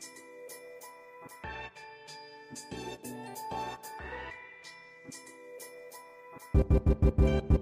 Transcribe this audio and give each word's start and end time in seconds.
Thank 0.00 0.12
you. 7.50 7.57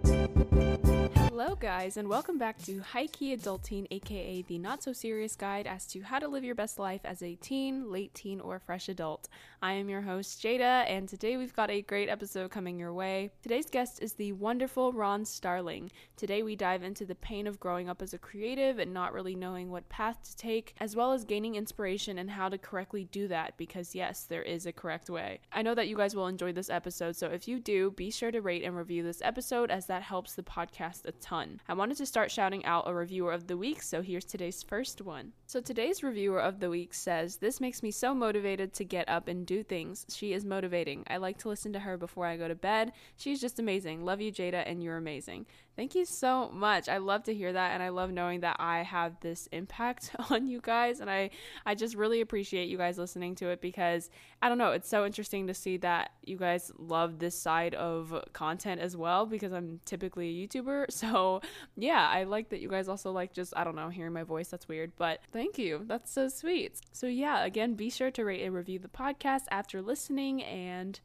Hello, 1.38 1.54
guys, 1.54 1.98
and 1.98 2.08
welcome 2.08 2.38
back 2.38 2.56
to 2.62 2.80
High 2.80 3.08
Key 3.08 3.36
Adulting, 3.36 3.86
aka 3.90 4.40
the 4.48 4.56
not 4.56 4.82
so 4.82 4.94
serious 4.94 5.36
guide 5.36 5.66
as 5.66 5.86
to 5.88 6.00
how 6.00 6.18
to 6.18 6.28
live 6.28 6.44
your 6.44 6.54
best 6.54 6.78
life 6.78 7.02
as 7.04 7.22
a 7.22 7.34
teen, 7.34 7.92
late 7.92 8.14
teen, 8.14 8.40
or 8.40 8.58
fresh 8.58 8.88
adult. 8.88 9.28
I 9.60 9.74
am 9.74 9.90
your 9.90 10.00
host, 10.00 10.42
Jada, 10.42 10.88
and 10.88 11.06
today 11.06 11.36
we've 11.36 11.54
got 11.54 11.70
a 11.70 11.82
great 11.82 12.08
episode 12.08 12.50
coming 12.50 12.78
your 12.78 12.94
way. 12.94 13.32
Today's 13.42 13.68
guest 13.68 14.02
is 14.02 14.14
the 14.14 14.32
wonderful 14.32 14.94
Ron 14.94 15.26
Starling. 15.26 15.90
Today 16.16 16.42
we 16.42 16.56
dive 16.56 16.82
into 16.82 17.04
the 17.04 17.14
pain 17.14 17.46
of 17.46 17.60
growing 17.60 17.90
up 17.90 18.00
as 18.00 18.14
a 18.14 18.18
creative 18.18 18.78
and 18.78 18.94
not 18.94 19.12
really 19.12 19.34
knowing 19.34 19.70
what 19.70 19.90
path 19.90 20.16
to 20.24 20.36
take, 20.38 20.74
as 20.80 20.96
well 20.96 21.12
as 21.12 21.26
gaining 21.26 21.54
inspiration 21.54 22.16
and 22.16 22.30
how 22.30 22.48
to 22.48 22.56
correctly 22.56 23.04
do 23.12 23.28
that, 23.28 23.58
because 23.58 23.94
yes, 23.94 24.22
there 24.22 24.42
is 24.42 24.64
a 24.64 24.72
correct 24.72 25.10
way. 25.10 25.40
I 25.52 25.60
know 25.60 25.74
that 25.74 25.88
you 25.88 25.98
guys 25.98 26.16
will 26.16 26.28
enjoy 26.28 26.52
this 26.54 26.70
episode, 26.70 27.14
so 27.14 27.26
if 27.26 27.46
you 27.46 27.60
do, 27.60 27.90
be 27.90 28.10
sure 28.10 28.30
to 28.30 28.40
rate 28.40 28.64
and 28.64 28.74
review 28.74 29.02
this 29.02 29.20
episode 29.22 29.70
as 29.70 29.84
that 29.84 30.02
helps 30.02 30.32
the 30.32 30.42
podcast 30.42 31.04
a. 31.04 31.25
I 31.68 31.74
wanted 31.74 31.96
to 31.96 32.06
start 32.06 32.30
shouting 32.30 32.64
out 32.64 32.88
a 32.88 32.94
reviewer 32.94 33.32
of 33.32 33.48
the 33.48 33.56
week, 33.56 33.82
so 33.82 34.00
here's 34.00 34.24
today's 34.24 34.62
first 34.62 35.02
one. 35.02 35.32
So 35.46 35.60
today's 35.60 36.02
reviewer 36.02 36.40
of 36.40 36.60
the 36.60 36.70
week 36.70 36.94
says, 36.94 37.38
This 37.38 37.60
makes 37.60 37.82
me 37.82 37.90
so 37.90 38.14
motivated 38.14 38.72
to 38.74 38.84
get 38.84 39.08
up 39.08 39.26
and 39.26 39.44
do 39.44 39.64
things. 39.64 40.06
She 40.08 40.32
is 40.32 40.44
motivating. 40.44 41.04
I 41.08 41.16
like 41.16 41.38
to 41.38 41.48
listen 41.48 41.72
to 41.72 41.80
her 41.80 41.96
before 41.96 42.26
I 42.26 42.36
go 42.36 42.46
to 42.46 42.54
bed. 42.54 42.92
She's 43.16 43.40
just 43.40 43.58
amazing. 43.58 44.04
Love 44.04 44.20
you, 44.20 44.30
Jada, 44.30 44.62
and 44.66 44.82
you're 44.82 44.96
amazing. 44.96 45.46
Thank 45.76 45.94
you 45.94 46.06
so 46.06 46.50
much. 46.52 46.88
I 46.88 46.96
love 46.96 47.24
to 47.24 47.34
hear 47.34 47.52
that 47.52 47.72
and 47.72 47.82
I 47.82 47.90
love 47.90 48.10
knowing 48.10 48.40
that 48.40 48.56
I 48.58 48.82
have 48.82 49.20
this 49.20 49.46
impact 49.52 50.10
on 50.30 50.46
you 50.46 50.60
guys 50.62 51.00
and 51.00 51.10
I 51.10 51.30
I 51.66 51.74
just 51.74 51.94
really 51.94 52.22
appreciate 52.22 52.68
you 52.70 52.78
guys 52.78 52.96
listening 52.96 53.34
to 53.36 53.48
it 53.48 53.60
because 53.60 54.08
I 54.40 54.48
don't 54.48 54.56
know, 54.56 54.72
it's 54.72 54.88
so 54.88 55.04
interesting 55.04 55.46
to 55.48 55.54
see 55.54 55.76
that 55.78 56.12
you 56.22 56.38
guys 56.38 56.72
love 56.78 57.18
this 57.18 57.38
side 57.38 57.74
of 57.74 58.24
content 58.32 58.80
as 58.80 58.96
well 58.96 59.26
because 59.26 59.52
I'm 59.52 59.80
typically 59.84 60.28
a 60.28 60.48
YouTuber. 60.48 60.86
So, 60.96 61.42
yeah, 61.76 62.08
I 62.10 62.24
like 62.24 62.48
that 62.50 62.60
you 62.60 62.70
guys 62.70 62.88
also 62.88 63.12
like 63.12 63.34
just 63.34 63.52
I 63.54 63.64
don't 63.64 63.76
know, 63.76 63.90
hearing 63.90 64.14
my 64.14 64.22
voice. 64.22 64.48
That's 64.48 64.66
weird, 64.66 64.92
but 64.96 65.20
thank 65.30 65.58
you. 65.58 65.82
That's 65.86 66.10
so 66.10 66.28
sweet. 66.28 66.80
So, 66.92 67.06
yeah, 67.06 67.44
again, 67.44 67.74
be 67.74 67.90
sure 67.90 68.10
to 68.12 68.24
rate 68.24 68.42
and 68.42 68.54
review 68.54 68.78
the 68.78 68.88
podcast 68.88 69.42
after 69.50 69.82
listening 69.82 70.42
and 70.42 70.98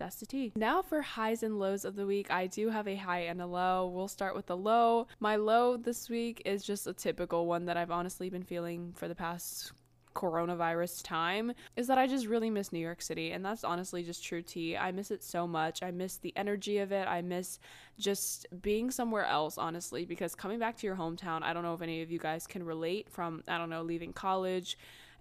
that's 0.00 0.16
the 0.16 0.26
tea. 0.26 0.50
Now 0.56 0.82
for 0.82 1.02
highs 1.02 1.44
and 1.44 1.60
lows 1.60 1.84
of 1.84 1.94
the 1.94 2.06
week. 2.06 2.30
I 2.30 2.48
do 2.48 2.70
have 2.70 2.88
a 2.88 2.96
high 2.96 3.20
and 3.20 3.40
a 3.40 3.46
low. 3.46 3.86
We'll 3.86 4.08
start 4.08 4.34
with 4.34 4.46
the 4.46 4.56
low. 4.56 5.06
My 5.20 5.36
low 5.36 5.76
this 5.76 6.08
week 6.08 6.42
is 6.44 6.64
just 6.64 6.88
a 6.88 6.92
typical 6.92 7.46
one 7.46 7.66
that 7.66 7.76
I've 7.76 7.90
honestly 7.92 8.30
been 8.30 8.42
feeling 8.42 8.92
for 8.96 9.06
the 9.06 9.14
past 9.14 9.72
coronavirus 10.14 11.02
time 11.04 11.52
is 11.76 11.86
that 11.86 11.98
I 11.98 12.06
just 12.06 12.26
really 12.26 12.50
miss 12.50 12.72
New 12.72 12.80
York 12.80 13.00
City. 13.00 13.30
And 13.30 13.44
that's 13.44 13.62
honestly 13.62 14.02
just 14.02 14.24
true 14.24 14.42
tea. 14.42 14.76
I 14.76 14.90
miss 14.90 15.10
it 15.10 15.22
so 15.22 15.46
much. 15.46 15.82
I 15.82 15.90
miss 15.90 16.16
the 16.16 16.32
energy 16.36 16.78
of 16.78 16.92
it. 16.92 17.06
I 17.06 17.22
miss 17.22 17.58
just 17.98 18.46
being 18.60 18.90
somewhere 18.90 19.24
else, 19.24 19.58
honestly, 19.58 20.04
because 20.04 20.34
coming 20.34 20.58
back 20.58 20.76
to 20.78 20.86
your 20.86 20.96
hometown, 20.96 21.42
I 21.42 21.52
don't 21.52 21.62
know 21.62 21.74
if 21.74 21.82
any 21.82 22.02
of 22.02 22.10
you 22.10 22.18
guys 22.18 22.46
can 22.46 22.64
relate 22.64 23.08
from, 23.10 23.44
I 23.46 23.58
don't 23.58 23.70
know, 23.70 23.82
leaving 23.82 24.12
college 24.12 24.76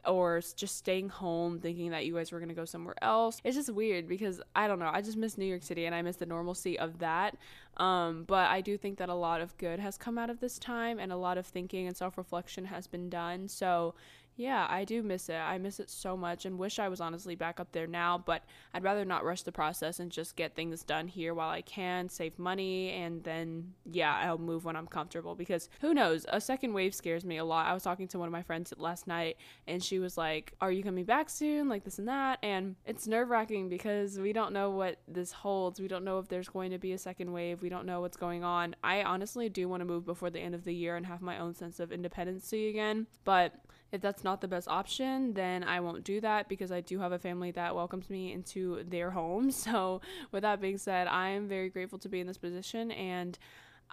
or 0.06 0.42
just 0.56 0.78
staying 0.78 1.10
home 1.10 1.60
thinking 1.60 1.92
that 1.92 2.06
you 2.06 2.16
guys 2.16 2.32
were 2.32 2.40
going 2.40 2.50
to 2.50 2.56
go 2.56 2.66
somewhere 2.66 2.96
else. 3.02 3.40
It's 3.44 3.56
just 3.56 3.70
weird 3.70 4.08
because 4.08 4.42
I 4.56 4.68
don't 4.68 4.80
know. 4.80 4.90
I 4.92 5.02
just 5.02 5.18
miss 5.18 5.38
New 5.38 5.46
York 5.46 5.64
City 5.64 5.86
and 5.86 5.96
I 5.96 6.02
miss 6.02 6.18
the 6.18 6.26
normalcy 6.26 6.78
of 6.78 7.00
that. 7.00 7.38
Um, 7.78 8.26
but 8.28 8.50
I 8.50 8.62
do 8.62 8.78
think 8.78 8.98
that 8.98 9.10
a 9.10 9.14
lot 9.14 9.42
of 9.42 9.58
good 9.58 9.80
has 9.80 9.98
come 9.98 10.18
out 10.18 10.30
of 10.30 10.40
this 10.40 10.60
time 10.60 11.00
and 11.00 11.12
a 11.12 11.18
lot 11.18 11.38
of 11.38 11.46
thinking 11.46 11.88
and 11.88 11.96
self 11.96 12.18
reflection 12.18 12.66
has 12.66 12.88
been 12.88 13.10
done. 13.10 13.48
So, 13.48 13.96
yeah, 14.40 14.66
I 14.70 14.86
do 14.86 15.04
miss 15.04 15.28
it. 15.28 15.36
I 15.36 15.58
miss 15.58 15.82
it 15.82 15.90
so 15.90 16.16
much 16.16 16.46
and 16.46 16.58
wish 16.58 16.80
I 16.80 16.88
was 16.88 17.02
honestly 17.02 17.36
back 17.36 17.60
up 17.60 17.74
there 17.74 17.88
now, 17.88 18.18
but 18.18 18.42
I'd 18.74 18.84
rather 18.84 19.04
not 19.04 19.26
rush 19.26 19.42
the 19.42 19.52
process 19.52 20.00
and 20.00 20.10
just 20.10 20.38
get 20.38 20.56
things 20.56 20.82
done 20.82 21.10
here 21.10 21.34
while 21.34 21.50
I 21.50 21.62
can, 21.62 22.08
save 22.08 22.40
money, 22.40 22.92
and 22.92 23.22
then, 23.26 23.74
yeah, 23.92 24.16
I'll 24.16 24.38
move 24.38 24.64
when 24.64 24.78
I'm 24.78 24.88
comfortable 24.88 25.36
because 25.36 25.68
who 25.82 25.94
knows? 25.94 26.26
A 26.30 26.40
second 26.40 26.72
wave 26.72 26.96
scares 26.96 27.26
me 27.26 27.36
a 27.36 27.44
lot. 27.44 27.68
I 27.68 27.74
was 27.74 27.84
talking 27.84 28.08
to 28.08 28.18
one 28.18 28.30
of 28.30 28.32
my 28.32 28.42
friends 28.42 28.74
last 28.78 29.08
night 29.08 29.36
and 29.68 29.84
she 29.84 30.00
was 30.00 30.18
like, 30.18 30.54
Are 30.62 30.72
you 30.72 30.84
coming 30.84 31.04
back 31.04 31.30
soon? 31.30 31.68
Like 31.68 31.84
this 31.84 32.00
and 32.00 32.08
that. 32.08 32.40
And 32.42 32.78
it's 32.86 33.08
nerve 33.08 33.30
wracking 33.30 33.68
because 33.68 34.20
we 34.20 34.32
don't 34.32 34.54
know 34.54 34.70
what 34.70 35.02
this 35.06 35.34
holds. 35.34 35.82
We 35.82 35.90
don't 35.90 36.06
know 36.06 36.18
if 36.18 36.30
there's 36.30 36.48
going 36.48 36.72
to 36.72 36.78
be 36.78 36.94
a 36.94 36.98
second 36.98 37.34
wave. 37.34 37.62
We 37.62 37.68
don't 37.68 37.86
know 37.86 38.00
what's 38.00 38.16
going 38.16 38.46
on. 38.46 38.78
I 38.86 39.04
honestly 39.04 39.50
do 39.50 39.68
want 39.68 39.82
to 39.82 39.86
move 39.86 40.06
before 40.06 40.30
the 40.30 40.40
end 40.40 40.56
of 40.56 40.64
the 40.64 40.74
year 40.74 40.96
and 40.96 41.06
have 41.06 41.22
my 41.22 41.40
own 41.40 41.56
sense 41.56 41.82
of 41.82 41.92
independency 41.92 42.70
again, 42.70 43.06
but 43.26 43.54
if 43.92 44.02
that's 44.02 44.24
not 44.24 44.42
the 44.42 44.48
best 44.48 44.68
option, 44.68 45.34
then 45.34 45.64
I 45.64 45.80
won't 45.80 46.04
do 46.04 46.22
that 46.22 46.48
because 46.48 46.72
I 46.72 46.82
do 46.82 47.00
have 47.00 47.12
a 47.12 47.20
family 47.20 47.52
that 47.52 47.76
welcomes 47.76 48.10
me 48.10 48.32
into 48.32 48.84
their 48.84 49.12
home. 49.12 49.52
So, 49.60 50.02
with 50.32 50.44
that 50.44 50.62
being 50.62 50.78
said, 50.78 51.08
I 51.08 51.30
am 51.30 51.48
very 51.48 51.70
grateful 51.70 52.00
to 52.00 52.10
be 52.10 52.20
in 52.20 52.28
this 52.28 52.38
position 52.38 52.92
and 52.92 53.38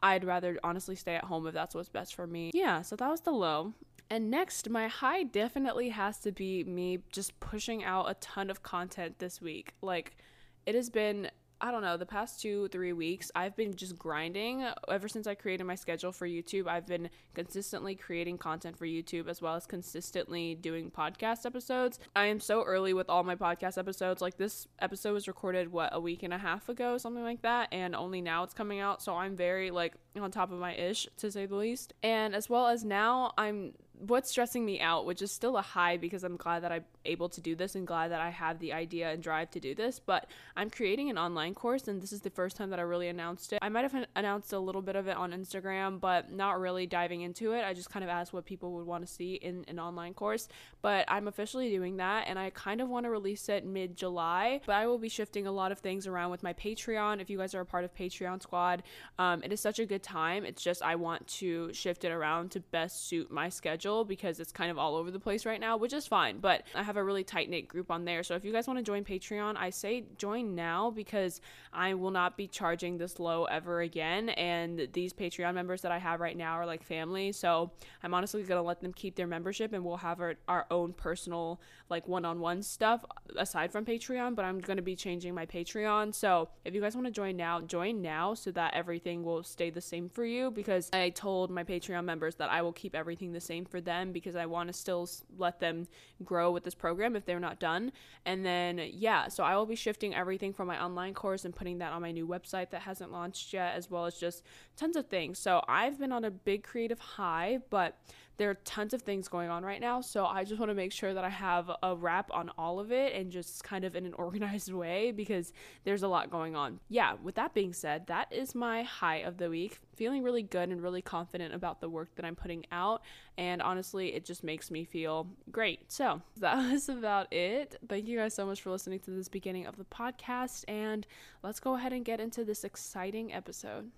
I'd 0.02 0.24
rather 0.24 0.58
honestly 0.62 0.94
stay 0.94 1.16
at 1.16 1.24
home 1.24 1.46
if 1.46 1.54
that's 1.54 1.74
what's 1.74 1.88
best 1.88 2.14
for 2.14 2.26
me. 2.26 2.50
Yeah, 2.54 2.82
so 2.82 2.96
that 2.96 3.10
was 3.10 3.22
the 3.22 3.32
low. 3.32 3.72
And 4.08 4.30
next, 4.30 4.70
my 4.70 4.88
high 4.88 5.24
definitely 5.24 5.88
has 5.88 6.18
to 6.20 6.32
be 6.32 6.62
me 6.64 6.98
just 7.10 7.38
pushing 7.40 7.82
out 7.82 8.08
a 8.08 8.14
ton 8.14 8.50
of 8.50 8.62
content 8.62 9.18
this 9.18 9.40
week. 9.40 9.74
Like, 9.82 10.16
it 10.64 10.74
has 10.74 10.90
been 10.90 11.30
I 11.60 11.70
don't 11.70 11.82
know, 11.82 11.96
the 11.96 12.04
past 12.06 12.40
two, 12.40 12.68
three 12.68 12.92
weeks, 12.92 13.30
I've 13.34 13.56
been 13.56 13.74
just 13.74 13.98
grinding. 13.98 14.66
Ever 14.88 15.08
since 15.08 15.26
I 15.26 15.34
created 15.34 15.64
my 15.64 15.74
schedule 15.74 16.12
for 16.12 16.28
YouTube, 16.28 16.66
I've 16.66 16.86
been 16.86 17.08
consistently 17.34 17.94
creating 17.94 18.36
content 18.36 18.76
for 18.76 18.84
YouTube 18.84 19.26
as 19.26 19.40
well 19.40 19.54
as 19.54 19.64
consistently 19.64 20.54
doing 20.54 20.90
podcast 20.90 21.46
episodes. 21.46 21.98
I 22.14 22.26
am 22.26 22.40
so 22.40 22.62
early 22.62 22.92
with 22.92 23.08
all 23.08 23.24
my 23.24 23.36
podcast 23.36 23.78
episodes. 23.78 24.20
Like 24.20 24.36
this 24.36 24.68
episode 24.80 25.14
was 25.14 25.28
recorded, 25.28 25.72
what, 25.72 25.90
a 25.92 26.00
week 26.00 26.22
and 26.22 26.34
a 26.34 26.38
half 26.38 26.68
ago, 26.68 26.98
something 26.98 27.24
like 27.24 27.40
that. 27.42 27.68
And 27.72 27.96
only 27.96 28.20
now 28.20 28.42
it's 28.42 28.54
coming 28.54 28.80
out. 28.80 29.02
So 29.02 29.14
I'm 29.14 29.34
very, 29.34 29.70
like, 29.70 29.94
on 30.20 30.30
top 30.30 30.52
of 30.52 30.58
my 30.58 30.74
ish, 30.74 31.08
to 31.16 31.30
say 31.30 31.46
the 31.46 31.56
least. 31.56 31.94
And 32.02 32.34
as 32.34 32.50
well 32.50 32.66
as 32.66 32.84
now, 32.84 33.32
I'm 33.38 33.72
what's 33.98 34.30
stressing 34.30 34.64
me 34.64 34.80
out, 34.80 35.06
which 35.06 35.22
is 35.22 35.32
still 35.32 35.56
a 35.56 35.62
high 35.62 35.96
because 35.96 36.24
I'm 36.24 36.36
glad 36.36 36.62
that 36.62 36.72
I'm 36.72 36.84
able 37.04 37.28
to 37.30 37.40
do 37.40 37.54
this 37.54 37.74
and 37.74 37.86
glad 37.86 38.10
that 38.10 38.20
I 38.20 38.30
have 38.30 38.58
the 38.58 38.72
idea 38.72 39.10
and 39.10 39.22
drive 39.22 39.50
to 39.52 39.60
do 39.60 39.74
this. 39.74 39.98
But 39.98 40.28
I'm 40.56 40.70
creating 40.70 41.10
an 41.10 41.18
online 41.18 41.54
course, 41.54 41.88
and 41.88 42.00
this 42.00 42.12
is 42.12 42.20
the 42.20 42.30
first 42.30 42.56
time 42.56 42.70
that 42.70 42.78
I 42.78 42.82
really 42.82 43.08
announced 43.08 43.52
it. 43.52 43.58
I 43.62 43.68
might 43.68 43.90
have 43.90 44.06
announced 44.14 44.52
a 44.52 44.58
little 44.58 44.82
bit 44.82 44.96
of 44.96 45.08
it 45.08 45.16
on 45.16 45.32
Instagram, 45.32 46.00
but 46.00 46.30
not 46.30 46.60
really 46.60 46.86
diving 46.86 47.22
into 47.22 47.52
it. 47.52 47.64
I 47.64 47.74
just 47.74 47.90
kind 47.90 48.04
of 48.04 48.10
asked 48.10 48.32
what 48.32 48.44
people 48.44 48.72
would 48.72 48.86
want 48.86 49.06
to 49.06 49.12
see 49.12 49.34
in 49.34 49.64
an 49.68 49.78
online 49.78 50.14
course. 50.14 50.48
But 50.82 51.04
I'm 51.08 51.28
officially 51.28 51.70
doing 51.70 51.96
that, 51.96 52.26
and 52.28 52.38
I 52.38 52.50
kind 52.50 52.80
of 52.80 52.88
want 52.88 53.04
to 53.04 53.10
release 53.10 53.48
it 53.48 53.64
mid 53.64 53.96
July. 53.96 54.60
But 54.66 54.74
I 54.74 54.86
will 54.86 54.98
be 54.98 55.08
shifting 55.08 55.46
a 55.46 55.52
lot 55.52 55.72
of 55.72 55.78
things 55.78 56.06
around 56.06 56.30
with 56.30 56.42
my 56.42 56.52
Patreon. 56.52 57.20
If 57.20 57.30
you 57.30 57.38
guys 57.38 57.54
are 57.54 57.60
a 57.60 57.66
part 57.66 57.84
of 57.84 57.94
Patreon 57.94 58.42
Squad, 58.42 58.82
um, 59.18 59.42
it 59.42 59.52
is 59.52 59.60
such 59.60 59.78
a 59.78 59.86
good 59.86 60.02
time. 60.02 60.44
It's 60.44 60.62
just 60.62 60.82
I 60.82 60.96
want 60.96 61.26
to 61.28 61.72
shift 61.72 62.04
it 62.04 62.12
around 62.12 62.50
to 62.52 62.60
best 62.60 63.08
suit 63.08 63.30
my 63.30 63.48
schedule 63.48 63.85
schedule 63.86 64.04
because 64.04 64.40
it's 64.40 64.52
kind 64.52 64.70
of 64.70 64.78
all 64.78 64.96
over 64.96 65.10
the 65.10 65.20
place 65.20 65.46
right 65.46 65.60
now, 65.60 65.76
which 65.76 65.92
is 65.92 66.06
fine. 66.06 66.38
But 66.38 66.64
I 66.74 66.82
have 66.82 66.96
a 66.96 67.04
really 67.04 67.24
tight 67.24 67.48
knit 67.48 67.68
group 67.68 67.90
on 67.90 68.04
there. 68.04 68.22
So 68.22 68.34
if 68.34 68.44
you 68.44 68.52
guys 68.52 68.66
want 68.66 68.78
to 68.78 68.82
join 68.82 69.04
Patreon, 69.04 69.56
I 69.56 69.70
say 69.70 70.04
join 70.18 70.54
now 70.54 70.90
because 70.90 71.40
I 71.72 71.94
will 71.94 72.10
not 72.10 72.36
be 72.36 72.48
charging 72.48 72.98
this 72.98 73.18
low 73.18 73.44
ever 73.44 73.80
again. 73.80 74.30
And 74.30 74.88
these 74.92 75.12
Patreon 75.12 75.54
members 75.54 75.82
that 75.82 75.92
I 75.92 75.98
have 75.98 76.20
right 76.20 76.36
now 76.36 76.54
are 76.54 76.66
like 76.66 76.82
family. 76.82 77.32
So 77.32 77.70
I'm 78.02 78.14
honestly 78.14 78.42
going 78.42 78.60
to 78.60 78.66
let 78.66 78.80
them 78.80 78.92
keep 78.92 79.14
their 79.14 79.26
membership 79.26 79.72
and 79.72 79.84
we'll 79.84 79.98
have 79.98 80.20
our, 80.20 80.34
our 80.48 80.66
own 80.70 80.92
personal, 80.92 81.60
like 81.88 82.08
one 82.08 82.24
on 82.24 82.40
one 82.40 82.62
stuff 82.62 83.04
aside 83.36 83.70
from 83.70 83.84
Patreon. 83.84 84.34
But 84.34 84.44
I'm 84.44 84.58
going 84.58 84.78
to 84.78 84.82
be 84.82 84.96
changing 84.96 85.34
my 85.34 85.46
Patreon. 85.46 86.14
So 86.14 86.48
if 86.64 86.74
you 86.74 86.80
guys 86.80 86.94
want 86.94 87.06
to 87.06 87.12
join 87.12 87.36
now, 87.36 87.60
join 87.60 88.02
now 88.02 88.34
so 88.34 88.50
that 88.52 88.74
everything 88.74 89.22
will 89.22 89.42
stay 89.42 89.70
the 89.70 89.80
same 89.80 90.08
for 90.08 90.24
you 90.24 90.50
because 90.50 90.90
I 90.92 91.10
told 91.10 91.50
my 91.50 91.62
Patreon 91.64 92.04
members 92.04 92.34
that 92.36 92.50
I 92.50 92.62
will 92.62 92.72
keep 92.72 92.94
everything 92.94 93.32
the 93.32 93.40
same 93.40 93.64
for 93.64 93.75
for 93.76 93.80
them 93.82 94.10
because 94.10 94.36
I 94.36 94.46
want 94.46 94.68
to 94.68 94.72
still 94.72 95.06
let 95.36 95.60
them 95.60 95.86
grow 96.24 96.50
with 96.50 96.64
this 96.64 96.74
program 96.74 97.14
if 97.14 97.26
they're 97.26 97.38
not 97.38 97.60
done. 97.60 97.92
And 98.24 98.44
then, 98.44 98.80
yeah, 98.90 99.28
so 99.28 99.44
I 99.44 99.54
will 99.54 99.66
be 99.66 99.74
shifting 99.74 100.14
everything 100.14 100.54
from 100.54 100.66
my 100.68 100.82
online 100.82 101.12
course 101.12 101.44
and 101.44 101.54
putting 101.54 101.78
that 101.78 101.92
on 101.92 102.00
my 102.00 102.10
new 102.10 102.26
website 102.26 102.70
that 102.70 102.82
hasn't 102.82 103.12
launched 103.12 103.52
yet, 103.52 103.74
as 103.74 103.90
well 103.90 104.06
as 104.06 104.14
just 104.16 104.42
tons 104.76 104.96
of 104.96 105.08
things. 105.08 105.38
So 105.38 105.62
I've 105.68 105.98
been 105.98 106.10
on 106.10 106.24
a 106.24 106.30
big 106.30 106.64
creative 106.64 106.98
high, 106.98 107.58
but 107.68 107.98
there 108.36 108.50
are 108.50 108.54
tons 108.64 108.92
of 108.92 109.02
things 109.02 109.28
going 109.28 109.48
on 109.48 109.64
right 109.64 109.80
now. 109.80 110.00
So 110.00 110.26
I 110.26 110.44
just 110.44 110.58
want 110.58 110.70
to 110.70 110.74
make 110.74 110.92
sure 110.92 111.14
that 111.14 111.24
I 111.24 111.28
have 111.28 111.70
a 111.82 111.94
wrap 111.94 112.30
on 112.32 112.50
all 112.58 112.78
of 112.80 112.92
it 112.92 113.14
and 113.14 113.30
just 113.30 113.64
kind 113.64 113.84
of 113.84 113.96
in 113.96 114.06
an 114.06 114.14
organized 114.18 114.72
way 114.72 115.12
because 115.12 115.52
there's 115.84 116.02
a 116.02 116.08
lot 116.08 116.30
going 116.30 116.56
on. 116.56 116.80
Yeah, 116.88 117.14
with 117.22 117.34
that 117.36 117.54
being 117.54 117.72
said, 117.72 118.06
that 118.08 118.32
is 118.32 118.54
my 118.54 118.82
high 118.82 119.18
of 119.18 119.38
the 119.38 119.48
week. 119.48 119.80
Feeling 119.94 120.22
really 120.22 120.42
good 120.42 120.68
and 120.68 120.82
really 120.82 121.00
confident 121.00 121.54
about 121.54 121.80
the 121.80 121.88
work 121.88 122.14
that 122.16 122.24
I'm 122.24 122.36
putting 122.36 122.66
out. 122.70 123.02
And 123.38 123.62
honestly, 123.62 124.14
it 124.14 124.24
just 124.24 124.44
makes 124.44 124.70
me 124.70 124.84
feel 124.84 125.28
great. 125.50 125.90
So 125.90 126.20
that 126.38 126.70
was 126.70 126.88
about 126.88 127.32
it. 127.32 127.76
Thank 127.88 128.06
you 128.06 128.18
guys 128.18 128.34
so 128.34 128.46
much 128.46 128.60
for 128.60 128.70
listening 128.70 129.00
to 129.00 129.10
this 129.10 129.28
beginning 129.28 129.66
of 129.66 129.76
the 129.76 129.84
podcast. 129.84 130.64
And 130.68 131.06
let's 131.42 131.60
go 131.60 131.76
ahead 131.76 131.92
and 131.92 132.04
get 132.04 132.20
into 132.20 132.44
this 132.44 132.64
exciting 132.64 133.32
episode. 133.32 133.90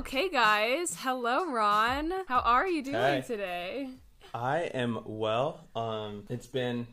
Okay, 0.00 0.30
guys. 0.30 0.96
Hello, 1.00 1.52
Ron. 1.52 2.10
How 2.26 2.38
are 2.38 2.66
you 2.66 2.82
doing 2.82 2.96
Hi. 2.96 3.20
today? 3.20 3.90
I 4.32 4.60
am 4.72 5.00
well. 5.04 5.68
Um, 5.76 6.24
it's 6.30 6.46
been 6.46 6.86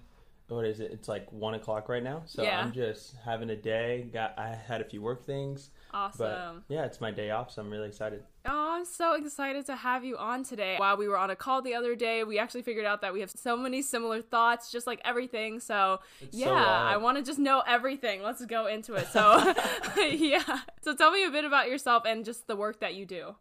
what 0.49 0.65
is 0.65 0.79
it? 0.79 0.91
It's 0.91 1.07
like 1.09 1.31
one 1.31 1.55
o'clock 1.55 1.89
right 1.89 2.01
now, 2.03 2.23
so 2.25 2.41
Yeah. 2.43 2.61
I'm 2.61 2.71
just 2.71 3.15
having 3.25 3.49
a 3.49 3.55
day. 3.55 4.09
Got 4.13 4.33
I 4.37 4.49
had 4.55 4.79
a 4.81 4.85
few 4.85 5.01
work 5.01 5.25
things, 5.25 5.71
Awesome. 5.93 6.63
but 6.67 6.73
yeah, 6.73 6.85
it's 6.85 7.01
my 7.01 7.11
day 7.11 7.31
off, 7.31 7.51
so 7.51 7.61
I'm 7.61 7.69
really 7.69 7.87
excited. 7.87 8.23
Oh, 8.45 8.75
I'm 8.77 8.85
so 8.85 9.15
excited 9.15 9.65
to 9.65 9.75
have 9.75 10.05
you 10.05 10.15
on 10.17 10.43
today. 10.45 10.75
While 10.77 10.95
we 10.95 11.09
were 11.09 11.17
on 11.17 11.29
a 11.29 11.35
call 11.35 11.61
the 11.61 11.73
other 11.75 11.95
day, 11.95 12.23
we 12.23 12.39
actually 12.39 12.61
figured 12.61 12.85
out 12.85 13.01
that 13.01 13.11
we 13.13 13.19
have 13.19 13.29
so 13.31 13.57
many 13.57 13.81
similar 13.81 14.21
thoughts, 14.21 14.71
just 14.71 14.87
like 14.87 15.01
everything. 15.03 15.59
So, 15.59 15.99
It's 16.21 16.37
yeah, 16.37 16.45
so. 16.45 16.53
I 16.53 16.95
want 16.97 17.17
to 17.17 17.23
just 17.23 17.39
know 17.39 17.61
everything. 17.67 18.21
Let's 18.23 18.45
go 18.45 18.67
into 18.67 18.93
it. 18.93 19.07
So, 19.07 19.53
yeah. 19.97 20.59
So, 20.81 20.95
tell 20.95 21.11
me 21.11 21.25
a 21.25 21.29
bit 21.29 21.43
about 21.43 21.67
yourself 21.67 22.03
and 22.05 22.23
just 22.23 22.47
the 22.47 22.55
work 22.55 22.79
that 22.79 22.95
you 22.95 23.05
do. 23.05 23.35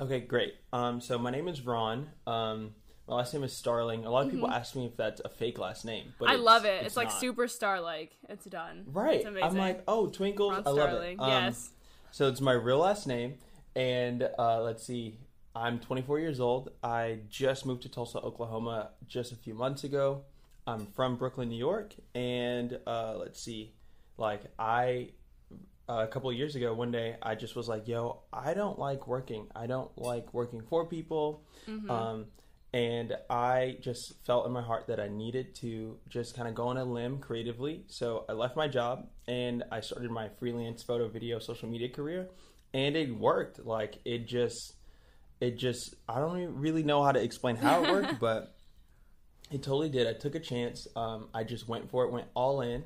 Okay, 0.00 0.20
great. 0.20 0.54
Um, 0.72 1.00
so 1.00 1.18
my 1.18 1.30
name 1.30 1.48
is 1.48 1.62
Ron. 1.64 2.08
Um, 2.26 2.74
my 3.08 3.16
last 3.16 3.32
name 3.34 3.44
is 3.44 3.52
Starling. 3.56 4.04
A 4.04 4.10
lot 4.10 4.26
of 4.26 4.32
people 4.32 4.50
ask 4.50 4.74
me 4.74 4.86
if 4.86 4.96
that's 4.96 5.20
a 5.24 5.28
fake 5.28 5.58
last 5.58 5.84
name, 5.84 6.12
but 6.18 6.26
Mm-hmm. 6.26 6.30
I 6.30 6.34
it's- 6.34 6.44
love 6.44 6.64
it. 6.64 6.86
It's, 6.86 6.96
like 6.96 7.08
not. 7.08 7.22
superstar 7.22 7.82
like. 7.82 8.16
It's 8.28 8.44
done. 8.46 8.84
Right. 8.86 9.16
It's 9.16 9.24
amazing. 9.26 9.48
I'm 9.50 9.56
like, 9.56 9.82
oh, 9.86 10.08
Twinkle. 10.08 10.50
I 10.50 10.56
love 10.56 10.74
Starling. 10.76 11.18
it. 11.18 11.20
Um, 11.20 11.28
yes. 11.30 11.70
So 12.10 12.28
it's 12.28 12.40
my 12.40 12.52
real 12.52 12.78
last 12.78 13.06
name, 13.06 13.34
and 13.74 14.28
uh, 14.38 14.62
let's 14.62 14.84
see. 14.84 15.18
I'm 15.54 15.78
24 15.78 16.18
years 16.18 16.40
old. 16.40 16.70
I 16.82 17.20
just 17.28 17.64
moved 17.64 17.82
to 17.82 17.88
Tulsa, 17.88 18.18
Oklahoma, 18.20 18.90
just 19.06 19.32
a 19.32 19.36
few 19.36 19.54
months 19.54 19.84
ago. 19.84 20.22
I'm 20.66 20.86
from 20.86 21.16
Brooklyn, 21.16 21.48
New 21.48 21.56
York, 21.58 21.94
and 22.14 22.78
uh, 22.86 23.16
let's 23.18 23.40
see. 23.40 23.72
Like 24.18 24.42
I, 24.58 25.10
uh, 25.88 26.04
a 26.04 26.06
couple 26.08 26.28
of 26.28 26.36
years 26.36 26.56
ago, 26.56 26.74
one 26.74 26.90
day 26.90 27.16
I 27.22 27.34
just 27.36 27.54
was 27.54 27.68
like, 27.68 27.86
"Yo, 27.86 28.22
I 28.32 28.52
don't 28.54 28.78
like 28.78 29.06
working. 29.06 29.46
I 29.54 29.66
don't 29.66 29.96
like 29.96 30.34
working 30.34 30.62
for 30.62 30.86
people." 30.86 31.44
Mm-hmm. 31.68 31.90
Um, 31.90 32.26
and 32.72 33.16
I 33.30 33.78
just 33.80 34.24
felt 34.24 34.46
in 34.46 34.52
my 34.52 34.62
heart 34.62 34.86
that 34.88 35.00
I 35.00 35.08
needed 35.08 35.54
to 35.56 35.98
just 36.08 36.36
kind 36.36 36.48
of 36.48 36.54
go 36.54 36.68
on 36.68 36.76
a 36.76 36.84
limb 36.84 37.18
creatively. 37.18 37.84
So 37.86 38.24
I 38.28 38.32
left 38.32 38.56
my 38.56 38.68
job 38.68 39.06
and 39.26 39.62
I 39.70 39.80
started 39.80 40.10
my 40.10 40.28
freelance 40.38 40.82
photo, 40.82 41.08
video, 41.08 41.38
social 41.38 41.68
media 41.68 41.88
career, 41.88 42.28
and 42.74 42.96
it 42.96 43.16
worked. 43.16 43.64
Like 43.64 43.98
it 44.04 44.26
just, 44.26 44.74
it 45.40 45.56
just, 45.56 45.94
I 46.08 46.18
don't 46.18 46.54
really 46.56 46.82
know 46.82 47.02
how 47.02 47.12
to 47.12 47.22
explain 47.22 47.56
how 47.56 47.82
it 47.82 47.90
worked, 47.92 48.20
but 48.20 48.56
it 49.50 49.62
totally 49.62 49.88
did. 49.88 50.06
I 50.06 50.12
took 50.12 50.34
a 50.34 50.40
chance. 50.40 50.88
Um, 50.96 51.28
I 51.32 51.44
just 51.44 51.68
went 51.68 51.90
for 51.90 52.04
it, 52.04 52.10
went 52.10 52.26
all 52.34 52.60
in, 52.60 52.84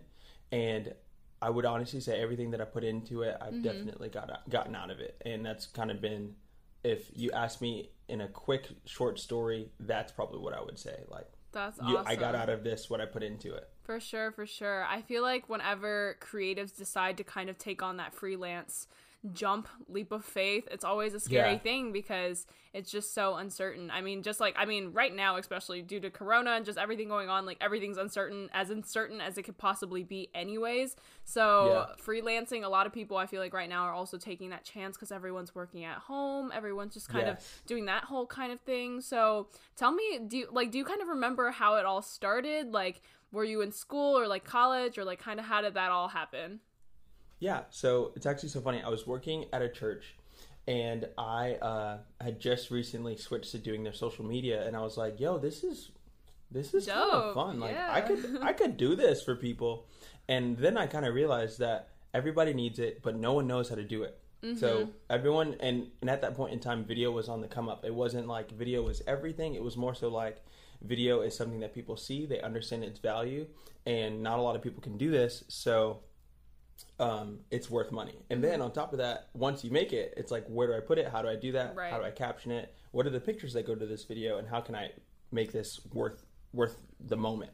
and 0.52 0.92
I 1.42 1.48
would 1.50 1.64
honestly 1.64 2.00
say 2.00 2.20
everything 2.20 2.50
that 2.50 2.60
I 2.60 2.64
put 2.64 2.84
into 2.84 3.22
it, 3.22 3.36
I've 3.40 3.62
definitely 3.62 4.10
got 4.10 4.42
gotten 4.50 4.76
out 4.76 4.90
of 4.90 5.00
it, 5.00 5.20
and 5.24 5.44
that's 5.44 5.66
kind 5.66 5.90
of 5.90 6.00
been. 6.00 6.34
If 6.82 7.10
you 7.14 7.30
ask 7.32 7.60
me 7.60 7.90
in 8.10 8.20
a 8.20 8.28
quick, 8.28 8.68
short 8.84 9.18
story, 9.18 9.70
that's 9.78 10.12
probably 10.12 10.40
what 10.40 10.52
I 10.52 10.60
would 10.60 10.78
say. 10.78 11.04
Like, 11.08 11.28
That's 11.52 11.78
you. 11.86 11.96
I 11.96 12.16
got 12.16 12.34
out 12.34 12.48
of 12.48 12.64
this 12.64 12.90
what 12.90 13.00
I 13.00 13.06
put 13.06 13.22
into 13.22 13.54
it. 13.54 13.68
For 13.84 14.00
sure, 14.00 14.30
for 14.32 14.46
sure. 14.46 14.84
I 14.84 15.02
feel 15.02 15.22
like 15.22 15.48
whenever 15.48 16.16
creatives 16.20 16.76
decide 16.76 17.16
to 17.18 17.24
kind 17.24 17.48
of 17.48 17.58
take 17.58 17.82
on 17.82 17.96
that 17.96 18.14
freelance 18.14 18.86
jump 19.32 19.68
leap 19.88 20.12
of 20.12 20.24
faith, 20.24 20.66
it's 20.70 20.84
always 20.84 21.12
a 21.12 21.20
scary 21.20 21.52
Yeah. 21.52 21.58
thing 21.58 21.92
because 21.92 22.46
it's 22.72 22.90
just 22.90 23.12
so 23.12 23.34
uncertain. 23.34 23.90
I 23.90 24.00
mean, 24.00 24.22
just 24.22 24.40
like 24.40 24.54
I 24.56 24.64
mean, 24.64 24.92
right 24.92 25.14
now, 25.14 25.36
especially 25.36 25.82
due 25.82 26.00
to 26.00 26.10
corona 26.10 26.52
and 26.52 26.64
just 26.64 26.78
everything 26.78 27.08
going 27.08 27.28
on, 27.28 27.44
like 27.44 27.58
everything's 27.60 27.98
uncertain, 27.98 28.48
as 28.54 28.70
uncertain 28.70 29.20
as 29.20 29.36
it 29.36 29.42
could 29.42 29.58
possibly 29.58 30.04
be 30.04 30.30
anyways. 30.34 30.96
So, 31.24 31.66
Yeah. 31.66 31.94
freelancing, 32.02 32.64
a 32.64 32.68
lot 32.68 32.86
of 32.86 32.92
people 32.94 33.16
I 33.18 33.26
feel 33.26 33.40
like 33.42 33.52
right 33.52 33.68
now 33.68 33.82
are 33.84 33.92
also 33.92 34.16
taking 34.16 34.50
that 34.50 34.64
chance 34.64 34.96
cuz 34.96 35.12
everyone's 35.12 35.54
working 35.54 35.84
at 35.84 35.98
home, 35.98 36.50
everyone's 36.54 36.94
just 36.94 37.08
kind 37.10 37.26
Yes. 37.26 37.60
of 37.60 37.66
doing 37.66 37.84
that 37.86 38.04
whole 38.04 38.26
kind 38.26 38.52
of 38.52 38.60
thing. 38.62 39.00
So, 39.02 39.48
tell 39.76 39.92
me, 39.92 40.18
do 40.26 40.38
you 40.38 40.48
like 40.50 40.70
do 40.70 40.78
you 40.78 40.84
kind 40.84 41.02
of 41.02 41.08
remember 41.08 41.50
how 41.50 41.74
it 41.76 41.84
all 41.84 42.00
started? 42.02 42.72
Like 42.72 43.02
were 43.32 43.44
you 43.44 43.60
in 43.60 43.70
school 43.70 44.18
or 44.18 44.26
like 44.26 44.44
college 44.44 44.98
or 44.98 45.04
like 45.04 45.20
kind 45.20 45.38
of 45.38 45.46
how 45.46 45.60
did 45.60 45.74
that 45.74 45.90
all 45.90 46.08
happen? 46.08 46.60
Yeah, 47.40 47.62
so 47.70 48.12
it's 48.14 48.26
actually 48.26 48.50
so 48.50 48.60
funny. 48.60 48.82
I 48.82 48.88
was 48.88 49.06
working 49.06 49.46
at 49.52 49.62
a 49.62 49.68
church, 49.68 50.14
and 50.68 51.08
I 51.18 51.54
uh, 51.54 51.98
had 52.20 52.38
just 52.38 52.70
recently 52.70 53.16
switched 53.16 53.50
to 53.52 53.58
doing 53.58 53.82
their 53.82 53.94
social 53.94 54.24
media, 54.24 54.66
and 54.66 54.76
I 54.76 54.80
was 54.80 54.96
like, 54.96 55.18
"Yo, 55.18 55.38
this 55.38 55.64
is 55.64 55.90
this 56.50 56.74
is 56.74 56.86
kind 56.86 57.10
of 57.10 57.34
fun. 57.34 57.58
Like, 57.58 57.72
yeah. 57.72 57.92
I 57.92 58.00
could 58.02 58.38
I 58.42 58.52
could 58.52 58.76
do 58.76 58.94
this 58.94 59.22
for 59.22 59.34
people." 59.34 59.86
And 60.28 60.56
then 60.56 60.76
I 60.76 60.86
kind 60.86 61.06
of 61.06 61.14
realized 61.14 61.58
that 61.58 61.88
everybody 62.14 62.52
needs 62.52 62.78
it, 62.78 63.02
but 63.02 63.16
no 63.16 63.32
one 63.32 63.46
knows 63.46 63.68
how 63.68 63.74
to 63.74 63.82
do 63.82 64.04
it. 64.04 64.16
So 64.56 64.88
everyone, 65.10 65.56
and, 65.60 65.88
and 66.00 66.08
at 66.08 66.22
that 66.22 66.34
point 66.34 66.52
in 66.52 66.60
time, 66.60 66.84
video 66.84 67.10
was 67.10 67.28
on 67.28 67.40
the 67.40 67.48
come 67.48 67.68
up. 67.68 67.84
It 67.84 67.94
wasn't 67.94 68.26
like 68.26 68.50
video 68.52 68.82
was 68.82 69.02
everything. 69.06 69.54
It 69.54 69.62
was 69.62 69.76
more 69.76 69.94
so 69.94 70.08
like 70.08 70.42
video 70.82 71.20
is 71.20 71.36
something 71.36 71.60
that 71.60 71.74
people 71.74 71.96
see, 71.96 72.24
they 72.26 72.40
understand 72.40 72.84
its 72.84 72.98
value, 72.98 73.46
and 73.84 74.22
not 74.22 74.38
a 74.38 74.42
lot 74.42 74.56
of 74.56 74.62
people 74.62 74.80
can 74.80 74.96
do 74.96 75.10
this. 75.10 75.44
So 75.48 76.00
um, 77.00 77.40
it's 77.50 77.70
worth 77.70 77.90
money. 77.90 78.14
And 78.28 78.44
then 78.44 78.60
on 78.60 78.72
top 78.72 78.92
of 78.92 78.98
that, 78.98 79.28
once 79.32 79.64
you 79.64 79.70
make 79.70 79.92
it, 79.92 80.14
it's 80.16 80.30
like, 80.30 80.44
where 80.46 80.68
do 80.68 80.74
I 80.74 80.80
put 80.80 80.98
it? 80.98 81.08
How 81.08 81.22
do 81.22 81.28
I 81.28 81.36
do 81.36 81.52
that? 81.52 81.74
Right. 81.74 81.90
How 81.90 81.98
do 81.98 82.04
I 82.04 82.10
caption 82.10 82.52
it? 82.52 82.74
What 82.92 83.06
are 83.06 83.10
the 83.10 83.20
pictures 83.20 83.54
that 83.54 83.66
go 83.66 83.74
to 83.74 83.86
this 83.86 84.04
video? 84.04 84.38
And 84.38 84.46
how 84.46 84.60
can 84.60 84.74
I 84.74 84.90
make 85.32 85.50
this 85.50 85.80
worth 85.92 86.24
worth 86.52 86.76
the 87.00 87.16
moment? 87.16 87.52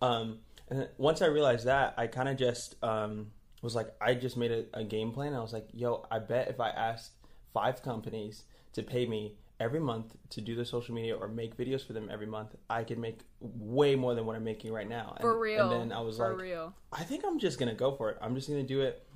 Um, 0.00 0.38
and 0.68 0.88
once 0.96 1.22
I 1.22 1.26
realized 1.26 1.66
that, 1.66 1.94
I 1.96 2.06
kind 2.06 2.28
of 2.28 2.36
just 2.36 2.76
um, 2.82 3.32
was 3.62 3.74
like, 3.74 3.92
I 4.00 4.14
just 4.14 4.36
made 4.36 4.52
a, 4.52 4.64
a 4.72 4.84
game 4.84 5.12
plan. 5.12 5.34
I 5.34 5.40
was 5.40 5.52
like, 5.52 5.68
yo, 5.72 6.06
I 6.10 6.20
bet 6.20 6.48
if 6.48 6.60
I 6.60 6.70
asked 6.70 7.12
five 7.52 7.82
companies 7.82 8.44
to 8.74 8.82
pay 8.82 9.06
me 9.06 9.36
every 9.60 9.80
month 9.80 10.14
to 10.30 10.40
do 10.40 10.54
the 10.56 10.64
social 10.64 10.94
media 10.94 11.14
or 11.14 11.28
make 11.28 11.56
videos 11.56 11.86
for 11.86 11.92
them 11.92 12.08
every 12.10 12.26
month, 12.26 12.54
I 12.68 12.84
could 12.84 12.98
make 12.98 13.20
way 13.40 13.94
more 13.94 14.14
than 14.14 14.26
what 14.26 14.36
I'm 14.36 14.44
making 14.44 14.72
right 14.72 14.88
now. 14.88 15.16
For 15.20 15.32
and, 15.32 15.40
real. 15.40 15.70
And 15.70 15.90
then 15.90 15.96
I 15.96 16.00
was 16.00 16.16
for 16.16 16.30
like, 16.30 16.42
real. 16.42 16.74
I 16.92 17.04
think 17.04 17.24
I'm 17.24 17.38
just 17.38 17.58
gonna 17.58 17.74
go 17.74 17.94
for 17.94 18.10
it. 18.10 18.18
I'm 18.20 18.34
just 18.34 18.48
gonna 18.48 18.62
do 18.62 18.80
it. 18.80 19.06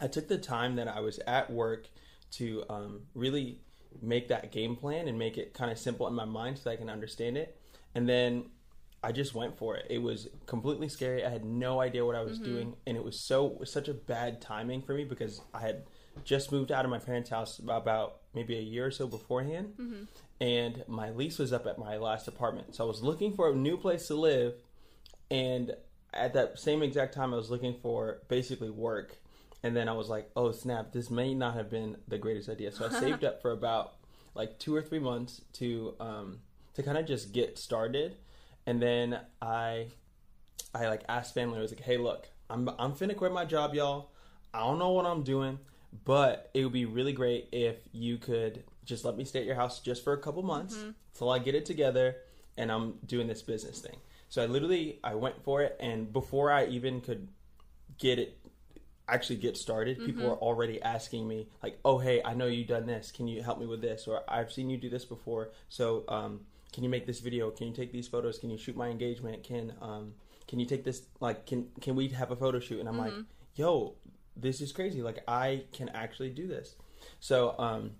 I 0.00 0.08
took 0.08 0.28
the 0.28 0.38
time 0.38 0.76
that 0.76 0.88
I 0.88 1.00
was 1.00 1.18
at 1.26 1.50
work 1.50 1.88
to 2.32 2.64
um, 2.68 3.00
really 3.14 3.60
make 4.02 4.28
that 4.28 4.52
game 4.52 4.76
plan 4.76 5.08
and 5.08 5.18
make 5.18 5.38
it 5.38 5.54
kind 5.54 5.70
of 5.70 5.78
simple 5.78 6.06
in 6.06 6.14
my 6.14 6.24
mind 6.24 6.58
so 6.58 6.64
that 6.64 6.70
I 6.70 6.76
can 6.76 6.90
understand 6.90 7.36
it. 7.36 7.58
And 7.94 8.08
then 8.08 8.46
I 9.02 9.12
just 9.12 9.34
went 9.34 9.56
for 9.56 9.76
it. 9.76 9.86
It 9.88 9.98
was 9.98 10.28
completely 10.46 10.88
scary. 10.88 11.24
I 11.24 11.30
had 11.30 11.44
no 11.44 11.80
idea 11.80 12.04
what 12.04 12.16
I 12.16 12.22
was 12.22 12.38
doing, 12.38 12.74
and 12.86 12.96
it 12.96 13.04
was 13.04 13.20
so 13.20 13.60
such 13.64 13.86
a 13.88 13.94
bad 13.94 14.40
timing 14.40 14.82
for 14.82 14.92
me 14.92 15.04
because 15.04 15.40
I 15.54 15.60
had 15.60 15.84
just 16.24 16.50
moved 16.50 16.72
out 16.72 16.84
of 16.84 16.90
my 16.90 16.98
parents' 16.98 17.30
house 17.30 17.60
about 17.60 18.16
maybe 18.38 18.56
a 18.56 18.66
year 18.74 18.86
or 18.86 18.90
so 18.90 19.06
beforehand, 19.06 19.66
and 20.40 20.74
my 20.86 21.08
lease 21.10 21.38
was 21.38 21.52
up 21.52 21.66
at 21.66 21.76
my 21.78 21.94
last 21.96 22.28
apartment. 22.28 22.74
So 22.74 22.84
I 22.84 22.86
was 22.86 23.02
looking 23.02 23.30
for 23.34 23.50
a 23.50 23.54
new 23.54 23.76
place 23.76 24.06
to 24.08 24.14
live, 24.14 24.54
and 25.30 25.74
at 26.14 26.32
that 26.34 26.58
same 26.58 26.82
exact 26.82 27.12
time, 27.14 27.30
I 27.34 27.36
was 27.36 27.50
looking 27.50 27.74
for 27.82 28.22
basically 28.28 28.70
work. 28.70 29.18
And 29.62 29.76
then 29.76 29.88
I 29.88 29.92
was 29.92 30.08
like, 30.08 30.30
oh 30.36 30.52
snap, 30.52 30.92
this 30.92 31.10
may 31.10 31.34
not 31.34 31.54
have 31.54 31.68
been 31.68 31.96
the 32.06 32.18
greatest 32.18 32.48
idea. 32.48 32.70
So 32.72 32.86
I 32.86 32.90
saved 33.04 33.24
up 33.24 33.42
for 33.42 33.50
about 33.50 33.94
like 34.34 34.58
two 34.58 34.74
or 34.74 34.82
three 34.82 35.00
months 35.00 35.32
to 35.54 35.94
um, 36.00 36.38
to 36.74 36.82
kind 36.82 36.96
of 36.96 37.06
just 37.06 37.32
get 37.32 37.58
started. 37.58 38.16
And 38.66 38.80
then 38.80 39.18
I 39.42 39.88
I 40.74 40.88
like 40.88 41.02
asked 41.08 41.34
family, 41.34 41.58
I 41.58 41.62
was 41.62 41.72
like, 41.72 41.82
hey, 41.82 41.98
look, 41.98 42.28
I'm 42.48 42.68
I'm 42.78 42.92
finna 42.92 43.16
quit 43.16 43.32
my 43.32 43.44
job, 43.44 43.74
y'all. 43.74 44.10
I 44.54 44.60
don't 44.60 44.78
know 44.78 44.92
what 44.92 45.06
I'm 45.06 45.22
doing, 45.24 45.58
but 46.04 46.50
it 46.54 46.64
would 46.64 46.72
be 46.72 46.84
really 46.84 47.12
great 47.12 47.48
if 47.52 47.76
you 47.92 48.18
could 48.18 48.64
just 48.84 49.04
let 49.04 49.16
me 49.16 49.24
stay 49.24 49.40
at 49.40 49.46
your 49.46 49.54
house 49.54 49.80
just 49.80 50.02
for 50.04 50.12
a 50.12 50.18
couple 50.18 50.42
months 50.42 50.76
till 51.14 51.30
I 51.30 51.38
get 51.38 51.54
it 51.54 51.66
together 51.66 52.16
and 52.56 52.70
I'm 52.72 52.94
doing 53.06 53.26
this 53.26 53.42
business 53.42 53.80
thing. 53.80 53.96
So 54.28 54.42
I 54.42 54.46
literally 54.46 54.98
I 55.02 55.14
went 55.14 55.42
for 55.44 55.62
it 55.62 55.76
and 55.80 56.12
before 56.12 56.50
I 56.50 56.66
even 56.66 57.00
could 57.00 57.28
get 57.98 58.18
it 58.18 58.38
actually 59.08 59.36
get 59.36 59.56
started, 59.56 60.04
people 60.04 60.22
were 60.28 60.36
already 60.36 60.82
asking 60.82 61.26
me 61.26 61.48
like, 61.62 61.78
"Oh, 61.84 61.98
hey, 61.98 62.20
I 62.22 62.34
know 62.34 62.46
you've 62.46 62.68
done 62.68 62.86
this. 62.86 63.10
Can 63.10 63.26
you 63.26 63.42
help 63.42 63.58
me 63.58 63.66
with 63.66 63.80
this?" 63.80 64.06
Or 64.06 64.22
"I've 64.28 64.52
seen 64.52 64.68
you 64.68 64.76
do 64.76 64.90
this 64.90 65.04
before. 65.06 65.50
So, 65.70 66.04
um, 66.08 66.40
can 66.72 66.84
you 66.84 66.90
make 66.90 67.06
this 67.06 67.20
video? 67.20 67.50
Can 67.50 67.68
you 67.68 67.72
take 67.72 67.90
these 67.90 68.06
photos? 68.06 68.38
Can 68.38 68.50
you 68.50 68.58
shoot 68.58 68.76
my 68.76 68.88
engagement? 68.88 69.42
Can 69.44 69.72
um, 69.80 70.14
can 70.46 70.58
you 70.60 70.66
take 70.66 70.84
this? 70.84 71.02
Like, 71.20 71.46
can 71.46 71.68
can 71.80 71.96
we 71.96 72.08
have 72.08 72.30
a 72.30 72.36
photo 72.36 72.60
shoot?" 72.60 72.80
And 72.80 72.88
I'm 72.88 72.98
like, 72.98 73.14
"Yo, 73.54 73.94
this 74.38 74.60
is 74.60 74.72
crazy. 74.72 75.02
Like, 75.02 75.22
I 75.28 75.64
can 75.72 75.88
actually 75.90 76.30
do 76.30 76.46
this." 76.46 76.76
So, 77.20 77.54
um, 77.58 77.92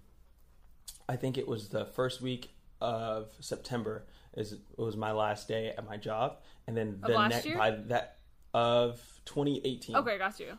I 1.09 1.16
think 1.16 1.38
it 1.38 1.49
was 1.49 1.68
the 1.68 1.87
first 1.87 2.21
week 2.21 2.50
of 2.80 3.30
September 3.40 4.04
is 4.35 4.57
was 4.76 4.97
my 4.97 5.12
last 5.12 5.49
day 5.49 5.75
at 5.76 5.85
my 5.85 5.97
job, 5.97 6.38
and 6.66 6.76
then 6.76 7.00
Of 7.02 7.11
the 7.11 7.28
next 7.28 7.49
by 7.57 7.71
that 7.88 8.18
of 8.54 9.00
2018. 9.25 9.97
Okay, 9.97 10.18
got 10.18 10.38
you. 10.40 10.59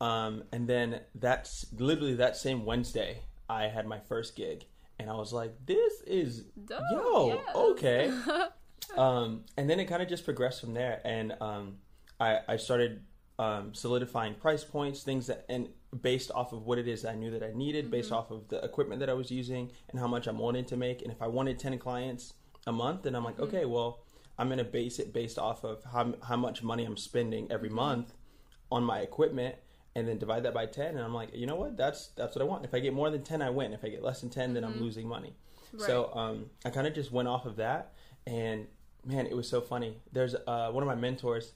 Um, 0.00 0.44
and 0.52 0.68
then 0.68 1.00
that's 1.14 1.66
literally 1.78 2.16
that 2.16 2.36
same 2.36 2.64
Wednesday, 2.64 3.20
I 3.48 3.68
had 3.68 3.86
my 3.86 4.00
first 4.00 4.34
gig, 4.36 4.64
and 4.98 5.08
I 5.08 5.14
was 5.14 5.32
like, 5.32 5.54
"This 5.64 6.00
is 6.06 6.44
Dope, 6.64 6.82
yo 6.92 7.26
yes. 7.28 7.56
okay." 7.56 8.20
um, 8.96 9.44
and 9.56 9.70
then 9.70 9.78
it 9.80 9.86
kind 9.86 10.02
of 10.02 10.08
just 10.08 10.24
progressed 10.24 10.60
from 10.60 10.74
there, 10.74 11.00
and 11.04 11.34
um, 11.40 11.78
I, 12.18 12.40
I 12.48 12.56
started 12.56 13.04
um, 13.42 13.74
solidifying 13.74 14.34
price 14.34 14.64
points, 14.64 15.02
things 15.02 15.26
that, 15.26 15.44
and 15.48 15.68
based 16.00 16.30
off 16.34 16.52
of 16.52 16.64
what 16.66 16.78
it 16.78 16.86
is 16.86 17.04
I 17.04 17.14
knew 17.14 17.30
that 17.30 17.42
I 17.42 17.52
needed, 17.52 17.90
based 17.90 18.12
off 18.12 18.30
of 18.30 18.48
the 18.48 18.64
equipment 18.64 19.00
that 19.00 19.10
I 19.10 19.14
was 19.14 19.30
using, 19.30 19.70
and 19.90 19.98
how 19.98 20.06
much 20.06 20.26
I'm 20.26 20.38
wanting 20.38 20.64
to 20.66 20.76
make, 20.76 21.02
and 21.02 21.10
if 21.10 21.20
I 21.20 21.26
wanted 21.26 21.58
ten 21.58 21.78
clients, 21.78 22.34
a 22.66 22.72
month, 22.72 23.02
then 23.02 23.14
I'm 23.16 23.24
like, 23.24 23.40
okay, 23.40 23.64
well, 23.64 24.04
I'm 24.38 24.48
gonna 24.48 24.64
base 24.64 24.98
it 24.98 25.12
based 25.12 25.38
off 25.38 25.64
of 25.64 25.82
how 25.92 26.14
how 26.28 26.36
much 26.36 26.62
money 26.62 26.84
I'm 26.84 26.96
spending 26.96 27.50
every 27.50 27.68
month 27.68 28.14
on 28.70 28.84
my 28.84 29.00
equipment, 29.00 29.56
and 29.94 30.06
then 30.08 30.18
divide 30.18 30.44
that 30.44 30.54
by 30.54 30.66
ten, 30.66 30.90
and 30.96 31.00
I'm 31.00 31.14
like, 31.14 31.34
you 31.34 31.46
know 31.46 31.56
what, 31.56 31.76
that's 31.76 32.08
that's 32.16 32.34
what 32.36 32.42
I 32.42 32.46
want. 32.46 32.64
If 32.64 32.72
I 32.74 32.78
get 32.78 32.94
more 32.94 33.10
than 33.10 33.22
ten, 33.22 33.42
I 33.42 33.50
win. 33.50 33.72
If 33.72 33.84
I 33.84 33.88
get 33.88 34.02
less 34.02 34.20
than 34.20 34.30
10 34.30 34.54
then 34.54 34.64
I'm 34.64 34.80
losing 34.80 35.06
money. 35.08 35.34
So 35.86 36.10
um, 36.14 36.46
I 36.64 36.70
kind 36.70 36.86
of 36.86 36.94
just 36.94 37.10
went 37.12 37.28
off 37.28 37.44
of 37.46 37.56
that, 37.56 37.92
and 38.26 38.66
man, 39.04 39.26
it 39.26 39.36
was 39.36 39.48
so 39.48 39.60
funny. 39.60 39.98
There's 40.12 40.34
uh, 40.34 40.70
one 40.70 40.82
of 40.82 40.88
my 40.88 40.94
mentors, 40.94 41.52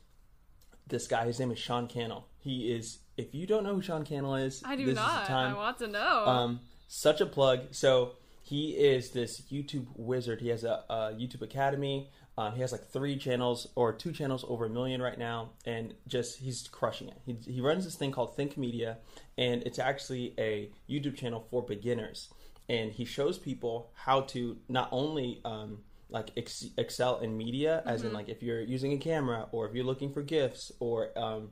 this 0.87 1.07
guy. 1.07 1.27
His 1.27 1.39
name 1.41 1.51
is 1.51 1.59
Sean 1.59 1.87
Cannell. 1.87 2.27
He 2.39 2.73
is. 2.73 2.99
If 3.17 3.35
you 3.35 3.47
don't 3.47 3.65
know 3.65 3.75
who 3.75 3.83
Sean 3.83 4.05
Cannell 4.05 4.37
is, 4.37 4.63
I 4.65 4.77
do 4.77 4.87
this 4.87 4.97
not. 4.97 5.23
Is 5.23 5.29
the 5.29 5.35
time. 5.35 5.55
I 5.55 5.57
want 5.57 5.79
to 5.79 5.87
know. 5.87 6.27
Um, 6.27 6.61
such 6.89 7.21
a 7.21 7.27
plug. 7.27 7.69
So 7.71 8.13
he 8.43 8.71
is 8.71 9.11
this 9.11 9.41
YouTube 9.51 9.87
wizard. 9.97 10.41
He 10.41 10.49
has 10.49 10.65
a, 10.65 10.85
a 10.89 10.95
YouTube 11.15 11.43
Academy. 11.43 12.11
Um, 12.39 12.55
he 12.55 12.61
has 12.61 12.71
like 12.71 12.89
three 12.91 13.17
channels 13.17 13.67
or 13.75 13.93
two 13.93 14.13
channels 14.13 14.45
over 14.47 14.67
a 14.67 14.69
million 14.69 15.01
right 15.01 15.19
now, 15.19 15.51
and 15.65 15.95
just 16.07 16.39
he's 16.39 16.69
crushing 16.69 17.09
it. 17.09 17.17
He, 17.25 17.37
he 17.51 17.61
runs 17.61 17.85
this 17.85 17.95
thing 17.97 18.13
called 18.13 18.37
Think 18.37 18.59
Media, 18.59 18.99
and 19.39 19.63
it's 19.63 19.79
actually 19.79 20.35
a 20.39 20.71
YouTube 20.89 21.17
channel 21.17 21.47
for 21.51 21.63
beginners. 21.63 22.29
And 22.69 22.93
he 22.93 23.05
shows 23.05 23.39
people 23.39 23.91
how 23.95 24.23
to 24.23 24.59
not 24.69 24.89
only 24.93 25.41
um, 25.45 25.79
like 26.09 26.31
ex- 26.37 26.71
excel 26.79 27.19
in 27.19 27.37
media, 27.37 27.83
as 27.85 28.03
in 28.05 28.13
like 28.13 28.29
if 28.29 28.43
you're 28.43 28.61
using 28.61 28.93
a 28.93 28.99
camera 28.99 29.49
or 29.53 29.67
if 29.69 29.75
you're 29.75 29.85
looking 29.85 30.13
for 30.13 30.23
gifts 30.23 30.71
or 30.79 31.17
um, 31.19 31.51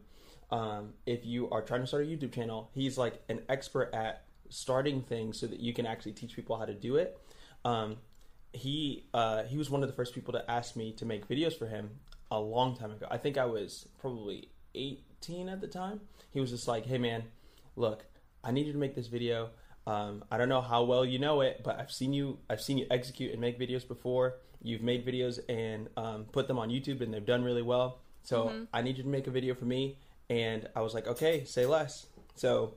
um, 0.50 0.92
if 1.06 1.25
you 1.25 1.50
are 1.50 1.62
trying 1.62 1.80
to 1.80 1.87
start 1.87 2.04
a 2.04 2.06
YouTube 2.06 2.32
channel, 2.32 2.70
he's 2.73 2.96
like 2.96 3.23
an 3.28 3.40
expert 3.49 3.90
at 3.92 4.25
starting 4.50 5.02
things 5.02 5.40
so 5.40 5.46
that 5.46 5.58
you 5.58 5.73
can 5.73 5.87
actually 5.87 6.12
teach 6.12 6.37
people 6.37 6.56
how 6.56 6.64
to 6.64 6.75
do 6.75 6.96
it. 6.96 7.18
Um, 7.64 7.96
he 8.52 9.06
uh, 9.12 9.42
he 9.44 9.58
was 9.58 9.70
one 9.70 9.82
of 9.82 9.88
the 9.88 9.94
first 9.94 10.14
people 10.14 10.32
to 10.34 10.49
ask 10.50 10.76
me 10.76 10.92
to 10.92 11.04
make 11.04 11.28
videos 11.28 11.58
for 11.58 11.66
him 11.66 11.90
a 12.30 12.38
long 12.38 12.76
time 12.76 12.92
ago. 12.92 13.06
I 13.11 13.18
think 13.18 13.37
I 13.37 13.46
was 13.46 13.88
probably 13.99 14.49
18 14.75 15.49
at 15.49 15.61
the 15.61 15.66
time. 15.66 16.00
He 16.32 16.40
was 16.40 16.50
just 16.50 16.68
like, 16.68 16.87
"Hey 16.87 16.99
man, 16.99 17.25
look, 17.75 18.04
I 18.44 18.52
need 18.52 18.66
you 18.66 18.73
to 18.73 18.78
make 18.78 18.94
this 18.94 19.08
video. 19.08 19.50
Um, 19.86 20.24
I 20.30 20.38
don't 20.38 20.48
know 20.48 20.62
how 20.62 20.84
well 20.84 21.04
you 21.04 21.18
know 21.18 21.42
it, 21.42 21.60
but 21.62 21.78
I've 21.78 21.92
seen 21.92 22.12
you 22.12 22.38
I've 22.48 22.60
seen 22.60 22.78
you 22.78 22.86
execute 22.90 23.32
and 23.32 23.40
make 23.40 23.58
videos 23.58 23.86
before. 23.86 24.36
You've 24.62 24.82
made 24.82 25.06
videos 25.06 25.40
and 25.48 25.88
um, 25.96 26.24
put 26.32 26.48
them 26.48 26.58
on 26.58 26.70
YouTube, 26.70 27.00
and 27.02 27.12
they've 27.12 27.24
done 27.24 27.44
really 27.44 27.62
well. 27.62 27.98
So 28.22 28.48
I 28.72 28.80
need 28.80 28.96
you 28.96 29.02
to 29.02 29.08
make 29.08 29.26
a 29.26 29.30
video 29.30 29.54
for 29.54 29.66
me." 29.66 29.98
And 30.30 30.68
I 30.74 30.80
was 30.80 30.94
like, 30.94 31.06
"Okay, 31.06 31.44
say 31.44 31.66
less." 31.66 32.06
So 32.34 32.74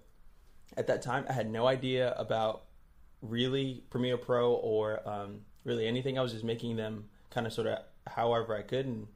at 0.76 0.88
that 0.88 1.02
time, 1.02 1.26
I 1.30 1.34
had 1.34 1.50
no 1.50 1.66
idea 1.66 2.14
about 2.18 2.64
really 3.22 3.84
Premiere 3.90 4.18
Pro 4.18 4.52
or 4.54 5.08
um, 5.08 5.42
really 5.64 5.88
anything. 5.88 6.20
I 6.20 6.22
was 6.22 6.34
just 6.34 6.44
making 6.44 6.76
them 6.76 7.06
kind 7.30 7.48
of 7.48 7.54
sort 7.54 7.68
of 7.68 7.80
however 8.06 8.56
I 8.56 8.64
could, 8.64 8.86
and 8.86 9.08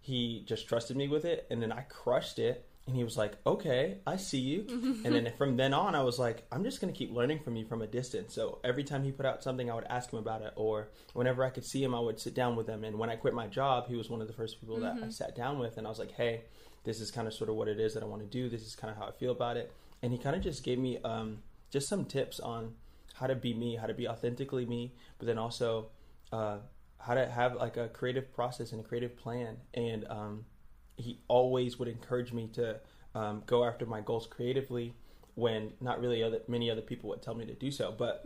he 0.00 0.44
just 0.46 0.66
trusted 0.66 0.96
me 0.96 1.08
with 1.08 1.24
it, 1.24 1.46
and 1.50 1.62
then 1.62 1.72
I 1.72 1.82
crushed 1.82 2.38
it. 2.38 2.66
And 2.86 2.94
he 2.94 3.02
was 3.02 3.16
like, 3.16 3.34
"Okay, 3.46 3.98
I 4.06 4.16
see 4.16 4.40
you." 4.40 4.66
and 5.04 5.14
then 5.14 5.32
from 5.38 5.56
then 5.56 5.72
on, 5.72 5.94
I 5.94 6.02
was 6.02 6.18
like, 6.18 6.46
"I'm 6.52 6.64
just 6.64 6.80
gonna 6.80 6.92
keep 6.92 7.10
learning 7.12 7.40
from 7.40 7.56
you 7.56 7.64
from 7.64 7.80
a 7.80 7.86
distance." 7.86 8.34
So 8.34 8.58
every 8.62 8.84
time 8.84 9.04
he 9.04 9.12
put 9.12 9.24
out 9.24 9.42
something, 9.42 9.70
I 9.70 9.74
would 9.74 9.84
ask 9.84 10.12
him 10.12 10.18
about 10.18 10.42
it, 10.42 10.52
or 10.56 10.88
whenever 11.14 11.44
I 11.44 11.50
could 11.50 11.64
see 11.64 11.82
him, 11.82 11.94
I 11.94 12.00
would 12.00 12.20
sit 12.20 12.34
down 12.34 12.56
with 12.56 12.68
him. 12.68 12.84
And 12.84 12.98
when 12.98 13.08
I 13.08 13.16
quit 13.16 13.32
my 13.32 13.46
job, 13.46 13.88
he 13.88 13.96
was 13.96 14.10
one 14.10 14.20
of 14.20 14.26
the 14.26 14.34
first 14.34 14.60
people 14.60 14.78
that 14.80 14.98
I 15.02 15.08
sat 15.08 15.34
down 15.34 15.58
with, 15.58 15.78
and 15.78 15.86
I 15.86 15.90
was 15.90 15.98
like, 15.98 16.12
"Hey, 16.12 16.42
this 16.84 17.00
is 17.00 17.10
kind 17.10 17.26
of 17.26 17.32
sort 17.32 17.48
of 17.48 17.56
what 17.56 17.68
it 17.68 17.80
is 17.80 17.94
that 17.94 18.02
I 18.02 18.06
want 18.06 18.22
to 18.22 18.28
do. 18.28 18.50
This 18.50 18.66
is 18.66 18.76
kind 18.76 18.90
of 18.90 18.98
how 18.98 19.06
I 19.06 19.12
feel 19.12 19.32
about 19.32 19.56
it." 19.56 19.72
And 20.02 20.12
he 20.12 20.18
kind 20.18 20.36
of 20.36 20.42
just 20.42 20.62
gave 20.62 20.78
me 20.78 20.98
um, 21.02 21.38
just 21.70 21.88
some 21.88 22.04
tips 22.04 22.38
on 22.38 22.74
how 23.14 23.26
to 23.26 23.34
be 23.34 23.54
me, 23.54 23.76
how 23.76 23.86
to 23.86 23.94
be 23.94 24.06
authentically 24.06 24.66
me, 24.66 24.92
but 25.18 25.26
then 25.26 25.38
also 25.38 25.86
uh, 26.32 26.58
how 26.98 27.14
to 27.14 27.26
have 27.26 27.54
like 27.54 27.76
a 27.76 27.88
creative 27.88 28.32
process 28.34 28.72
and 28.72 28.84
a 28.84 28.84
creative 28.84 29.16
plan. 29.16 29.56
And 29.72 30.04
um, 30.10 30.44
he 30.96 31.20
always 31.28 31.78
would 31.78 31.88
encourage 31.88 32.32
me 32.32 32.48
to 32.54 32.80
um, 33.14 33.42
go 33.46 33.64
after 33.64 33.86
my 33.86 34.00
goals 34.00 34.26
creatively 34.26 34.94
when 35.34 35.72
not 35.80 36.00
really 36.00 36.22
other, 36.22 36.40
many 36.46 36.70
other 36.70 36.80
people 36.80 37.10
would 37.10 37.22
tell 37.22 37.34
me 37.34 37.44
to 37.46 37.54
do 37.54 37.70
so. 37.70 37.92
But 37.96 38.24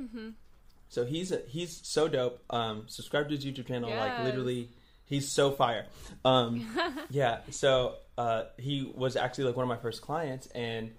so 0.88 1.04
he's 1.04 1.32
a, 1.32 1.42
he's 1.48 1.80
so 1.82 2.08
dope. 2.08 2.42
Um, 2.50 2.84
subscribe 2.86 3.28
to 3.28 3.36
his 3.36 3.44
YouTube 3.44 3.66
channel. 3.66 3.90
Like 3.90 4.24
literally, 4.24 4.70
he's 5.04 5.30
so 5.30 5.50
fire. 5.50 5.86
Um, 6.24 6.66
yeah. 7.10 7.40
So 7.50 7.96
uh, 8.16 8.44
he 8.58 8.90
was 8.94 9.16
actually 9.16 9.44
like 9.44 9.56
one 9.56 9.64
of 9.64 9.68
my 9.68 9.76
first 9.76 10.02
clients, 10.02 10.46
and 10.48 10.92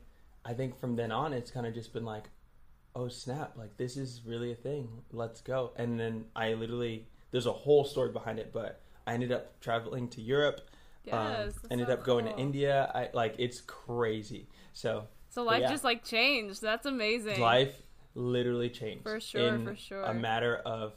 I 0.46 0.54
think 0.54 0.80
from 0.80 0.96
then 0.96 1.12
on, 1.12 1.34
it's 1.34 1.52
kind 1.52 1.66
of 1.66 1.74
just 1.74 1.94
been 1.94 2.06
like, 2.06 2.30
oh 2.96 3.08
snap! 3.08 3.54
Like 3.58 3.78
this 3.78 3.98
is 3.98 4.22
really 4.26 4.52
a 4.52 4.56
thing. 4.56 4.90
Let's 5.12 5.42
go. 5.42 5.72
And 5.76 6.00
then 6.00 6.26
I 6.36 6.54
literally 6.54 7.08
there's 7.32 7.46
a 7.46 7.52
whole 7.52 7.86
story 7.86 8.12
behind 8.12 8.40
it, 8.40 8.52
but 8.54 8.82
I 9.06 9.14
ended 9.14 9.32
up 9.32 9.60
traveling 9.60 10.08
to 10.10 10.22
Europe. 10.22 10.62
Yes. 11.04 11.54
um, 11.58 11.68
ended 11.72 11.88
so 11.88 11.94
up 11.94 12.04
going 12.06 12.26
to. 12.26 12.38
India. 12.38 12.92
I 12.94 13.10
like 13.14 13.36
it's 13.38 13.62
crazy. 13.62 14.48
So 14.74 15.06
So 15.30 15.44
life 15.44 15.62
yeah. 15.62 15.70
just 15.72 15.84
like 15.84 16.04
changed. 16.04 16.62
That's 16.62 16.86
amazing. 16.86 17.40
life 17.40 17.82
literally 18.16 18.70
changed 18.70 19.04
For 19.04 19.20
sure, 19.20 19.56
in 19.56 19.66
for 19.66 19.76
sure. 19.76 20.02
a 20.04 20.14
matter 20.14 20.58
of 20.66 20.94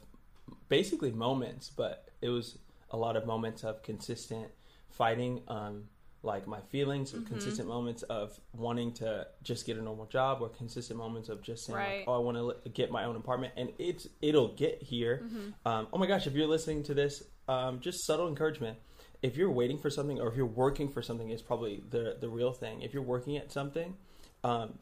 basically 0.68 1.12
moments 1.12 1.70
but 1.70 2.08
it 2.20 2.28
was 2.30 2.58
a 2.90 2.96
lot 2.96 3.16
of 3.16 3.26
moments 3.26 3.62
of 3.64 3.82
consistent 3.82 4.48
fighting 4.90 5.40
um 5.48 5.84
like 6.22 6.46
my 6.46 6.60
feelings 6.70 7.12
Mm-hmm. 7.12 7.26
consistent 7.26 7.68
moments 7.68 8.02
of 8.04 8.38
wanting 8.54 8.92
to 8.94 9.26
just 9.42 9.66
get 9.66 9.76
a 9.76 9.82
normal 9.82 10.06
job 10.06 10.38
or 10.40 10.48
consistent 10.48 10.98
moments 10.98 11.28
of 11.28 11.42
just 11.42 11.66
saying 11.66 11.76
Right. 11.76 11.98
like, 12.00 12.08
oh 12.08 12.14
i 12.14 12.18
want 12.18 12.36
to 12.64 12.70
get 12.70 12.90
my 12.90 13.04
own 13.04 13.16
apartment 13.16 13.52
and 13.56 13.70
it's 13.78 14.08
it'll 14.20 14.54
get 14.54 14.82
here 14.82 15.22
Mm-hmm. 15.24 15.68
um, 15.68 15.86
oh 15.92 15.98
my 15.98 16.06
gosh 16.06 16.26
if 16.26 16.32
you're 16.34 16.46
listening 16.48 16.82
to 16.84 16.94
this 16.94 17.22
um, 17.48 17.80
just 17.80 18.04
subtle 18.06 18.28
encouragement 18.28 18.78
if 19.22 19.36
you're 19.36 19.50
waiting 19.50 19.78
for 19.78 19.88
something 19.90 20.20
or 20.20 20.28
if 20.28 20.36
you're 20.36 20.46
working 20.46 20.88
for 20.88 21.00
something 21.02 21.30
is 21.30 21.42
probably 21.42 21.82
the 21.90 22.16
the 22.20 22.28
real 22.28 22.52
thing 22.52 22.82
if 22.82 22.92
you're 22.92 23.02
working 23.02 23.36
at 23.36 23.50
something 23.52 23.94
um, 24.44 24.78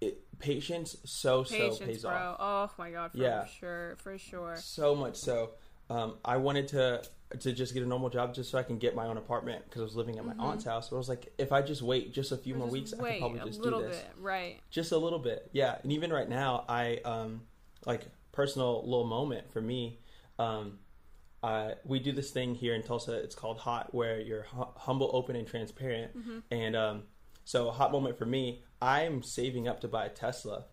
it, 0.00 0.18
patience 0.38 0.96
so 1.04 1.44
Patience, 1.44 1.78
so 1.78 1.84
pays 1.86 2.02
bro. 2.02 2.12
off 2.12 2.36
Oh 2.40 2.70
my 2.78 2.90
god, 2.90 3.12
for 3.12 3.18
Yeah. 3.18 3.46
sure, 3.46 3.96
for 3.98 4.18
sure. 4.18 4.54
so 4.56 4.94
much 4.94 5.16
so 5.16 5.50
um, 5.90 6.14
i 6.24 6.36
wanted 6.36 6.68
to 6.68 7.02
to 7.40 7.52
just 7.52 7.74
get 7.74 7.82
a 7.82 7.86
normal 7.86 8.10
job 8.10 8.34
just 8.34 8.50
so 8.50 8.58
i 8.58 8.62
can 8.62 8.78
get 8.78 8.94
my 8.94 9.06
own 9.06 9.16
apartment 9.16 9.64
because 9.64 9.80
i 9.80 9.84
was 9.84 9.96
living 9.96 10.18
at 10.18 10.24
my 10.24 10.34
aunt's 10.38 10.64
house 10.64 10.88
but 10.88 10.96
i 10.96 10.98
was 10.98 11.08
like 11.08 11.32
if 11.38 11.50
i 11.52 11.60
just 11.62 11.82
wait 11.82 12.12
just 12.12 12.30
a 12.32 12.36
few 12.36 12.54
Or 12.54 12.58
more 12.58 12.68
weeks 12.68 12.92
i 12.92 13.02
could 13.02 13.18
probably 13.18 13.40
a 13.40 13.44
just 13.44 13.64
little 13.64 13.80
do 13.80 13.86
this 13.86 13.98
bit, 14.02 14.10
right? 14.20 14.60
just 14.70 14.92
a 14.92 14.96
little 14.98 15.18
bit 15.18 15.48
yeah 15.52 15.76
and 15.82 15.92
even 15.92 16.12
right 16.12 16.28
now 16.28 16.64
i 16.68 16.96
um 17.04 17.42
like 17.86 18.06
personal 18.32 18.82
little 18.84 19.06
moment 19.06 19.52
for 19.52 19.60
me 19.60 19.98
um 20.38 20.78
uh, 21.44 21.74
we 21.84 21.98
do 21.98 22.10
this 22.10 22.30
thing 22.30 22.54
here 22.54 22.74
in 22.74 22.82
Tulsa. 22.82 23.12
It's 23.12 23.34
called 23.34 23.58
Hot, 23.58 23.94
where 23.94 24.18
you're 24.18 24.44
hu- 24.44 24.66
humble, 24.76 25.10
open, 25.12 25.36
and 25.36 25.46
transparent. 25.46 26.16
Mm-hmm. 26.16 26.38
And 26.50 26.74
um, 26.74 27.02
so, 27.44 27.68
a 27.68 27.70
hot 27.70 27.92
moment 27.92 28.16
for 28.16 28.24
me. 28.24 28.62
I'm 28.80 29.22
saving 29.22 29.68
up 29.68 29.80
to 29.82 29.88
buy 29.88 30.06
a 30.06 30.08
Tesla. 30.08 30.64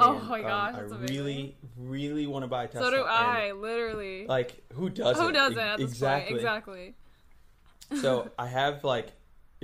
Oh 0.00 0.18
my 0.18 0.40
gosh, 0.42 0.74
I 0.74 0.80
that's 0.80 0.92
amazing. 0.92 1.16
really, 1.16 1.56
really 1.76 2.26
want 2.26 2.42
to 2.42 2.48
buy 2.48 2.64
a 2.64 2.66
Tesla. 2.66 2.86
So 2.86 2.90
do 2.90 3.02
and, 3.02 3.08
I, 3.08 3.52
literally. 3.52 4.26
like, 4.26 4.64
who 4.72 4.90
doesn't? 4.90 5.24
Who 5.24 5.30
doesn't 5.30 5.80
E- 5.80 5.84
exactly. 5.84 6.30
point? 6.32 6.36
Exactly. 6.40 6.94
so 8.00 8.28
I 8.38 8.48
have 8.48 8.82
like 8.82 9.12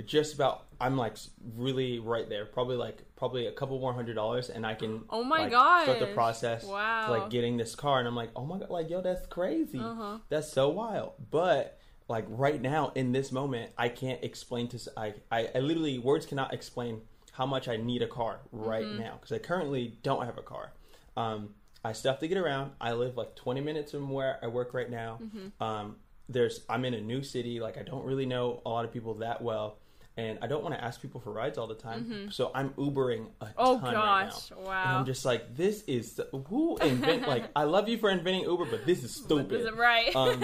just 0.05 0.33
about. 0.35 0.65
I'm 0.81 0.97
like 0.97 1.15
really 1.55 1.99
right 1.99 2.27
there. 2.27 2.45
Probably 2.45 2.75
like 2.75 3.03
probably 3.15 3.47
a 3.47 3.51
couple 3.51 3.79
more 3.79 3.93
hundred 3.93 4.15
dollars, 4.15 4.49
and 4.49 4.65
I 4.65 4.73
can. 4.75 5.03
Oh 5.09 5.23
my 5.23 5.43
like, 5.47 5.51
Start 5.83 5.99
the 5.99 6.07
process. 6.13 6.63
Wow. 6.65 7.09
Like 7.09 7.29
getting 7.29 7.57
this 7.57 7.75
car, 7.75 7.99
and 7.99 8.07
I'm 8.07 8.15
like, 8.15 8.31
oh 8.35 8.45
my 8.45 8.59
god, 8.59 8.69
like 8.69 8.89
yo, 8.89 9.01
that's 9.01 9.25
crazy. 9.27 9.79
Uh-huh. 9.79 10.17
That's 10.29 10.51
so 10.51 10.69
wild. 10.69 11.13
But 11.31 11.79
like 12.09 12.25
right 12.27 12.61
now 12.61 12.91
in 12.95 13.11
this 13.13 13.31
moment, 13.31 13.71
I 13.77 13.89
can't 13.89 14.23
explain 14.23 14.67
to. 14.69 14.77
s- 14.77 14.89
I 14.97 15.13
I, 15.31 15.49
I 15.55 15.59
literally 15.59 15.99
words 15.99 16.25
cannot 16.25 16.53
explain 16.53 17.01
how 17.33 17.45
much 17.45 17.67
I 17.67 17.77
need 17.77 18.01
a 18.01 18.07
car 18.07 18.39
right 18.51 18.85
Mm-hmm. 18.85 18.99
now 18.99 19.13
because 19.19 19.31
I 19.31 19.39
currently 19.39 19.97
don't 20.03 20.25
have 20.25 20.37
a 20.37 20.41
car. 20.43 20.73
Um, 21.17 21.49
I 21.85 21.93
still 21.93 22.11
have 22.11 22.19
to 22.21 22.27
get 22.27 22.37
around. 22.37 22.71
I 22.79 22.93
live 22.93 23.17
like 23.17 23.35
20 23.35 23.59
minutes 23.61 23.91
from 23.91 24.09
where 24.09 24.37
I 24.41 24.47
work 24.47 24.73
right 24.73 24.89
now. 24.89 25.19
Mm-hmm. 25.21 25.63
Um, 25.63 25.95
there's 26.29 26.61
I'm 26.69 26.85
in 26.85 26.93
a 26.93 27.01
new 27.01 27.23
city. 27.23 27.59
Like 27.59 27.77
I 27.77 27.83
don't 27.83 28.05
really 28.05 28.25
know 28.25 28.61
a 28.65 28.69
lot 28.69 28.85
of 28.85 28.91
people 28.93 29.13
that 29.15 29.41
well. 29.41 29.77
And 30.15 30.37
I 30.43 30.47
don't 30.47 30.61
want 30.61 30.75
to 30.75 30.83
ask 30.83 31.01
people 31.01 31.19
for 31.21 31.31
rides 31.31 31.57
all 31.57 31.65
the 31.65 31.73
time, 31.73 32.29
so 32.31 32.51
I'm 32.53 32.69
Ubering 32.71 33.25
a 33.41 33.47
Oh 33.57 33.75
ton 33.79 33.83
right 33.83 33.93
now. 33.93 34.25
gosh, 34.29 34.51
And 34.51 34.63
wow. 34.63 34.99
I'm 34.99 35.05
just 35.05 35.25
like, 35.25 35.55
this 35.57 35.83
is 35.87 36.21
who 36.49 36.77
invent 36.77 37.27
like 37.33 37.45
I 37.55 37.63
love 37.63 37.89
you 37.89 37.97
for 37.97 38.11
inventing 38.11 38.43
Uber, 38.43 38.65
but 38.65 38.85
this 38.85 39.03
is 39.03 39.11
stupid. 39.15 39.61
Is 39.61 39.71
right? 39.71 40.15
um, 40.15 40.43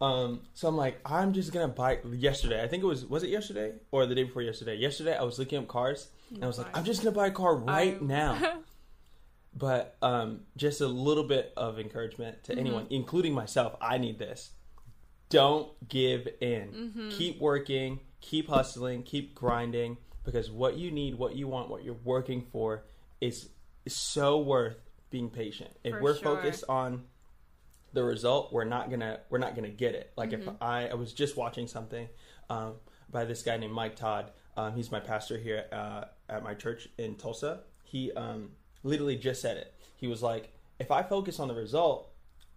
um, 0.00 0.40
so 0.54 0.68
I'm 0.68 0.76
like, 0.76 1.00
I'm 1.04 1.32
just 1.32 1.52
gonna 1.52 1.66
buy. 1.66 1.98
Yesterday, 2.12 2.62
I 2.62 2.68
think 2.68 2.84
it 2.84 2.86
was 2.86 3.04
was 3.04 3.24
it 3.24 3.30
yesterday 3.30 3.72
or 3.90 4.06
the 4.06 4.14
day 4.14 4.22
before 4.22 4.42
yesterday? 4.42 4.76
Yesterday, 4.76 5.16
I 5.16 5.24
was 5.24 5.38
looking 5.40 5.58
up 5.58 5.66
cars 5.66 6.06
and 6.32 6.44
I 6.44 6.46
was 6.46 6.56
like, 6.58 6.68
I'm 6.76 6.84
just 6.84 7.02
gonna 7.02 7.14
buy 7.16 7.26
a 7.26 7.32
car 7.32 7.56
right 7.56 7.94
I'm- 7.94 8.06
now. 8.06 8.58
But 9.52 9.96
um, 10.00 10.42
just 10.56 10.80
a 10.80 10.86
little 10.86 11.24
bit 11.24 11.52
of 11.56 11.80
encouragement 11.80 12.42
Mm-hmm. 12.44 12.52
to 12.52 12.58
anyone, 12.60 12.86
including 12.90 13.34
myself. 13.34 13.74
I 13.80 13.98
need 13.98 14.16
this. 14.18 14.50
Don't 15.30 15.88
give 15.88 16.28
in. 16.40 16.68
Mm-hmm. 16.68 17.08
Keep 17.10 17.40
working. 17.40 18.00
Keep 18.20 18.48
hustling. 18.48 19.02
Keep 19.02 19.34
grinding. 19.34 19.96
Because 20.24 20.50
what 20.50 20.76
you 20.76 20.90
need, 20.90 21.14
what 21.14 21.34
you 21.34 21.48
want, 21.48 21.70
what 21.70 21.82
you're 21.82 21.96
working 22.04 22.46
for, 22.52 22.84
is, 23.20 23.48
is 23.84 23.96
so 23.96 24.38
worth 24.38 24.76
being 25.10 25.30
patient. 25.30 25.70
If 25.82 25.94
For 25.94 26.02
we're 26.02 26.16
sure. 26.16 26.36
focused 26.36 26.64
on 26.68 27.04
the 27.92 28.04
result, 28.04 28.52
we're 28.52 28.64
not 28.64 28.90
gonna 28.90 29.20
we're 29.30 29.38
not 29.38 29.56
gonna 29.56 29.68
get 29.68 29.94
it. 29.94 30.12
Like 30.16 30.32
if 30.32 30.48
I 30.60 30.88
I 30.88 30.94
was 30.94 31.12
just 31.12 31.36
watching 31.36 31.66
something 31.66 32.08
um, 32.48 32.74
by 33.10 33.24
this 33.24 33.42
guy 33.42 33.56
named 33.56 33.72
Mike 33.72 33.96
Todd. 33.96 34.30
Um, 34.56 34.74
he's 34.74 34.90
my 34.90 35.00
pastor 35.00 35.38
here 35.38 35.64
uh, 35.72 36.04
at 36.28 36.42
my 36.42 36.54
church 36.54 36.88
in 36.98 37.14
Tulsa. 37.16 37.60
He 37.84 38.12
um, 38.12 38.50
literally 38.82 39.16
just 39.16 39.40
said 39.40 39.56
it. 39.56 39.74
He 39.96 40.06
was 40.06 40.22
like, 40.22 40.52
if 40.78 40.90
I 40.90 41.02
focus 41.02 41.40
on 41.40 41.48
the 41.48 41.54
result, 41.54 42.09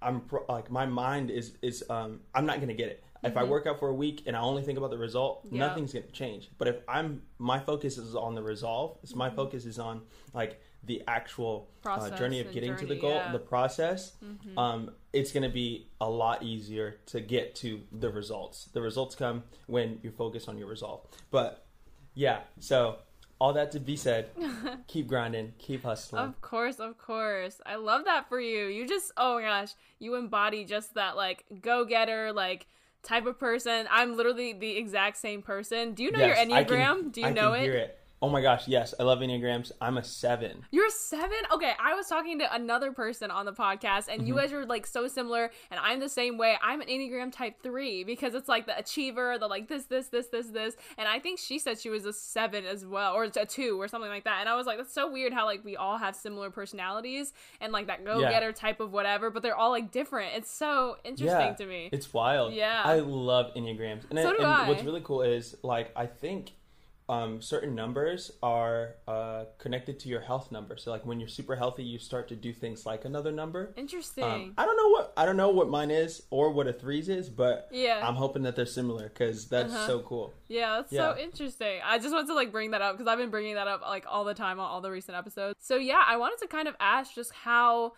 I'm 0.04 0.22
pro- 0.22 0.46
like 0.50 0.70
my 0.72 0.86
mind 0.86 1.32
is 1.32 1.58
is 1.62 1.84
um, 1.90 2.22
I'm 2.34 2.46
not 2.46 2.60
gonna 2.60 2.74
get 2.74 2.90
it. 2.90 3.04
If 3.24 3.38
I 3.38 3.46
work 3.46 3.68
out 3.68 3.80
for 3.80 3.88
a 3.88 3.94
week 3.94 4.24
and 4.26 4.36
I 4.36 4.42
only 4.42 4.64
think 4.64 4.78
about 4.78 4.90
the 4.90 4.98
result, 4.98 5.48
Yeah. 5.50 5.60
nothing's 5.68 5.94
gonna 5.94 6.08
change. 6.08 6.50
But 6.58 6.68
if 6.68 6.76
I'm 6.90 7.22
my 7.40 7.58
focus 7.60 7.98
is 7.98 8.16
on 8.16 8.36
the 8.36 8.44
resolve, 8.44 8.98
it's 9.02 9.16
my 9.16 9.30
focus 9.30 9.66
is 9.66 9.80
on 9.80 10.02
like 10.34 10.62
the 10.84 11.02
actual 11.08 11.70
uh, 11.86 12.10
journey 12.18 12.42
of 12.42 12.52
getting 12.52 12.76
to 12.76 12.86
the 12.86 12.96
goal, 12.96 13.12
yeah. 13.12 13.32
the 13.32 13.40
process. 13.40 14.12
Um, 14.58 14.92
it's 15.14 15.32
gonna 15.32 15.48
be 15.48 15.88
a 16.02 16.10
lot 16.10 16.44
easier 16.44 17.00
to 17.08 17.22
get 17.22 17.56
to 17.56 17.80
the 17.94 18.10
results. 18.10 18.66
The 18.74 18.82
results 18.82 19.16
come 19.16 19.44
when 19.68 20.00
you 20.04 20.12
focus 20.12 20.50
on 20.50 20.58
your 20.58 20.68
resolve. 20.68 21.08
But 21.32 21.66
yeah, 22.16 22.42
so 22.60 22.98
all 23.44 23.52
that 23.52 23.72
to 23.72 23.80
be 23.82 23.98
said, 23.98 24.30
keep 24.88 25.06
grinding, 25.06 25.52
keep 25.58 25.84
hustling. 25.84 26.24
Of 26.24 26.40
course, 26.40 26.80
of 26.80 26.98
course. 26.98 27.60
I 27.66 27.76
love 27.76 28.06
that 28.06 28.30
for 28.30 28.40
you. 28.40 28.68
You 28.68 28.88
just, 28.88 29.12
oh 29.18 29.36
my 29.36 29.42
gosh, 29.42 29.72
you 30.00 30.16
embody 30.16 30.64
just 30.64 30.94
that 30.94 31.18
like 31.18 31.44
go 31.62 31.84
getter, 31.84 32.32
like 32.32 32.68
type 33.04 33.26
of 33.26 33.38
person. 33.38 33.86
I'm 33.92 34.16
literally 34.16 34.54
the 34.54 34.78
exact 34.78 35.18
same 35.18 35.42
person. 35.42 35.94
Do 35.94 36.04
you 36.04 36.12
know 36.12 36.20
Yes, 36.20 36.48
your 36.48 36.58
I 36.58 36.64
can- 36.64 36.78
Enneagram? 36.78 37.12
Do 37.12 37.20
you 37.20 37.28
I 37.28 37.32
know 37.32 37.52
can 37.52 37.60
it? 37.60 37.64
Hear 37.64 37.74
it? 37.74 38.00
Oh 38.24 38.30
my 38.30 38.42
gosh, 38.42 38.70
yes, 38.70 38.94
I 38.98 39.04
love 39.04 39.20
enneagrams. 39.20 39.74
I'm 39.82 39.98
a 39.98 40.04
seven. 40.04 40.64
You're 40.72 40.88
a 40.88 40.92
seven? 40.92 41.40
Okay, 41.52 41.74
I 41.78 41.94
was 41.94 42.08
talking 42.08 42.40
to 42.40 42.56
another 42.56 42.94
person 42.94 43.30
on 43.30 43.46
the 43.46 43.52
podcast, 43.52 44.08
and 44.08 44.22
Mm-hmm. 44.22 44.28
you 44.28 44.36
guys 44.36 44.54
are 44.54 44.66
like 44.66 44.88
so 44.88 45.10
similar, 45.10 45.52
and 45.70 45.78
I'm 45.78 46.00
the 46.00 46.08
same 46.08 46.38
way. 46.38 46.56
I'm 46.62 46.80
an 46.80 46.88
Enneagram 46.88 47.34
type 47.34 47.62
three 47.62 48.06
because 48.06 48.34
it's 48.34 48.48
like 48.48 48.66
the 48.66 48.78
achiever, 48.80 49.38
the 49.38 49.48
like 49.48 49.68
this, 49.68 49.88
this, 49.88 50.08
this, 50.08 50.28
this, 50.28 50.48
this. 50.48 50.76
And 50.98 51.06
I 51.10 51.20
think 51.20 51.38
she 51.38 51.60
said 51.60 51.78
she 51.78 51.90
was 51.90 52.06
a 52.06 52.14
seven 52.14 52.66
as 52.66 52.86
well, 52.86 53.14
or 53.14 53.26
a 53.26 53.46
two, 53.46 53.80
or 53.82 53.90
something 53.90 54.10
like 54.10 54.24
that. 54.24 54.38
And 54.40 54.48
I 54.48 54.56
was 54.56 54.66
like, 54.66 54.78
that's 54.78 54.94
so 54.94 55.12
weird 55.12 55.34
how 55.34 55.44
like 55.46 55.66
we 55.66 55.76
all 55.76 55.98
have 55.98 56.16
similar 56.16 56.50
personalities 56.50 57.34
and 57.60 57.74
like 57.74 57.88
that 57.88 58.06
go 58.06 58.22
getter 58.22 58.54
type 58.54 58.80
of 58.80 58.94
whatever, 58.94 59.32
but 59.32 59.44
they're 59.44 59.58
all 59.58 59.72
like 59.72 59.92
different. 59.92 60.34
It's 60.34 60.50
so 60.50 60.96
interesting 61.04 61.56
to 61.56 61.66
me. 61.66 61.90
It's 61.92 62.14
wild. 62.14 62.54
Yeah. 62.54 62.84
I 62.86 63.00
love 63.00 63.54
enneagrams. 63.56 64.04
And, 64.10 64.18
So 64.20 64.30
and 64.30 64.38
do 64.38 64.44
I. 64.46 64.70
what's 64.70 64.84
really 64.84 65.02
cool 65.02 65.24
is 65.24 65.58
like 65.62 65.92
I 65.98 66.06
think 66.06 66.52
um, 67.14 67.42
certain 67.42 67.76
numbers 67.76 68.32
are 68.42 68.96
uh, 69.08 69.46
connected 69.58 70.00
to 70.02 70.10
your 70.10 70.22
health 70.22 70.52
number. 70.52 70.78
So 70.78 70.92
like 70.92 71.06
when 71.06 71.20
you're 71.20 71.30
super 71.30 71.56
healthy, 71.56 71.84
you 71.84 72.00
start 72.00 72.28
to 72.30 72.36
do 72.36 72.54
things 72.54 72.86
like 72.86 73.06
another 73.06 73.32
number. 73.32 73.74
Interesting. 73.78 74.24
Um, 74.24 74.54
I 74.58 74.66
don't 74.66 74.78
know 74.78 74.90
what 74.90 75.14
I 75.18 75.26
don't 75.26 75.38
know 75.38 75.50
what 75.50 75.70
mine 75.70 75.92
is 75.92 76.24
or 76.30 76.52
what 76.52 76.68
a 76.68 76.74
threes 76.74 77.10
is, 77.10 77.30
but 77.30 77.68
Yeah. 77.72 78.02
I'm 78.08 78.16
hoping 78.16 78.44
that 78.44 78.56
they're 78.56 78.66
similar 78.66 79.10
because 79.10 79.48
that's 79.48 79.74
Uh-huh. 79.74 79.88
so 79.88 80.00
cool. 80.02 80.34
Yeah, 80.48 80.78
that's 80.78 80.92
Yeah. 80.92 81.14
so 81.14 81.20
interesting. 81.20 81.80
I 81.84 82.00
just 82.00 82.14
wanted 82.14 82.28
to 82.28 82.34
like 82.36 82.52
bring 82.52 82.72
that 82.72 82.82
up 82.82 82.96
because 82.98 83.08
I've 83.08 83.18
been 83.20 83.30
bringing 83.32 83.56
that 83.56 83.68
up 83.68 83.82
like 83.82 84.06
all 84.08 84.24
the 84.24 84.34
time 84.34 84.60
on 84.60 84.70
all 84.70 84.82
the 84.82 84.92
recent 84.92 85.16
episodes. 85.18 85.56
So 85.60 85.76
yeah, 85.76 86.04
I 86.06 86.18
wanted 86.18 86.40
to 86.40 86.48
kind 86.48 86.68
of 86.68 86.76
ask 86.80 87.14
just 87.14 87.32
how 87.34 87.94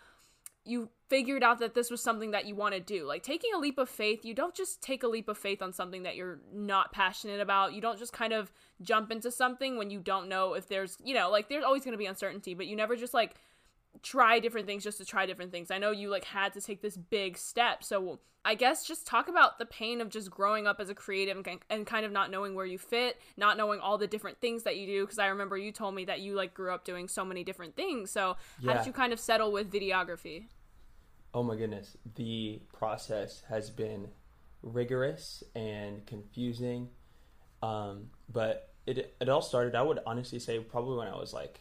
you 0.66 0.90
figured 1.08 1.42
out 1.42 1.60
that 1.60 1.74
this 1.74 1.90
was 1.90 2.02
something 2.02 2.32
that 2.32 2.46
you 2.46 2.54
want 2.54 2.74
to 2.74 2.80
do. 2.80 3.04
Like 3.04 3.22
taking 3.22 3.50
a 3.54 3.58
leap 3.58 3.78
of 3.78 3.88
faith, 3.88 4.24
you 4.24 4.34
don't 4.34 4.54
just 4.54 4.82
take 4.82 5.02
a 5.02 5.08
leap 5.08 5.28
of 5.28 5.38
faith 5.38 5.62
on 5.62 5.72
something 5.72 6.02
that 6.02 6.16
you're 6.16 6.40
not 6.52 6.92
passionate 6.92 7.40
about. 7.40 7.72
You 7.72 7.80
don't 7.80 7.98
just 7.98 8.12
kind 8.12 8.32
of 8.32 8.50
jump 8.82 9.12
into 9.12 9.30
something 9.30 9.76
when 9.76 9.90
you 9.90 10.00
don't 10.00 10.28
know 10.28 10.54
if 10.54 10.68
there's, 10.68 10.96
you 11.02 11.14
know, 11.14 11.30
like 11.30 11.48
there's 11.48 11.64
always 11.64 11.84
going 11.84 11.92
to 11.92 11.98
be 11.98 12.06
uncertainty, 12.06 12.54
but 12.54 12.66
you 12.66 12.74
never 12.74 12.96
just 12.96 13.14
like 13.14 13.36
try 14.02 14.40
different 14.40 14.66
things 14.66 14.84
just 14.84 14.98
to 14.98 15.04
try 15.04 15.26
different 15.26 15.52
things. 15.52 15.70
I 15.70 15.78
know 15.78 15.90
you 15.90 16.10
like 16.10 16.24
had 16.24 16.52
to 16.54 16.60
take 16.60 16.82
this 16.82 16.96
big 16.96 17.38
step. 17.38 17.84
So 17.84 18.18
I 18.44 18.54
guess 18.54 18.86
just 18.86 19.06
talk 19.06 19.28
about 19.28 19.58
the 19.58 19.66
pain 19.66 20.00
of 20.00 20.08
just 20.08 20.30
growing 20.30 20.66
up 20.66 20.80
as 20.80 20.88
a 20.88 20.94
creative 20.94 21.36
and, 21.36 21.60
and 21.68 21.86
kind 21.86 22.06
of 22.06 22.12
not 22.12 22.30
knowing 22.30 22.54
where 22.54 22.66
you 22.66 22.78
fit, 22.78 23.20
not 23.36 23.56
knowing 23.56 23.80
all 23.80 23.98
the 23.98 24.06
different 24.06 24.40
things 24.40 24.62
that 24.64 24.76
you 24.76 24.86
do 24.86 25.04
because 25.04 25.18
I 25.18 25.26
remember 25.26 25.56
you 25.56 25.72
told 25.72 25.94
me 25.94 26.04
that 26.04 26.20
you 26.20 26.34
like 26.34 26.54
grew 26.54 26.72
up 26.72 26.84
doing 26.84 27.08
so 27.08 27.24
many 27.24 27.42
different 27.42 27.74
things. 27.74 28.10
So 28.10 28.36
how 28.64 28.74
did 28.74 28.86
you 28.86 28.92
kind 28.92 29.12
of 29.12 29.20
settle 29.20 29.50
with 29.50 29.72
videography? 29.72 30.44
Oh 31.34 31.42
my 31.42 31.54
goodness, 31.56 31.96
the 32.14 32.60
process 32.72 33.42
has 33.48 33.68
been 33.70 34.08
rigorous 34.62 35.44
and 35.54 36.04
confusing. 36.06 36.88
Um, 37.62 38.10
but 38.32 38.72
it 38.86 39.14
it 39.20 39.28
all 39.28 39.42
started. 39.42 39.74
I 39.74 39.82
would 39.82 39.98
honestly 40.06 40.38
say 40.38 40.58
probably 40.60 40.96
when 40.98 41.08
I 41.08 41.16
was 41.16 41.32
like 41.32 41.60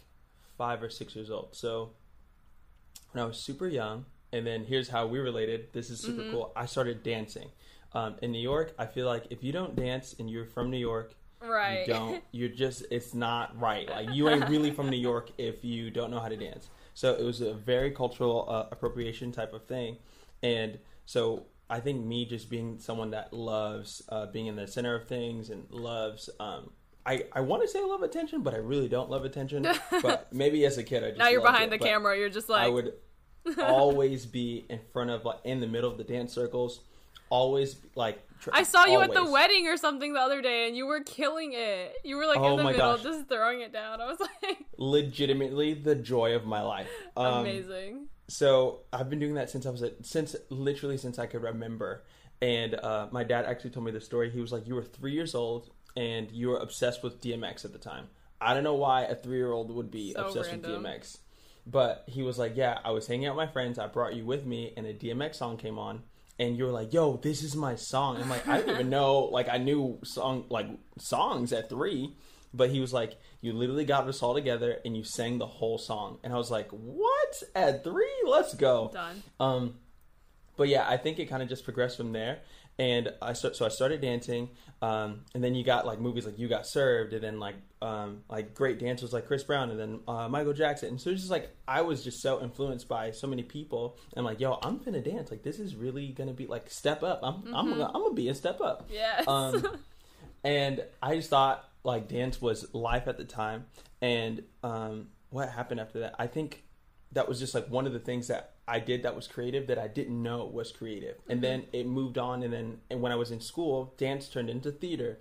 five 0.58 0.82
or 0.82 0.90
six 0.90 1.16
years 1.16 1.30
old. 1.30 1.50
So 1.56 1.92
when 3.12 3.24
I 3.24 3.28
was 3.28 3.38
super 3.38 3.68
young, 3.68 4.06
and 4.32 4.46
then 4.46 4.66
here's 4.66 4.90
how 4.90 5.08
we 5.08 5.20
related. 5.20 5.74
This 5.74 5.90
is 5.90 6.00
super 6.00 6.24
cool. 6.32 6.52
I 6.56 6.66
started 6.66 7.04
dancing. 7.04 7.50
Um, 7.94 8.16
in 8.22 8.32
New 8.34 8.42
York, 8.42 8.74
I 8.78 8.86
feel 8.88 9.06
like 9.08 9.26
if 9.30 9.42
you 9.42 9.54
don't 9.54 9.74
dance 9.74 10.16
and 10.20 10.30
you're 10.30 10.46
from 10.46 10.70
New 10.70 10.78
York, 10.78 11.14
Right. 11.42 11.88
you 11.88 11.94
don't. 11.94 12.24
You're 12.32 12.50
just. 12.50 12.84
It's 12.92 13.14
not 13.14 13.60
right. 13.60 13.90
Like 13.90 14.10
you 14.12 14.28
ain't 14.30 14.50
really 14.50 14.72
from 14.72 14.90
New 14.90 14.98
York 14.98 15.32
if 15.38 15.64
you 15.64 15.92
don't 15.92 16.12
know 16.12 16.20
how 16.20 16.28
to 16.28 16.36
dance. 16.38 16.70
So 16.96 17.14
it 17.14 17.24
was 17.24 17.42
a 17.42 17.54
very 17.54 17.92
cultural 17.92 18.48
uh, 18.50 18.66
appropriation 18.72 19.32
type 19.32 19.54
of 19.54 19.66
thing, 19.66 19.98
and 20.42 20.80
so 21.06 21.46
I 21.70 21.80
think 21.80 22.06
me 22.06 22.26
just 22.26 22.50
being 22.50 22.78
someone 22.80 23.12
that 23.12 23.34
loves 23.34 24.02
uh, 24.10 24.28
being 24.28 24.48
in 24.48 24.56
the 24.56 24.68
center 24.68 24.96
of 24.96 25.08
things 25.08 25.50
and 25.50 25.70
loves. 25.70 26.30
Um, 26.40 26.72
I, 27.06 27.26
I 27.34 27.42
want 27.42 27.62
to 27.62 27.68
say 27.68 27.80
I 27.80 27.86
love 27.86 28.02
attention, 28.02 28.42
but 28.42 28.54
I 28.54 28.58
really 28.58 28.88
don't 28.88 29.10
love 29.10 29.26
attention. 29.26 29.68
but 30.02 30.32
maybe 30.34 30.66
as 30.66 30.78
a 30.78 30.84
kid, 30.84 31.04
I 31.04 31.10
just 31.10 31.20
now 31.20 31.28
you're 31.28 31.42
behind 31.42 31.66
it. 31.66 31.72
the 31.72 31.78
But 31.80 31.88
camera. 31.88 32.18
You're 32.18 32.30
just 32.30 32.50
like, 32.50 32.64
I 32.64 32.70
would 32.70 32.94
always 33.60 34.26
be 34.26 34.66
in 34.70 34.80
front 34.92 35.10
of 35.10 35.26
like 35.26 35.40
in 35.44 35.60
the 35.60 35.68
middle 35.68 35.92
of 35.92 35.98
the 35.98 36.04
dance 36.04 36.34
circles. 36.34 36.82
Always 37.30 37.78
like 37.96 38.22
tr- 38.40 38.50
I 38.54 38.64
saw 38.64 38.86
you 38.86 39.02
at 39.02 39.14
the 39.14 39.26
wedding 39.30 39.68
or 39.68 39.78
something 39.78 40.14
the 40.14 40.20
other 40.20 40.42
day, 40.42 40.68
and 40.68 40.76
you 40.78 40.86
were 40.86 41.02
killing 41.02 41.52
it. 41.54 41.96
You 42.04 42.18
were 42.18 42.26
like 42.26 42.40
Oh 42.40 42.52
in 42.52 42.58
the 42.58 42.64
my 42.64 42.72
middle, 42.72 42.94
gosh. 42.96 43.04
just 43.04 43.28
throwing 43.28 43.62
it 43.62 43.72
down. 43.74 44.02
I 44.02 44.06
was 44.06 44.20
like, 44.20 44.58
legitimately 44.78 45.74
the 45.76 45.96
joy 45.96 46.36
of 46.36 46.46
my 46.46 46.62
life. 46.62 46.90
Um, 47.18 47.42
amazing. 47.42 48.08
So 48.28 48.82
I've 48.92 49.10
been 49.10 49.20
doing 49.20 49.36
that 49.36 49.50
since 49.50 49.66
I 49.66 49.70
was 49.70 49.82
a, 49.84 49.92
since 50.04 50.36
literally 50.50 50.98
since 50.98 51.20
I 51.20 51.26
could 51.28 51.44
remember. 51.44 52.04
And 52.42 52.76
uh, 52.76 53.08
my 53.12 53.24
dad 53.24 53.46
actually 53.46 53.70
told 53.72 53.86
me 53.86 53.92
the 53.92 54.02
story. 54.02 54.30
He 54.30 54.42
was 54.42 54.52
like, 54.52 54.68
"You 54.68 54.76
were 54.76 54.84
three 54.84 55.14
years 55.14 55.36
old 55.36 55.70
and 55.96 56.30
you 56.32 56.50
were 56.50 56.58
obsessed 56.58 57.04
with 57.04 57.22
DMX 57.22 57.66
at 57.66 57.72
the 57.74 57.80
time." 57.80 58.08
I 58.42 58.54
don't 58.54 58.64
know 58.64 58.74
why 58.76 59.04
a 59.04 59.16
three 59.16 59.38
year 59.38 59.52
old 59.52 59.72
would 59.72 59.90
be 59.92 60.14
So 60.14 60.26
obsessed 60.26 60.50
random. 60.52 60.84
with 60.84 60.92
DMX, 60.92 61.18
but 61.66 62.04
he 62.08 62.22
was 62.24 62.38
like, 62.38 62.58
"Yeah, 62.58 62.80
I 62.84 62.92
was 62.92 63.08
hanging 63.08 63.28
out 63.28 63.36
with 63.38 63.48
my 63.48 63.52
friends. 63.52 63.80
I 63.80 63.88
brought 63.88 64.16
you 64.16 64.26
with 64.26 64.46
me, 64.46 64.74
and 64.76 64.86
a 64.86 64.94
DMX 64.94 65.36
song 65.36 65.56
came 65.58 65.80
on." 65.80 66.04
And 66.38 66.58
you 66.58 66.66
were 66.66 66.72
like, 66.72 66.94
"Yo, 66.94 67.18
this 67.18 67.44
is 67.44 67.56
my 67.56 67.76
song." 67.76 68.22
I'm 68.22 68.30
like, 68.30 68.48
"I 68.48 68.58
didn't 68.58 68.76
even 68.76 68.90
know 68.90 69.26
like 69.26 69.48
I 69.50 69.58
knew 69.58 70.00
song 70.04 70.46
like 70.50 70.68
songs 70.98 71.54
at 71.54 71.70
three. 71.70 72.16
But 72.54 72.70
he 72.70 72.80
was 72.80 72.94
like, 72.94 73.18
"You 73.42 73.52
literally 73.54 73.86
got 73.86 74.08
us 74.08 74.24
all 74.24 74.34
together 74.34 74.80
and 74.86 74.96
you 74.96 75.04
sang 75.04 75.38
the 75.40 75.46
whole 75.46 75.78
song." 75.78 76.20
And 76.24 76.34
I 76.34 76.38
was 76.38 76.52
like, 76.52 76.70
"What? 76.72 77.44
At 77.54 77.84
three? 77.84 78.24
Let's 78.26 78.54
go!" 78.54 78.92
Done. 78.94 79.24
Um, 79.40 79.76
but 80.58 80.70
yeah, 80.70 80.88
I 80.88 80.98
think 80.98 81.20
it 81.20 81.26
kind 81.26 81.44
of 81.44 81.50
just 81.50 81.64
progressed 81.64 81.98
from 81.98 82.12
there. 82.14 82.40
And 82.78 83.14
I 83.22 83.34
so 83.34 83.66
I 83.66 83.70
started 83.70 84.02
dancing, 84.02 84.50
um, 84.82 85.22
and 85.34 85.42
then 85.42 85.56
you 85.56 85.64
got 85.64 85.86
like 85.86 86.00
movies 86.00 86.26
like 86.26 86.38
You 86.38 86.50
Got 86.50 86.68
Served, 86.68 87.14
and 87.14 87.24
then 87.24 87.40
like 87.40 87.56
um, 87.82 88.24
like 88.30 88.54
great 88.54 88.80
dancers 88.80 89.14
like 89.14 89.28
Chris 89.28 89.44
Brown, 89.44 89.70
and 89.70 89.80
then 89.80 90.00
uh, 90.08 90.28
Michael 90.28 90.52
Jackson. 90.52 90.90
And 90.90 91.02
so 91.02 91.10
it's 91.12 91.22
just 91.22 91.32
like 91.32 91.56
I 91.68 91.82
was 91.84 92.04
just 92.04 92.22
so 92.22 92.42
influenced 92.42 92.90
by 92.90 93.12
so 93.12 93.28
many 93.28 93.44
people. 93.44 93.98
And 94.18 94.26
like, 94.26 94.42
yo, 94.42 94.60
I'm 94.62 94.80
gonna 94.80 95.02
dance. 95.02 95.32
Like 95.32 95.44
this 95.44 95.58
is 95.58 95.76
really 95.76 96.10
gonna 96.10 96.34
be 96.34 96.48
like 96.48 96.70
step 96.70 97.02
up. 97.02 97.22
I'm 97.24 97.44
I'm 97.54 97.70
gonna, 97.70 97.86
I'm 97.86 98.02
gonna 98.02 98.14
be 98.14 98.28
a 98.28 98.36
step 98.36 98.60
up. 98.60 98.90
Yes. 98.92 99.26
Um, 99.26 99.80
and 100.44 100.84
I 101.02 101.16
just 101.16 101.30
thought 101.30 101.70
like 101.86 102.10
dance 102.10 102.42
was 102.42 102.74
life 102.74 103.08
at 103.08 103.18
the 103.18 103.24
time. 103.26 103.68
And 104.02 104.44
um, 104.64 105.08
what 105.30 105.50
happened 105.50 105.80
after 105.80 106.00
that? 106.02 106.16
I 106.20 106.28
think 106.28 106.64
that 107.14 107.30
was 107.30 107.40
just 107.40 107.54
like 107.54 107.70
one 107.70 107.88
of 107.88 107.94
the 107.94 108.00
things 108.00 108.28
that 108.28 108.55
I 108.68 108.80
did 108.80 109.04
that 109.04 109.16
was 109.16 109.28
creative 109.28 109.68
that 109.68 109.78
I 109.78 109.88
didn't 109.88 110.22
know 110.22 110.46
was 110.46 110.72
creative. 110.72 111.18
And 111.30 111.42
then 111.42 111.66
it 111.72 111.86
moved 111.88 112.18
on. 112.18 112.42
And 112.44 112.52
then 112.52 112.80
and 112.90 113.02
when 113.02 113.12
I 113.12 113.16
was 113.16 113.32
in 113.32 113.40
school, 113.42 113.94
dance 113.98 114.28
turned 114.28 114.50
into 114.50 114.72
theater. 114.72 115.20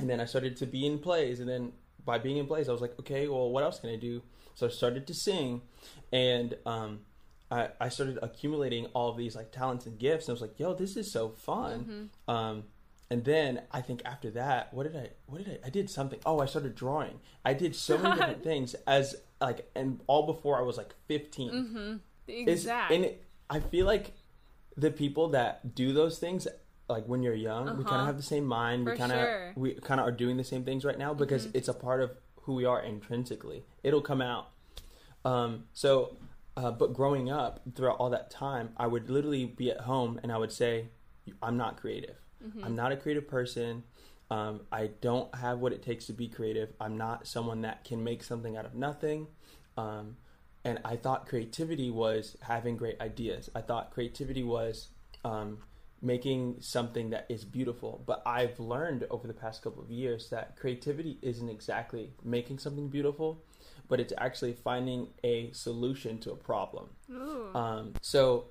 And 0.00 0.08
then 0.08 0.20
I 0.20 0.24
started 0.26 0.56
to 0.58 0.66
be 0.66 0.86
in 0.86 0.98
plays. 1.00 1.40
And 1.40 1.48
then 1.48 1.72
by 2.04 2.18
being 2.18 2.36
in 2.36 2.46
plays, 2.46 2.68
I 2.68 2.72
was 2.72 2.80
like, 2.80 2.98
okay, 3.00 3.26
well, 3.28 3.50
what 3.50 3.64
else 3.64 3.80
can 3.80 3.90
I 3.90 3.96
do? 3.96 4.22
So 4.54 4.66
I 4.66 4.70
started 4.70 5.06
to 5.08 5.14
sing. 5.14 5.62
And 6.12 6.56
um, 6.64 7.00
I, 7.50 7.68
I 7.80 7.88
started 7.90 8.18
accumulating 8.22 8.86
all 8.94 9.10
of 9.10 9.16
these 9.16 9.34
like 9.36 9.52
talents 9.52 9.86
and 9.86 9.98
gifts. 9.98 10.26
And 10.26 10.30
I 10.30 10.34
was 10.34 10.40
like, 10.40 10.58
yo, 10.58 10.72
this 10.74 10.96
is 10.96 11.12
so 11.12 11.30
fun. 11.30 12.10
Um, 12.28 12.64
and 13.10 13.24
then 13.24 13.62
I 13.70 13.82
think 13.82 14.02
after 14.04 14.30
that, 14.32 14.72
what 14.74 14.84
did 14.84 14.96
I? 14.96 15.10
What 15.26 15.44
did 15.44 15.60
I? 15.62 15.66
I 15.66 15.70
did 15.70 15.88
something. 15.90 16.18
Oh, 16.26 16.40
I 16.40 16.46
started 16.46 16.74
drawing. 16.74 17.20
I 17.44 17.52
did 17.54 17.76
so 17.76 17.98
many 17.98 18.16
different 18.18 18.42
things 18.42 18.74
as 18.86 19.14
like, 19.40 19.68
and 19.76 20.00
all 20.08 20.26
before 20.26 20.58
I 20.58 20.62
was 20.62 20.76
like 20.76 20.94
15 21.06 21.50
It's- 22.28 22.48
exact. 22.60 22.92
and 22.92 23.04
it, 23.04 23.24
I 23.48 23.60
feel 23.60 23.86
like 23.86 24.12
the 24.76 24.90
people 24.90 25.28
that 25.28 25.74
do 25.74 25.92
those 25.92 26.18
things, 26.18 26.46
like 26.88 27.06
when 27.06 27.22
you're 27.22 27.34
young, 27.34 27.64
we 27.78 27.84
kind 27.84 27.86
Uh-huh. 27.86 28.00
of 28.00 28.06
have 28.06 28.16
the 28.16 28.22
same 28.22 28.44
mind. 28.44 28.84
For 28.84 28.92
we 28.92 28.98
kind 28.98 29.12
of 29.12 29.18
sure. 29.18 29.26
Mm-hmm. 29.50 29.60
we 29.60 29.74
kind 29.74 30.00
of 30.00 30.06
are 30.06 30.12
doing 30.12 30.36
the 30.36 30.44
same 30.44 30.64
things 30.64 30.84
right 30.84 30.98
now 30.98 31.14
because 31.14 31.46
it's 31.54 31.68
a 31.68 31.74
part 31.74 32.00
of 32.02 32.10
who 32.42 32.54
we 32.54 32.64
are 32.64 32.80
intrinsically. 32.82 33.64
It'll 33.82 34.00
come 34.02 34.20
out. 34.22 34.50
Um, 35.24 35.64
so 35.72 36.16
Uh, 36.58 36.70
but 36.70 36.94
growing 36.94 37.30
up, 37.30 37.60
throughout 37.74 37.98
all 37.98 38.08
that 38.08 38.30
time, 38.30 38.70
I 38.78 38.86
would 38.86 39.10
literally 39.10 39.44
be 39.44 39.70
at 39.70 39.80
home 39.82 40.18
and 40.22 40.32
I 40.32 40.38
would 40.38 40.50
say, 40.52 40.88
"I'm 41.42 41.58
not 41.58 41.76
creative. 41.76 42.16
I'm 42.62 42.74
not 42.74 42.92
a 42.92 42.96
creative 42.96 43.28
person. 43.28 43.82
Um, 44.30 44.62
I 44.72 44.86
don't 45.02 45.34
have 45.34 45.58
what 45.58 45.74
it 45.74 45.82
takes 45.82 46.06
to 46.06 46.14
be 46.14 46.28
creative. 46.28 46.72
I'm 46.80 46.96
not 46.96 47.26
someone 47.26 47.60
that 47.60 47.84
can 47.84 48.02
make 48.02 48.22
something 48.22 48.56
out 48.56 48.64
of 48.64 48.74
nothing." 48.74 49.26
Um, 49.76 50.16
and 50.66 50.80
I 50.84 50.96
thought 50.96 51.28
creativity 51.28 51.92
was 51.92 52.36
having 52.40 52.76
great 52.76 53.00
ideas. 53.00 53.48
I 53.54 53.60
thought 53.60 53.92
creativity 53.92 54.42
was 54.42 54.88
um, 55.24 55.58
making 56.02 56.56
something 56.58 57.10
that 57.10 57.26
is 57.28 57.44
beautiful. 57.44 58.02
But 58.04 58.20
I've 58.26 58.58
learned 58.58 59.06
over 59.08 59.28
the 59.28 59.32
past 59.32 59.62
couple 59.62 59.80
of 59.80 59.92
years 59.92 60.28
that 60.30 60.56
creativity 60.56 61.18
isn't 61.22 61.48
exactly 61.48 62.10
making 62.24 62.58
something 62.58 62.88
beautiful, 62.88 63.44
but 63.88 64.00
it's 64.00 64.12
actually 64.18 64.54
finding 64.54 65.06
a 65.22 65.52
solution 65.52 66.18
to 66.18 66.32
a 66.32 66.36
problem. 66.36 66.88
Um, 67.54 67.92
so 68.00 68.46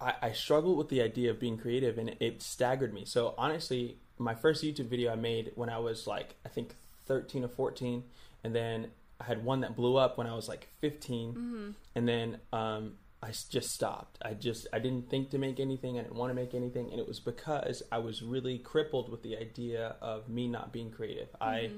I, 0.00 0.14
I 0.22 0.32
struggled 0.32 0.78
with 0.78 0.88
the 0.88 1.02
idea 1.02 1.30
of 1.30 1.38
being 1.38 1.58
creative 1.58 1.98
and 1.98 2.08
it, 2.08 2.16
it 2.20 2.42
staggered 2.42 2.94
me. 2.94 3.04
So 3.04 3.34
honestly, 3.36 3.98
my 4.16 4.34
first 4.34 4.64
YouTube 4.64 4.88
video 4.88 5.12
I 5.12 5.16
made 5.16 5.52
when 5.56 5.68
I 5.68 5.78
was 5.78 6.06
like, 6.06 6.36
I 6.46 6.48
think 6.48 6.74
13 7.04 7.44
or 7.44 7.48
14. 7.48 8.02
And 8.44 8.54
then 8.54 8.92
I 9.20 9.24
had 9.24 9.44
one 9.44 9.60
that 9.60 9.76
blew 9.76 9.96
up 9.96 10.16
when 10.18 10.26
I 10.26 10.34
was 10.34 10.48
like 10.48 10.68
15. 10.80 11.28
Mm-hmm. 11.30 11.70
And 11.94 12.08
then 12.08 12.38
um, 12.52 12.94
I 13.22 13.28
just 13.28 13.70
stopped. 13.70 14.18
I 14.22 14.34
just, 14.34 14.66
I 14.72 14.78
didn't 14.78 15.10
think 15.10 15.30
to 15.30 15.38
make 15.38 15.60
anything. 15.60 15.98
I 15.98 16.02
didn't 16.02 16.16
want 16.16 16.30
to 16.30 16.34
make 16.34 16.54
anything. 16.54 16.90
And 16.90 16.98
it 16.98 17.06
was 17.06 17.20
because 17.20 17.82
I 17.92 17.98
was 17.98 18.22
really 18.22 18.58
crippled 18.58 19.10
with 19.10 19.22
the 19.22 19.36
idea 19.36 19.96
of 20.00 20.28
me 20.28 20.48
not 20.48 20.72
being 20.72 20.90
creative. 20.90 21.28
I 21.40 21.70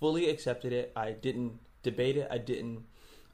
fully 0.00 0.28
accepted 0.28 0.72
it. 0.72 0.92
I 0.96 1.12
didn't 1.12 1.58
debate 1.82 2.16
it. 2.16 2.28
I 2.30 2.38
didn't 2.38 2.84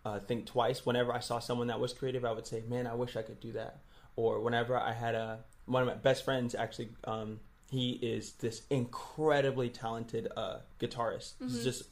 uh, 0.05 0.21
think 0.21 0.47
twice. 0.47 0.85
Whenever 0.85 1.12
I 1.12 1.21
saw 1.21 1.38
someone 1.38 1.68
that 1.68 1.81
was 1.81 1.92
creative, 1.92 2.25
I 2.25 2.33
would 2.33 2.47
say, 2.47 2.62
"Man, 2.68 2.87
I 2.87 2.95
wish 2.95 3.16
I 3.16 3.23
could 3.23 3.40
do 3.40 3.53
that." 3.53 3.81
Or 4.16 4.40
whenever 4.40 4.77
I 4.77 4.92
had 4.92 5.14
a 5.14 5.40
one 5.66 5.83
of 5.83 5.88
my 5.88 5.95
best 5.95 6.25
friends, 6.25 6.55
actually, 6.55 6.90
um, 7.05 7.40
he 7.71 7.92
is 7.92 8.33
this 8.33 8.62
incredibly 8.71 9.71
talented 9.71 10.29
uh, 10.37 10.59
guitarist. 10.81 11.35
He's 11.40 11.64
just 11.64 11.85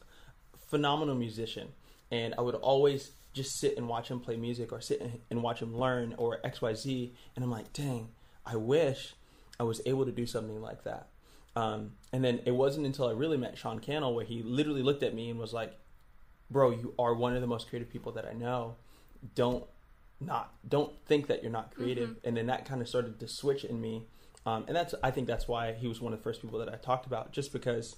phenomenal 0.71 1.15
musician, 1.17 1.69
and 2.11 2.35
I 2.39 2.41
would 2.41 2.55
always 2.55 3.13
just 3.33 3.59
sit 3.59 3.77
and 3.77 3.89
watch 3.89 4.09
him 4.09 4.21
play 4.21 4.37
music, 4.37 4.73
or 4.73 4.81
sit 4.81 5.01
and- 5.31 5.43
watch 5.43 5.61
him 5.61 5.77
learn, 5.77 6.15
or 6.17 6.41
X 6.45 6.63
Y 6.63 6.75
Z, 6.75 7.15
and 7.35 7.45
I'm 7.45 7.51
like, 7.51 7.73
"Dang, 7.73 8.09
I 8.47 8.57
wish 8.57 9.15
I 9.59 9.65
was 9.65 9.81
able 9.87 10.05
to 10.05 10.13
do 10.13 10.27
something 10.27 10.61
like 10.61 10.85
that." 10.85 11.09
Um, 11.57 11.93
and 12.13 12.25
then 12.25 12.41
it 12.47 12.53
wasn't 12.53 12.87
until 12.87 13.09
I 13.09 13.13
really 13.13 13.37
met 13.37 13.59
Sean 13.59 13.81
Cannell 13.81 14.15
where 14.15 14.25
he 14.25 14.43
literally 14.43 14.83
looked 14.83 15.03
at 15.03 15.15
me 15.15 15.31
and 15.31 15.39
was 15.39 15.53
like, 15.53 15.77
"Bro, 16.51 16.71
you 16.71 16.95
are 16.99 17.15
one 17.15 17.35
of 17.35 17.41
the 17.41 17.47
most 17.47 17.69
creative 17.69 17.91
people 17.91 18.13
that 18.13 18.25
I 18.25 18.33
know. 18.33 18.77
Don't 19.35 19.65
not 20.21 20.53
don't 20.69 20.93
think 21.07 21.27
that 21.27 21.43
you're 21.43 21.53
not 21.53 21.75
creative." 21.75 22.17
And 22.25 22.37
then 22.37 22.47
that 22.47 22.65
kind 22.65 22.81
of 22.81 22.89
started 22.89 23.19
to 23.21 23.29
switch 23.29 23.65
in 23.65 23.81
me, 23.81 24.07
um, 24.47 24.65
and 24.67 24.77
that's 24.77 24.95
I 25.03 25.11
think 25.11 25.27
that's 25.27 25.47
why 25.49 25.73
he 25.73 25.87
was 25.89 26.01
one 26.01 26.13
of 26.13 26.19
the 26.21 26.23
first 26.23 26.43
people 26.43 26.59
that 26.61 26.73
I 26.73 26.77
talked 26.77 27.07
about, 27.07 27.33
just 27.33 27.53
because 27.53 27.97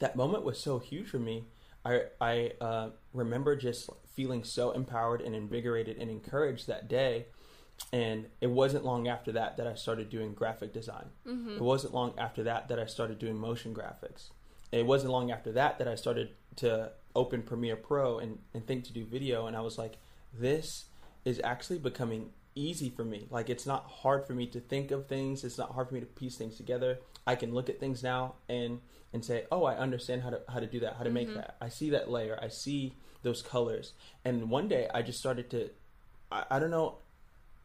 that 0.00 0.16
moment 0.16 0.44
was 0.44 0.58
so 0.60 0.78
huge 0.78 1.08
for 1.08 1.18
me. 1.18 1.44
I 1.84 2.02
I 2.20 2.52
uh, 2.60 2.90
remember 3.12 3.56
just 3.56 3.90
feeling 4.14 4.44
so 4.44 4.72
empowered 4.72 5.20
and 5.20 5.34
invigorated 5.34 5.96
and 5.96 6.10
encouraged 6.10 6.66
that 6.66 6.88
day. 6.88 7.26
And 7.92 8.26
it 8.42 8.50
wasn't 8.50 8.84
long 8.84 9.08
after 9.08 9.32
that 9.32 9.56
that 9.56 9.66
I 9.66 9.74
started 9.74 10.10
doing 10.10 10.34
graphic 10.34 10.72
design. 10.72 11.06
It 11.56 11.62
wasn't 11.62 11.94
long 11.94 12.18
after 12.18 12.42
that 12.44 12.68
that 12.68 12.78
I 12.78 12.84
started 12.84 13.18
doing 13.18 13.36
motion 13.36 13.74
graphics. 13.74 14.28
It 14.70 14.84
wasn't 14.84 15.12
long 15.12 15.30
after 15.30 15.50
that 15.52 15.78
that 15.78 15.88
I 15.88 15.94
started 15.94 16.30
to 16.56 16.92
open 17.16 17.42
Premiere 17.42 17.76
Pro 17.76 18.18
and, 18.18 18.38
and 18.54 18.66
think 18.66 18.84
to 18.84 18.92
do 18.92 19.04
video. 19.04 19.46
And 19.46 19.56
I 19.56 19.60
was 19.62 19.78
like, 19.78 19.96
this 20.38 20.84
is 21.24 21.40
actually 21.42 21.78
becoming 21.78 22.30
easy 22.54 22.90
for 22.90 23.04
me. 23.04 23.26
Like, 23.30 23.48
it's 23.48 23.66
not 23.66 23.86
hard 23.86 24.26
for 24.26 24.34
me 24.34 24.46
to 24.48 24.60
think 24.60 24.90
of 24.90 25.06
things, 25.06 25.44
it's 25.44 25.58
not 25.58 25.72
hard 25.72 25.88
for 25.88 25.94
me 25.94 26.00
to 26.00 26.06
piece 26.06 26.36
things 26.36 26.56
together. 26.56 26.98
I 27.26 27.34
can 27.34 27.52
look 27.54 27.68
at 27.68 27.80
things 27.80 28.02
now 28.02 28.34
and 28.48 28.80
and 29.12 29.24
say, 29.24 29.46
"Oh, 29.50 29.64
I 29.64 29.76
understand 29.76 30.22
how 30.22 30.30
to 30.30 30.40
how 30.48 30.60
to 30.60 30.66
do 30.66 30.80
that, 30.80 30.94
how 30.94 31.04
to 31.04 31.10
make 31.10 31.28
that. 31.34 31.56
I 31.60 31.68
see 31.68 31.90
that 31.90 32.10
layer. 32.10 32.38
I 32.40 32.48
see 32.48 32.94
those 33.22 33.42
colors." 33.42 33.92
And 34.24 34.50
one 34.50 34.68
day, 34.68 34.88
I 34.92 35.02
just 35.02 35.18
started 35.18 35.50
to, 35.50 35.70
I, 36.30 36.44
I 36.50 36.58
don't 36.58 36.70
know 36.70 36.98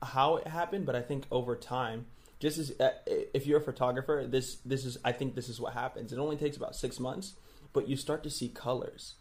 how 0.01 0.37
it 0.37 0.47
happened, 0.47 0.85
but 0.85 0.95
I 0.95 1.01
think 1.01 1.25
over 1.31 1.55
time, 1.55 2.07
just 2.39 2.57
as 2.57 2.71
uh, 2.79 2.91
if 3.33 3.45
you're 3.45 3.59
a 3.59 3.63
photographer, 3.63 4.25
this 4.27 4.57
this 4.65 4.85
is 4.85 4.97
I 5.03 5.11
think 5.11 5.35
this 5.35 5.49
is 5.49 5.59
what 5.59 5.73
happens. 5.73 6.11
It 6.11 6.19
only 6.19 6.37
takes 6.37 6.57
about 6.57 6.75
six 6.75 6.99
months, 6.99 7.35
but 7.73 7.87
you 7.87 7.95
start 7.95 8.23
to 8.23 8.29
see 8.29 8.49
colors, 8.49 9.15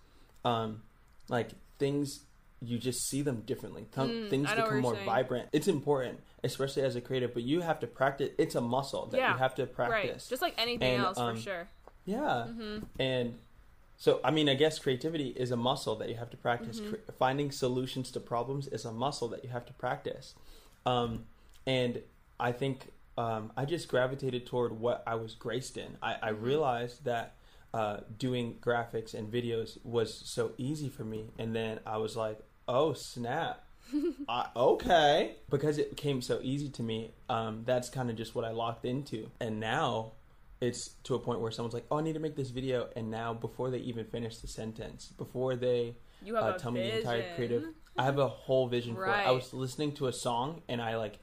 um, 0.45 0.83
like 1.29 1.51
things. 1.79 2.21
You 2.67 2.79
just 2.79 3.09
see 3.09 3.23
them 3.23 3.43
differently. 3.47 3.87
Th- 3.95 4.09
Mm, 4.09 4.31
things 4.31 4.49
I 4.49 4.55
know 4.55 4.61
what 4.63 4.69
become 4.69 4.81
more 4.83 4.95
saying. 4.95 5.07
vibrant. 5.07 5.49
It's 5.53 5.69
important, 5.69 6.21
especially 6.43 6.83
as 6.83 6.97
a 6.97 7.01
creative, 7.01 7.35
but 7.35 7.43
you 7.43 7.61
have 7.61 7.81
to 7.81 7.87
practice. 7.87 8.31
It's 8.39 8.55
a 8.55 8.61
muscle 8.61 9.07
that 9.07 9.17
Yeah, 9.19 9.33
you 9.33 9.39
have 9.39 9.55
to 9.57 9.63
Right. 9.65 9.75
practice. 9.75 10.29
Just 10.29 10.43
like 10.43 10.55
anything 10.59 10.95
And, 10.95 11.03
else, 11.05 11.19
um, 11.19 11.37
for 11.37 11.43
sure. 11.43 11.69
Yeah. 12.05 12.47
Mm-hmm. 12.49 12.79
And 13.01 13.39
so, 13.97 14.21
I 14.25 14.31
mean, 14.31 14.49
I 14.49 14.55
guess 14.55 14.79
creativity 14.79 15.29
is 15.31 15.51
a 15.51 15.57
muscle 15.57 15.95
that 15.97 16.09
you 16.09 16.17
have 16.17 16.31
to 16.31 16.37
practice. 16.37 16.81
Mm-hmm. 16.81 16.91
Cre- 16.95 17.13
finding 17.19 17.51
solutions 17.51 18.11
to 18.13 18.21
problems 18.21 18.67
is 18.69 18.85
a 18.85 18.93
muscle 18.93 19.29
that 19.29 19.43
you 19.45 19.51
have 19.51 19.65
to 19.67 19.73
practice. 19.75 20.35
Um, 20.87 21.27
and 21.67 22.03
I 22.39 22.53
think 22.53 22.91
um, 23.17 23.53
I 23.57 23.65
just 23.65 23.87
gravitated 23.89 24.45
toward 24.45 24.73
what 24.81 25.03
I 25.07 25.15
was 25.15 25.35
graced 25.35 25.77
in. 25.77 25.97
I, 26.03 26.17
I 26.21 26.31
Mm-hmm. 26.33 26.45
realized 26.45 27.05
that 27.05 27.37
uh, 27.73 27.99
doing 28.19 28.59
graphics 28.61 29.15
and 29.15 29.33
videos 29.33 29.79
was 29.85 30.13
so 30.15 30.53
easy 30.59 30.89
for 30.89 31.05
me. 31.05 31.31
And 31.39 31.55
then 31.57 31.79
I 31.87 31.97
was 31.99 32.17
like, 32.17 32.39
oh, 32.69 32.93
snap. 32.93 33.65
I, 34.29 34.49
okay. 34.57 35.37
Because 35.51 35.79
it 35.79 35.97
came 35.97 36.23
so 36.23 36.41
easy 36.43 36.69
to 36.71 36.83
me, 36.83 37.13
um, 37.29 37.63
that's 37.65 37.89
kind 37.91 38.11
of 38.11 38.17
just 38.17 38.35
what 38.35 38.45
I 38.45 38.51
locked 38.51 38.85
into. 38.85 39.31
And 39.41 39.61
now 39.61 40.13
it's 40.61 40.91
to 41.05 41.15
a 41.15 41.19
point 41.19 41.41
where 41.41 41.51
someone's 41.51 41.75
like, 41.75 41.85
"Oh, 41.91 41.99
I 41.99 42.03
need 42.03 42.15
to 42.15 42.19
make 42.21 42.37
this 42.37 42.51
video," 42.51 42.89
and 42.97 43.11
now 43.11 43.35
before 43.35 43.71
they 43.71 43.79
even 43.79 44.07
finish 44.07 44.39
the 44.39 44.49
sentence, 44.49 45.13
before 45.19 45.55
they 45.57 45.97
You 46.25 46.35
have 46.37 46.45
uh, 46.45 46.59
tell 46.59 46.71
me 46.71 46.81
the 46.83 46.99
entire 46.99 47.35
creative, 47.37 47.65
I 47.99 48.05
have 48.05 48.19
a 48.19 48.29
whole 48.29 48.67
vision 48.69 48.95
for 48.95 49.07
it. 49.07 49.11
I 49.11 49.31
was 49.33 49.53
listening 49.53 49.93
to 49.97 50.07
a 50.07 50.13
song 50.13 50.63
and 50.69 50.81
I 50.81 50.97
like 50.97 51.19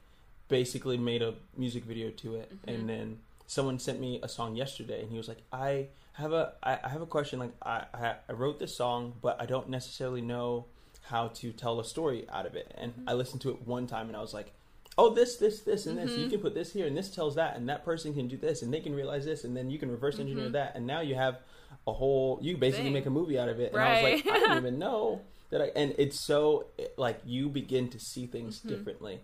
basically 0.48 0.96
made 0.98 1.22
a 1.22 1.34
music 1.56 1.84
video 1.84 2.10
to 2.10 2.36
it, 2.36 2.50
Mm-hmm. 2.54 2.70
and 2.70 2.88
then 2.88 3.18
someone 3.46 3.78
sent 3.80 3.98
me 4.00 4.20
a 4.22 4.28
song 4.28 4.54
yesterday, 4.54 5.02
and 5.02 5.10
he 5.10 5.16
was 5.18 5.26
like, 5.28 5.42
"I 5.52 5.88
have 6.12 6.32
a 6.32 6.52
I, 6.62 6.78
I 6.84 6.88
have 6.90 7.02
a 7.02 7.06
question. 7.06 7.40
Like, 7.40 7.52
I, 7.60 7.84
I 7.92 8.14
I 8.28 8.32
wrote 8.32 8.60
this 8.60 8.76
song, 8.76 9.14
but 9.20 9.40
I 9.42 9.46
don't 9.46 9.68
necessarily 9.68 10.20
know 10.20 10.66
how 11.02 11.28
to 11.28 11.52
tell 11.52 11.78
a 11.80 11.84
story 11.84 12.26
out 12.32 12.46
of 12.46 12.54
it." 12.54 12.72
And 12.76 12.92
Mm-hmm. 12.92 13.08
I 13.08 13.12
listened 13.14 13.40
to 13.42 13.50
it 13.50 13.66
one 13.66 13.86
time, 13.86 14.08
and 14.08 14.16
I 14.16 14.20
was 14.20 14.34
like. 14.34 14.52
Oh, 14.98 15.08
this, 15.14 15.36
this, 15.38 15.60
this, 15.60 15.86
and 15.86 15.96
this. 15.96 16.10
Mm-hmm. 16.10 16.20
You 16.20 16.28
can 16.28 16.40
put 16.40 16.52
this 16.52 16.70
here, 16.74 16.86
and 16.86 16.94
this 16.94 17.08
tells 17.08 17.36
that, 17.36 17.56
and 17.56 17.66
that 17.70 17.82
person 17.82 18.12
can 18.12 18.28
do 18.28 18.36
this, 18.36 18.60
and 18.60 18.70
they 18.70 18.80
can 18.80 18.94
realize 18.94 19.24
this, 19.24 19.42
and 19.44 19.56
then 19.56 19.70
you 19.70 19.78
can 19.78 19.90
reverse 19.90 20.18
engineer 20.18 20.50
that, 20.50 20.72
and 20.76 20.86
now 20.86 21.00
you 21.00 21.14
have 21.14 21.38
a 21.86 21.92
whole. 21.94 22.38
You 22.42 22.58
basically 22.58 22.80
Mm-hmm. 22.80 22.86
Thing. 22.88 22.92
make 22.92 23.06
a 23.06 23.10
movie 23.10 23.38
out 23.38 23.48
of 23.48 23.58
it. 23.58 23.72
And 23.72 23.80
I 23.80 23.94
was 23.94 24.02
like, 24.02 24.26
I 24.30 24.38
didn't 24.40 24.58
even 24.64 24.78
know 24.78 25.22
that 25.48 25.62
I. 25.62 25.70
And 25.74 25.94
it's 25.96 26.20
so 26.20 26.66
it- 26.76 26.92
like 26.98 27.20
you 27.24 27.48
begin 27.48 27.88
to 27.88 27.98
see 27.98 28.26
things 28.26 28.58
Mm-hmm. 28.58 28.68
differently, 28.68 29.20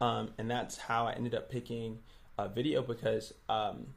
um, 0.00 0.30
and 0.38 0.50
that's 0.50 0.78
how 0.78 1.06
I 1.08 1.12
ended 1.12 1.34
up 1.34 1.50
picking 1.50 1.98
a 2.38 2.48
video 2.48 2.80
because 2.80 3.34
um, 3.50 3.88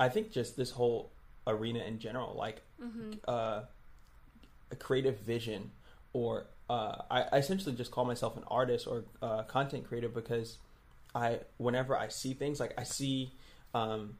I 0.00 0.08
think 0.08 0.30
just 0.32 0.56
this 0.56 0.70
whole 0.70 1.12
arena 1.46 1.80
in 1.80 1.98
general, 1.98 2.34
like 2.38 2.62
Mm-hmm. 2.82 3.10
uh, 3.28 3.60
a 4.70 4.76
creative 4.76 5.18
vision, 5.20 5.72
or 6.12 6.46
uh, 6.70 6.96
I, 7.10 7.22
I 7.32 7.36
essentially 7.38 7.74
just 7.74 7.90
call 7.90 8.04
myself 8.04 8.36
an 8.36 8.44
artist 8.48 8.86
or 8.86 9.04
uh, 9.22 9.42
content 9.44 9.86
creator 9.88 10.08
because 10.08 10.58
I, 11.14 11.40
whenever 11.56 11.96
I 11.96 12.08
see 12.08 12.34
things, 12.34 12.60
like 12.60 12.74
I 12.78 12.82
see, 12.84 13.32
um, 13.74 14.16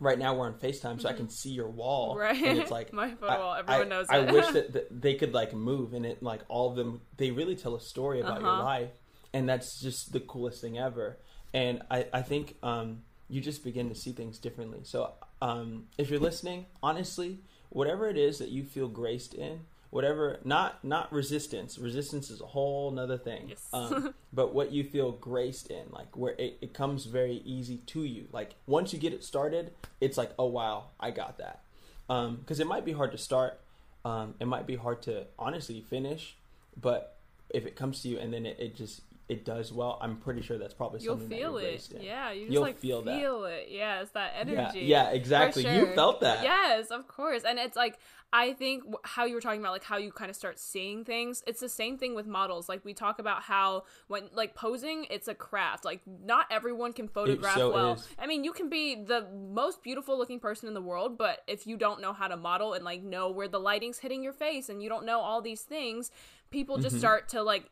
right 0.00 0.18
now 0.18 0.34
we're 0.34 0.46
on 0.46 0.54
Facetime, 0.54 1.00
so 1.00 1.08
I 1.08 1.12
can 1.12 1.28
see 1.28 1.50
your 1.50 1.68
wall, 1.68 2.16
Mm-hmm. 2.16 2.20
Right. 2.20 2.42
And 2.44 2.58
it's 2.58 2.70
like 2.70 2.92
My 2.94 3.10
photo 3.14 3.32
I- 3.32 3.38
wall. 3.38 3.54
Everyone 3.54 3.86
I, 3.86 3.88
knows 3.88 4.06
I 4.08 4.18
it. 4.20 4.32
wish 4.32 4.46
that, 4.52 4.72
that 4.72 5.00
they 5.02 5.14
could 5.14 5.32
like 5.34 5.52
move 5.54 5.92
and 5.94 6.06
it 6.06 6.22
like 6.22 6.40
all 6.48 6.70
of 6.70 6.76
them. 6.76 7.00
They 7.16 7.30
really 7.30 7.56
tell 7.56 7.74
a 7.74 7.80
story 7.80 8.20
about 8.20 8.40
your 8.40 8.50
Uh-huh. 8.50 8.62
life, 8.64 8.90
and 9.32 9.48
that's 9.48 9.80
just 9.80 10.12
the 10.12 10.20
coolest 10.20 10.60
thing 10.60 10.78
ever. 10.78 11.18
And 11.54 11.82
I 11.90 12.06
I 12.12 12.22
think 12.22 12.56
um, 12.62 13.02
you 13.28 13.40
just 13.40 13.64
begin 13.64 13.88
to 13.90 13.94
see 13.94 14.12
things 14.12 14.38
differently. 14.38 14.80
So 14.84 15.12
um, 15.42 15.84
if 15.98 16.10
you're 16.10 16.20
listening, 16.20 16.66
honestly, 16.82 17.40
whatever 17.70 18.08
it 18.08 18.16
is 18.16 18.38
that 18.38 18.48
you 18.50 18.64
feel 18.64 18.88
graced 18.88 19.34
in. 19.34 19.60
Whatever, 19.90 20.40
not 20.44 20.84
not 20.84 21.12
resistance. 21.12 21.78
Resistance 21.78 22.30
is 22.30 22.40
a 22.40 22.46
whole 22.46 22.90
nother 22.90 23.18
thing. 23.18 23.50
Yes. 23.50 23.68
Um, 23.72 24.14
but 24.32 24.54
what 24.54 24.72
you 24.72 24.84
feel 24.84 25.12
graced 25.12 25.70
in, 25.70 25.84
like 25.90 26.16
where 26.16 26.34
it, 26.38 26.58
it 26.60 26.74
comes 26.74 27.06
very 27.06 27.42
easy 27.44 27.78
to 27.86 28.04
you. 28.04 28.28
Like 28.32 28.54
once 28.66 28.92
you 28.92 28.98
get 28.98 29.12
it 29.12 29.24
started, 29.24 29.72
it's 30.00 30.18
like, 30.18 30.32
oh 30.38 30.46
wow, 30.46 30.88
I 30.98 31.10
got 31.10 31.38
that. 31.38 31.62
Because 32.08 32.60
it 32.60 32.66
might 32.66 32.84
be 32.84 32.92
hard 32.92 33.12
to 33.12 33.18
start, 33.18 33.60
um, 34.04 34.34
it 34.38 34.46
might 34.46 34.66
be 34.66 34.76
hard 34.76 35.02
to 35.02 35.26
honestly 35.38 35.80
finish, 35.80 36.36
but 36.80 37.16
if 37.50 37.66
it 37.66 37.74
comes 37.74 38.02
to 38.02 38.08
you 38.08 38.18
and 38.18 38.32
then 38.32 38.46
it, 38.46 38.56
it 38.60 38.76
just 38.76 39.00
it 39.28 39.44
does 39.44 39.72
well, 39.72 39.98
I'm 40.00 40.16
pretty 40.16 40.40
sure 40.42 40.56
that's 40.56 40.74
probably 40.74 41.00
You'll 41.00 41.18
something 41.18 41.36
feel 41.36 41.58
it. 41.58 41.88
in. 41.92 42.00
Yeah, 42.02 42.30
you 42.30 42.42
just 42.42 42.52
You'll 42.52 42.62
like 42.62 42.78
feel 42.78 43.02
that. 43.02 43.18
it. 43.18 43.68
Yeah, 43.70 44.00
it's 44.02 44.12
that 44.12 44.34
energy. 44.38 44.80
yeah, 44.80 45.10
For 45.10 45.16
exactly. 45.16 45.62
You 45.66 45.86
felt 45.94 46.20
that. 46.20 46.44
Yes, 46.44 46.88
of 46.92 47.08
course. 47.08 47.42
And 47.44 47.58
it's 47.58 47.76
like 47.76 47.98
I 48.32 48.52
think 48.54 48.82
how 49.04 49.24
you 49.24 49.34
were 49.34 49.40
talking 49.40 49.60
about 49.60 49.72
like 49.72 49.84
how 49.84 49.96
you 49.98 50.12
kind 50.12 50.30
of 50.30 50.36
start 50.36 50.58
seeing 50.58 51.04
things. 51.04 51.42
It's 51.46 51.60
the 51.60 51.68
same 51.68 51.96
thing 51.96 52.14
with 52.14 52.26
models. 52.26 52.68
Like 52.68 52.84
we 52.84 52.92
talk 52.92 53.18
about 53.18 53.42
how 53.42 53.84
when 54.08 54.28
like 54.32 54.54
posing, 54.54 55.06
it's 55.10 55.26
a 55.28 55.34
craft. 55.34 55.84
Like 55.84 56.00
not 56.06 56.46
everyone 56.50 56.92
can 56.92 57.08
photograph 57.08 57.56
so 57.56 57.72
well. 57.72 57.92
is. 57.94 58.08
I 58.18 58.26
mean, 58.26 58.44
you 58.44 58.52
can 58.52 58.68
be 58.68 58.94
the 58.96 59.26
most 59.32 59.82
beautiful 59.82 60.18
looking 60.18 60.38
person 60.40 60.68
in 60.68 60.74
the 60.74 60.82
world, 60.82 61.16
but 61.18 61.42
if 61.46 61.66
you 61.66 61.76
don't 61.76 62.00
know 62.00 62.12
how 62.12 62.28
to 62.28 62.36
model 62.36 62.74
and 62.74 62.84
like 62.84 63.02
know 63.02 63.30
where 63.30 63.48
the 63.48 63.60
lighting's 63.60 63.98
hitting 63.98 64.22
your 64.22 64.32
face 64.32 64.68
and 64.68 64.82
you 64.82 64.88
don't 64.88 65.06
know 65.06 65.20
all 65.20 65.40
these 65.40 65.62
things, 65.62 66.10
people 66.50 66.76
just 66.78 66.94
Mm-hmm. 66.96 67.00
start 67.00 67.28
to 67.30 67.42
like 67.42 67.68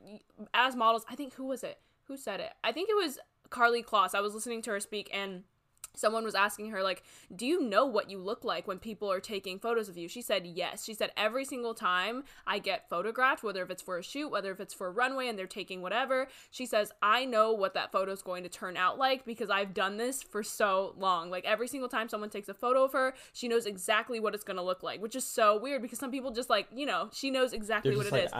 as 0.53 0.75
models. 0.77 1.05
I 1.09 1.15
think 1.15 1.35
who 1.35 1.45
was 1.47 1.63
it? 1.65 1.79
Who 2.09 2.17
said 2.17 2.41
it? 2.41 2.51
I 2.63 2.73
think 2.73 2.89
it 2.91 2.95
was 2.95 3.19
Karlie 3.51 3.85
Kloss. 3.85 4.15
I 4.15 4.21
was 4.21 4.35
listening 4.35 4.63
to 4.63 4.71
her 4.73 4.81
speak 4.81 5.09
and 5.13 5.45
someone 5.95 6.25
was 6.25 6.35
asking 6.35 6.71
her 6.71 6.83
like 6.83 7.03
do 7.35 7.47
you 7.47 7.63
know 7.63 7.87
what 7.87 8.11
you 8.11 8.19
look 8.19 8.45
like 8.45 8.67
when 8.67 8.79
people 8.79 9.11
are 9.11 9.21
taking 9.21 9.59
photos 9.59 9.89
of 9.89 9.97
you? 9.97 10.09
She 10.09 10.23
said 10.23 10.47
yes. 10.47 10.85
She 10.85 10.95
said 10.95 11.11
every 11.17 11.45
single 11.45 11.75
time 11.75 12.25
i 12.47 12.59
get 12.59 12.89
photographed 12.89 13.43
whether 13.43 13.63
if 13.63 13.71
it's 13.71 13.83
for 13.83 13.99
a 13.99 14.03
shoot 14.03 14.29
whether 14.29 14.51
if 14.51 14.61
it's 14.61 14.75
for 14.75 14.87
a 14.87 14.91
runway 14.91 15.29
and 15.29 15.39
they're 15.39 15.47
taking 15.47 15.83
whatever 15.83 16.29
she 16.51 16.67
says 16.67 16.93
i 17.03 17.25
know 17.25 17.53
what 17.53 17.75
that 17.75 17.93
photo 17.93 18.13
is 18.13 18.23
going 18.23 18.43
to 18.43 18.49
turn 18.49 18.77
out 18.77 18.99
like 18.99 19.25
because 19.25 19.51
i've 19.51 19.75
done 19.75 19.97
this 19.97 20.23
for 20.23 20.43
so 20.43 20.95
long. 20.97 21.31
Like 21.31 21.45
every 21.45 21.69
single 21.69 21.89
time 21.89 22.09
someone 22.09 22.31
takes 22.31 22.49
a 22.49 22.55
photo 22.55 22.85
of 22.85 22.93
her 22.93 23.15
she 23.33 23.49
knows 23.49 23.67
exactly 23.67 24.21
what 24.21 24.35
it's 24.35 24.45
going 24.45 24.57
to 24.57 24.63
look 24.63 24.83
like 24.83 25.01
which 25.01 25.17
is 25.17 25.25
so 25.25 25.59
weird 25.59 25.83
because 25.83 25.99
some 25.99 26.11
people 26.11 26.31
just 26.31 26.51
like 26.51 26.67
you 26.75 26.87
know 26.87 27.09
she 27.13 27.31
knows 27.31 27.53
exactly 27.53 27.97
what 27.97 28.07
it 28.07 28.13
like, 28.13 28.25
is 28.25 28.33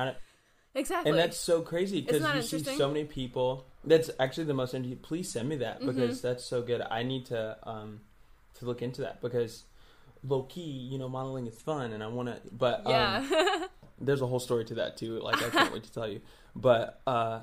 exactly 0.75 1.11
and 1.11 1.19
that's 1.19 1.37
so 1.39 1.61
crazy 1.63 2.01
because 2.01 2.23
you 2.23 2.43
see 2.43 2.59
so 2.79 2.89
many 2.89 3.05
people. 3.05 3.67
That's 3.85 4.11
actually 4.19 4.45
the 4.45 4.55
most 4.55 4.75
interesting. 4.75 4.99
Please 5.03 5.31
send 5.31 5.49
me 5.49 5.57
that 5.57 5.77
Mm-hmm. 5.81 5.87
because 5.87 6.21
that's 6.23 6.45
so 6.45 6.63
good. 6.63 6.81
I 6.91 7.03
need 7.03 7.27
to 7.27 7.57
um 7.65 8.01
to 8.59 8.65
look 8.67 8.83
into 8.83 9.03
that 9.03 9.21
because 9.21 9.65
low 10.27 10.43
key, 10.45 10.63
you 10.63 10.99
know, 10.99 11.09
modeling 11.09 11.47
is 11.47 11.61
fun, 11.61 11.93
and 11.93 12.03
I 12.03 12.07
want 12.09 12.29
to. 12.29 12.41
But 12.51 12.81
um, 12.87 12.91
yeah 12.91 13.67
there's 14.01 14.23
a 14.23 14.27
whole 14.27 14.41
story 14.41 14.65
to 14.67 14.75
that 14.75 14.97
too. 14.97 15.21
Like 15.21 15.43
I 15.43 15.51
can't 15.51 15.73
wait 15.73 15.85
to 15.85 15.93
tell 15.93 16.09
you. 16.09 16.21
But 16.57 17.01
uh, 17.07 17.41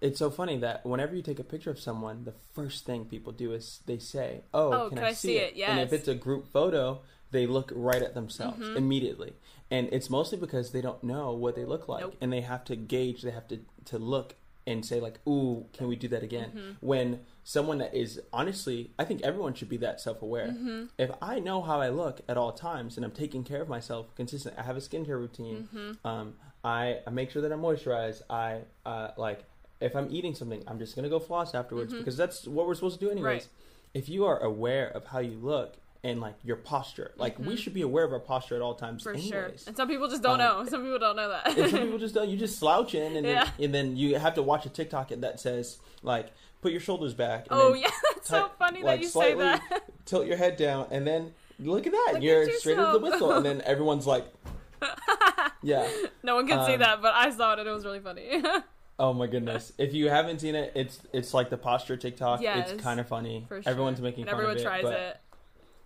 it's 0.00 0.18
so 0.18 0.30
funny 0.30 0.58
that 0.58 0.84
whenever 0.84 1.14
you 1.14 1.22
take 1.22 1.38
a 1.38 1.44
picture 1.44 1.70
of 1.70 1.78
someone, 1.80 2.24
the 2.24 2.34
first 2.54 2.84
thing 2.84 3.04
people 3.06 3.32
do 3.32 3.52
is 3.52 3.80
they 3.86 3.98
say, 3.98 4.42
"Oh, 4.52 4.72
Oh, 4.72 4.88
can, 4.88 4.98
can 4.98 5.04
I, 5.06 5.08
I 5.08 5.12
see 5.12 5.36
it? 5.38 5.56
And 5.66 5.78
if 5.80 5.92
it's 5.92 6.08
a 6.08 6.14
group 6.14 6.48
photo, 6.52 7.00
they 7.30 7.46
look 7.46 7.72
right 7.74 8.02
at 8.02 8.14
themselves 8.14 8.60
Mhm. 8.68 8.76
immediately, 8.76 9.32
and 9.70 9.88
it's 9.92 10.10
mostly 10.10 10.38
because 10.38 10.72
they 10.72 10.80
don't 10.80 11.02
know 11.04 11.32
what 11.32 11.54
they 11.54 11.64
look 11.64 11.88
like, 11.88 12.00
Nope. 12.00 12.16
and 12.20 12.32
they 12.32 12.40
have 12.40 12.64
to 12.64 12.76
gauge. 12.76 13.22
They 13.22 13.30
have 13.30 13.48
to 13.48 13.60
to 13.86 13.98
look 13.98 14.34
and 14.66 14.84
say 14.84 15.00
like, 15.00 15.18
"Ooh, 15.26 15.66
can 15.72 15.88
we 15.88 15.96
do 15.96 16.08
that 16.08 16.22
again?" 16.22 16.50
Mm-hmm. 16.50 16.86
When 16.86 17.20
someone 17.44 17.78
that 17.78 17.94
is 17.94 18.20
honestly, 18.32 18.90
I 18.98 19.04
think 19.04 19.22
everyone 19.22 19.54
should 19.54 19.68
be 19.68 19.76
that 19.78 20.00
self 20.00 20.22
aware. 20.22 20.48
Mm-hmm. 20.48 20.86
If 20.98 21.10
I 21.22 21.38
know 21.38 21.62
how 21.62 21.80
I 21.80 21.88
look 21.88 22.20
at 22.28 22.36
all 22.36 22.52
times 22.52 22.96
and 22.96 23.04
I'm 23.04 23.12
taking 23.12 23.44
care 23.44 23.62
of 23.62 23.68
myself 23.68 24.14
consistent, 24.16 24.56
I 24.58 24.62
have 24.62 24.76
a 24.76 24.80
skincare 24.80 25.18
routine. 25.18 25.68
Mm-hmm. 25.74 26.06
Um, 26.06 26.34
I, 26.62 26.98
I 27.06 27.10
make 27.10 27.30
sure 27.30 27.40
that 27.42 27.52
I'm 27.52 27.62
moisturized. 27.62 28.22
I 28.28 28.62
uh, 28.84 29.10
like 29.16 29.44
if 29.80 29.94
I'm 29.94 30.08
eating 30.10 30.34
something, 30.34 30.62
I'm 30.66 30.78
just 30.78 30.94
gonna 30.96 31.08
go 31.08 31.20
floss 31.20 31.54
afterwards 31.54 31.92
because 31.94 32.16
that's 32.16 32.46
what 32.46 32.66
we're 32.66 32.74
supposed 32.74 32.98
to 32.98 33.04
do 33.04 33.10
anyways. 33.10 33.44
Mm-hmm. 33.44 33.54
Right. 33.54 33.92
If 33.94 34.08
you 34.08 34.24
are 34.26 34.38
aware 34.38 34.88
of 34.88 35.06
how 35.06 35.18
you 35.20 35.36
look 35.36 35.76
and 36.02 36.20
like 36.20 36.34
your 36.42 36.56
posture, 36.56 37.12
like 37.16 37.38
we 37.38 37.56
should 37.56 37.74
be 37.74 37.82
aware 37.82 38.04
of 38.04 38.12
our 38.12 38.20
posture 38.20 38.54
at 38.56 38.62
all 38.62 38.74
times. 38.74 39.02
Mm-hmm. 39.02 39.10
for 39.10 39.14
anyways. 39.14 39.30
sure 39.30 39.52
and 39.66 39.76
some 39.76 39.88
people 39.88 40.08
just 40.08 40.22
don't 40.22 40.40
Um, 40.40 40.64
know 40.64 40.70
some 40.70 40.82
people 40.82 40.98
don't 40.98 41.16
know 41.16 41.28
that 41.28 41.58
and 41.58 41.70
some 41.70 41.80
people 41.82 41.98
just 41.98 42.14
don't. 42.14 42.28
You 42.28 42.36
just 42.36 42.58
slouch 42.58 42.94
in, 42.94 43.16
and 43.16 43.26
then 43.26 43.50
and 43.58 43.74
then 43.74 43.96
you 43.96 44.18
have 44.18 44.34
to 44.34 44.42
watch 44.42 44.64
a 44.66 44.70
TikTok 44.70 45.08
that 45.10 45.40
says 45.40 45.78
like 46.02 46.28
put 46.62 46.72
your 46.72 46.80
shoulders 46.80 47.14
back. 47.14 47.46
And 47.50 47.60
oh 47.60 47.74
yeah 47.84 47.90
that's 48.14 48.28
so 48.28 48.50
funny 48.58 48.82
like, 48.82 49.00
that 49.00 49.04
you 49.04 49.08
say 49.10 49.34
that 49.34 49.82
Tilt 50.06 50.26
your 50.26 50.36
head 50.36 50.56
down, 50.56 50.86
and 50.90 51.06
then 51.06 51.34
look 51.58 51.86
at 51.86 51.92
that. 51.92 52.10
Look 52.14 52.22
You're 52.22 52.42
at 52.44 52.52
straight 52.54 52.78
as 52.78 52.92
the 52.94 52.98
whistle, 52.98 53.32
and 53.32 53.44
then 53.44 53.60
everyone's 53.66 54.06
like, 54.06 54.26
yeah. 55.62 55.86
No 56.22 56.34
one 56.36 56.46
can 56.48 56.64
see 56.66 56.74
Um, 56.74 56.80
that, 56.80 57.02
but 57.02 57.14
I 57.14 57.30
saw 57.30 57.52
it 57.52 57.58
and 57.60 57.68
it 57.68 57.72
was 57.72 57.84
really 57.84 58.00
funny. 58.00 58.42
Oh 58.98 59.14
my 59.14 59.26
goodness! 59.26 59.72
If 59.78 59.94
you 59.94 60.10
haven't 60.10 60.40
seen 60.40 60.54
it, 60.54 60.72
it's 60.74 61.00
it's 61.14 61.32
like 61.32 61.48
the 61.48 61.56
posture 61.56 61.96
TikTok. 61.96 62.42
Yes, 62.42 62.70
it's 62.72 62.82
kind 62.82 63.00
of 63.00 63.08
funny. 63.08 63.46
For 63.48 63.62
sure. 63.62 63.70
Everyone's 63.70 64.00
making 64.00 64.22
and 64.24 64.30
fun 64.30 64.34
everyone 64.34 64.56
of 64.56 64.62
it, 64.62 64.66
Everyone 64.66 64.92
tries 64.92 65.00
it. 65.10 65.16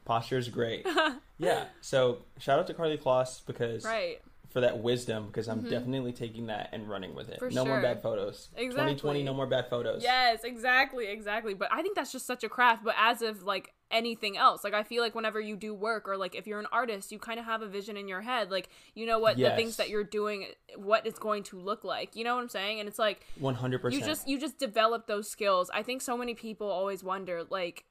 Posture 0.04 0.38
is 0.38 0.48
great. 0.48 0.86
yeah. 1.38 1.64
So 1.80 2.18
shout 2.38 2.58
out 2.58 2.66
to 2.66 2.74
Karlie 2.74 2.98
Kloss 2.98 3.44
because 3.44 3.84
Right. 3.84 4.20
for 4.50 4.60
that 4.60 4.78
wisdom 4.78 5.26
because 5.26 5.48
I'm 5.48 5.60
mm-hmm. 5.60 5.70
definitely 5.70 6.12
taking 6.12 6.46
that 6.46 6.68
and 6.72 6.88
running 6.88 7.14
with 7.14 7.30
it. 7.30 7.38
For 7.38 7.50
no 7.50 7.64
more 7.64 7.80
bad 7.80 8.02
photos. 8.02 8.50
Exactly. 8.54 8.94
2020, 8.94 9.22
no 9.22 9.34
more 9.34 9.46
bad 9.46 9.68
photos. 9.70 10.02
Yes, 10.02 10.44
exactly, 10.44 11.06
exactly. 11.06 11.54
But 11.54 11.68
I 11.72 11.82
think 11.82 11.96
that's 11.96 12.12
just 12.12 12.26
such 12.26 12.44
a 12.44 12.48
craft. 12.48 12.84
But 12.84 12.94
as 12.98 13.22
of 13.22 13.44
like 13.44 13.72
anything 13.90 14.36
else, 14.36 14.62
like 14.62 14.74
I 14.74 14.82
feel 14.82 15.02
like 15.02 15.14
whenever 15.14 15.40
you 15.40 15.56
do 15.56 15.72
work 15.72 16.06
or 16.06 16.18
like 16.18 16.34
if 16.34 16.46
you're 16.46 16.60
an 16.60 16.68
artist, 16.70 17.10
you 17.10 17.18
kind 17.18 17.40
of 17.40 17.46
have 17.46 17.62
a 17.62 17.66
vision 17.66 17.96
in 17.96 18.06
your 18.06 18.20
head. 18.20 18.50
Like 18.50 18.68
you 18.94 19.06
know 19.06 19.18
what 19.18 19.38
the 19.38 19.50
things 19.56 19.76
that 19.76 19.88
you're 19.88 20.04
doing, 20.04 20.48
what 20.76 21.06
it's 21.06 21.18
going 21.18 21.44
to 21.44 21.58
look 21.58 21.82
like. 21.82 22.14
You 22.14 22.24
know 22.24 22.34
what 22.34 22.42
I'm 22.42 22.48
saying? 22.50 22.78
And 22.80 22.88
it's 22.88 22.98
like 22.98 23.24
100%. 23.40 23.92
you 23.92 24.02
just 24.02 24.28
you 24.28 24.38
just 24.38 24.58
develop 24.58 25.06
those 25.06 25.30
skills. 25.30 25.70
I 25.72 25.82
think 25.82 26.02
so 26.02 26.18
many 26.18 26.34
people 26.34 26.68
always 26.68 27.02
wonder 27.02 27.42
like 27.48 27.86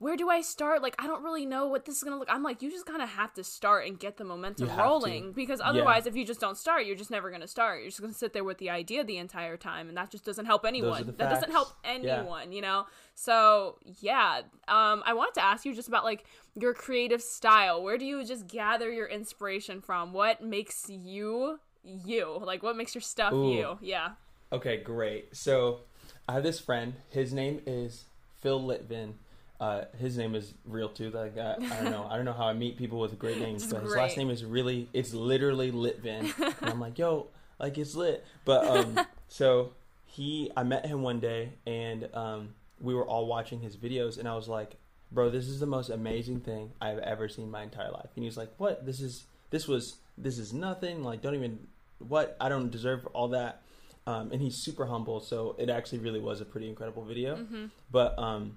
where 0.00 0.16
do 0.16 0.30
I 0.30 0.40
start? 0.40 0.82
Like 0.82 0.96
I 0.98 1.06
don't 1.06 1.22
really 1.22 1.44
know 1.44 1.66
what 1.66 1.84
this 1.84 1.98
is 1.98 2.02
gonna 2.02 2.18
look. 2.18 2.28
I'm 2.30 2.42
like, 2.42 2.62
you 2.62 2.70
just 2.70 2.86
kind 2.86 3.02
of 3.02 3.10
have 3.10 3.34
to 3.34 3.44
start 3.44 3.86
and 3.86 3.98
get 3.98 4.16
the 4.16 4.24
momentum 4.24 4.66
have 4.68 4.78
to. 4.78 4.82
rolling 4.82 5.32
because 5.32 5.60
otherwise, 5.62 6.06
if 6.06 6.16
you 6.16 6.24
just 6.24 6.40
don't 6.40 6.56
start, 6.56 6.86
you're 6.86 6.96
just 6.96 7.10
never 7.10 7.30
gonna 7.30 7.46
start. 7.46 7.80
You're 7.80 7.90
just 7.90 8.00
gonna 8.00 8.14
sit 8.14 8.32
there 8.32 8.42
with 8.42 8.56
the 8.56 8.70
idea 8.70 9.04
the 9.04 9.18
entire 9.18 9.58
time, 9.58 9.88
and 9.88 9.96
that 9.98 10.10
just 10.10 10.24
doesn't 10.24 10.46
help 10.46 10.64
anyone. 10.64 11.04
That 11.18 11.18
doesn't 11.18 11.40
facts. 11.40 11.52
help 11.52 11.68
Yeah. 11.84 11.90
anyone, 11.90 12.50
you 12.50 12.62
know. 12.62 12.86
So 13.14 13.76
yeah, 14.00 14.40
um, 14.68 15.02
I 15.04 15.12
wanted 15.12 15.34
to 15.34 15.44
ask 15.44 15.66
you 15.66 15.74
just 15.74 15.88
about 15.88 16.04
like 16.04 16.24
your 16.58 16.72
creative 16.72 17.20
style. 17.20 17.82
Where 17.82 17.98
do 17.98 18.06
you 18.06 18.24
just 18.24 18.46
gather 18.48 18.90
your 18.90 19.06
inspiration 19.06 19.82
from? 19.82 20.14
What 20.14 20.42
makes 20.42 20.88
you 20.88 21.60
you? 21.84 22.38
Like 22.42 22.62
what 22.62 22.74
makes 22.74 22.94
your 22.94 23.02
stuff 23.02 23.34
Ooh. 23.34 23.52
you? 23.52 23.78
Yeah. 23.82 24.12
Okay, 24.50 24.78
great. 24.78 25.36
So 25.36 25.80
I 26.26 26.32
have 26.32 26.42
this 26.42 26.58
friend. 26.58 26.94
His 27.10 27.34
name 27.34 27.60
is 27.66 28.04
Phil 28.40 28.60
Litvin. 28.62 29.12
Uh, 29.60 29.84
his 29.98 30.16
name 30.16 30.34
is 30.34 30.54
real 30.64 30.88
too. 30.88 31.10
Like 31.10 31.36
I, 31.36 31.56
I 31.56 31.82
don't 31.82 31.90
know. 31.90 32.08
I 32.10 32.16
don't 32.16 32.24
know 32.24 32.32
how 32.32 32.46
I 32.46 32.54
meet 32.54 32.78
people 32.78 32.98
with 32.98 33.18
great 33.18 33.38
names, 33.46 33.66
but 33.66 33.82
his 33.82 33.92
great. 33.92 34.02
last 34.02 34.16
name 34.16 34.30
is 34.30 34.42
really. 34.42 34.88
It's 34.94 35.12
literally 35.12 35.70
Litvin. 35.70 36.32
and 36.62 36.70
I'm 36.70 36.80
like, 36.80 36.98
yo, 36.98 37.26
like 37.58 37.76
it's 37.76 37.94
lit. 37.94 38.24
But 38.46 38.66
um, 38.66 39.06
so 39.28 39.72
he, 40.06 40.50
I 40.56 40.62
met 40.62 40.86
him 40.86 41.02
one 41.02 41.20
day, 41.20 41.52
and 41.66 42.08
um, 42.14 42.54
we 42.80 42.94
were 42.94 43.04
all 43.04 43.26
watching 43.26 43.60
his 43.60 43.76
videos, 43.76 44.18
and 44.18 44.26
I 44.26 44.34
was 44.34 44.48
like, 44.48 44.76
bro, 45.12 45.28
this 45.28 45.46
is 45.46 45.60
the 45.60 45.66
most 45.66 45.90
amazing 45.90 46.40
thing 46.40 46.72
I've 46.80 46.98
ever 46.98 47.28
seen 47.28 47.44
in 47.44 47.50
my 47.50 47.62
entire 47.62 47.90
life. 47.90 48.08
And 48.14 48.22
he 48.22 48.26
was 48.26 48.38
like, 48.38 48.50
what? 48.56 48.86
This 48.86 49.00
is 49.00 49.24
this 49.50 49.68
was 49.68 49.96
this 50.16 50.38
is 50.38 50.54
nothing. 50.54 51.04
Like, 51.04 51.20
don't 51.20 51.34
even 51.34 51.66
what? 51.98 52.34
I 52.40 52.48
don't 52.48 52.70
deserve 52.70 53.06
all 53.08 53.28
that. 53.28 53.60
Um, 54.06 54.32
and 54.32 54.40
he's 54.40 54.56
super 54.56 54.86
humble, 54.86 55.20
so 55.20 55.54
it 55.58 55.68
actually 55.68 55.98
really 55.98 56.18
was 56.18 56.40
a 56.40 56.46
pretty 56.46 56.68
incredible 56.70 57.04
video. 57.04 57.36
Mm-hmm. 57.36 57.66
But 57.92 58.18
um, 58.18 58.56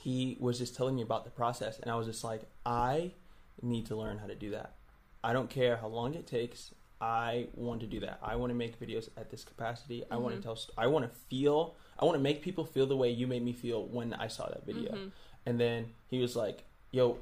he 0.00 0.36
was 0.40 0.58
just 0.58 0.74
telling 0.76 0.96
me 0.96 1.02
about 1.02 1.24
the 1.24 1.30
process, 1.30 1.78
and 1.78 1.90
I 1.90 1.94
was 1.96 2.06
just 2.06 2.24
like, 2.24 2.42
I 2.64 3.12
need 3.62 3.86
to 3.86 3.96
learn 3.96 4.18
how 4.18 4.26
to 4.26 4.34
do 4.34 4.50
that. 4.50 4.74
I 5.22 5.32
don't 5.32 5.50
care 5.50 5.76
how 5.76 5.88
long 5.88 6.14
it 6.14 6.26
takes. 6.26 6.72
I 7.02 7.48
want 7.54 7.80
to 7.80 7.86
do 7.86 8.00
that. 8.00 8.18
I 8.22 8.36
want 8.36 8.50
to 8.50 8.54
make 8.54 8.78
videos 8.80 9.08
at 9.16 9.30
this 9.30 9.44
capacity. 9.44 10.04
I 10.10 10.16
want 10.16 10.36
to 10.36 10.42
tell. 10.42 10.58
I 10.76 10.86
want 10.86 11.04
to 11.04 11.10
feel. 11.28 11.74
I 11.98 12.04
want 12.04 12.16
to 12.16 12.22
make 12.22 12.42
people 12.42 12.64
feel 12.64 12.86
the 12.86 12.96
way 12.96 13.10
you 13.10 13.26
made 13.26 13.42
me 13.42 13.52
feel 13.52 13.86
when 13.86 14.12
I 14.14 14.28
saw 14.28 14.46
that 14.48 14.64
video. 14.66 14.92
Mhm. 14.92 15.10
And 15.46 15.58
then 15.60 15.92
he 16.08 16.18
was 16.20 16.36
like, 16.36 16.64
"Yo, 16.92 17.18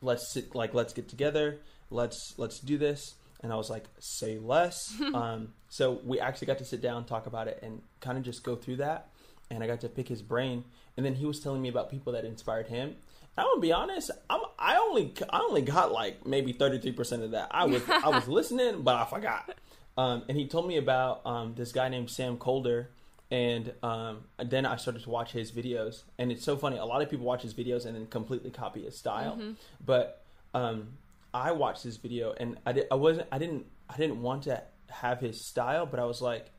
let's 0.00 0.32
sit. 0.32 0.54
Like, 0.54 0.74
let's 0.74 0.92
get 0.92 1.08
together. 1.08 1.58
Let's 1.90 2.34
let's 2.38 2.60
do 2.60 2.78
this." 2.78 3.14
And 3.42 3.52
I 3.52 3.56
was 3.56 3.70
like, 3.70 3.84
"Say 3.98 4.38
less." 4.38 4.76
um, 5.14 5.54
so 5.68 6.00
we 6.04 6.20
actually 6.20 6.46
got 6.46 6.58
to 6.58 6.64
sit 6.64 6.80
down, 6.80 7.04
talk 7.04 7.26
about 7.26 7.48
it, 7.48 7.58
and 7.62 7.82
kind 8.00 8.16
of 8.18 8.24
just 8.24 8.42
go 8.44 8.54
through 8.56 8.76
that. 8.76 9.08
And 9.50 9.64
I 9.64 9.66
got 9.66 9.80
to 9.80 9.88
pick 9.88 10.06
his 10.08 10.22
brain. 10.22 10.64
And 11.00 11.06
then 11.06 11.14
he 11.14 11.24
was 11.24 11.40
telling 11.40 11.62
me 11.62 11.70
about 11.70 11.90
people 11.90 12.12
that 12.12 12.26
inspired 12.26 12.66
him. 12.66 12.94
I'm 13.38 13.46
gonna 13.46 13.60
be 13.62 13.72
honest. 13.72 14.10
I'm, 14.28 14.42
I 14.58 14.76
only 14.76 15.14
I 15.30 15.38
only 15.38 15.62
got 15.62 15.92
like 15.92 16.26
maybe 16.26 16.52
33 16.52 16.92
percent 16.92 17.22
of 17.22 17.30
that. 17.30 17.48
I 17.50 17.64
was 17.64 17.82
I 17.88 18.08
was 18.10 18.28
listening, 18.38 18.82
but 18.82 18.96
I 18.96 19.06
forgot. 19.06 19.54
Um, 19.96 20.24
and 20.28 20.36
he 20.36 20.46
told 20.46 20.68
me 20.68 20.76
about 20.76 21.24
um, 21.24 21.54
this 21.54 21.72
guy 21.72 21.88
named 21.88 22.10
Sam 22.10 22.36
Kolder. 22.36 22.88
And 23.30 23.72
um, 23.82 24.24
then 24.44 24.66
I 24.66 24.76
started 24.76 25.04
to 25.04 25.08
watch 25.08 25.32
his 25.32 25.52
videos, 25.52 26.02
and 26.18 26.30
it's 26.30 26.44
so 26.44 26.58
funny. 26.58 26.76
A 26.76 26.84
lot 26.84 27.00
of 27.00 27.08
people 27.08 27.24
watch 27.24 27.40
his 27.40 27.54
videos 27.54 27.86
and 27.86 27.94
then 27.96 28.06
completely 28.08 28.50
copy 28.50 28.82
his 28.82 28.98
style. 28.98 29.38
Mhm. 29.40 29.56
But 29.82 30.22
um, 30.52 30.98
I 31.32 31.52
watched 31.52 31.82
this 31.82 31.96
video, 31.96 32.34
and 32.38 32.58
I, 32.66 32.72
did, 32.72 32.88
I 32.90 32.96
wasn't. 32.96 33.26
I 33.32 33.38
didn't. 33.38 33.64
I 33.88 33.96
didn't 33.96 34.20
want 34.20 34.42
to 34.42 34.62
have 34.90 35.20
his 35.20 35.40
style, 35.40 35.86
but 35.86 35.98
I 35.98 36.04
was 36.04 36.20
like, 36.20 36.50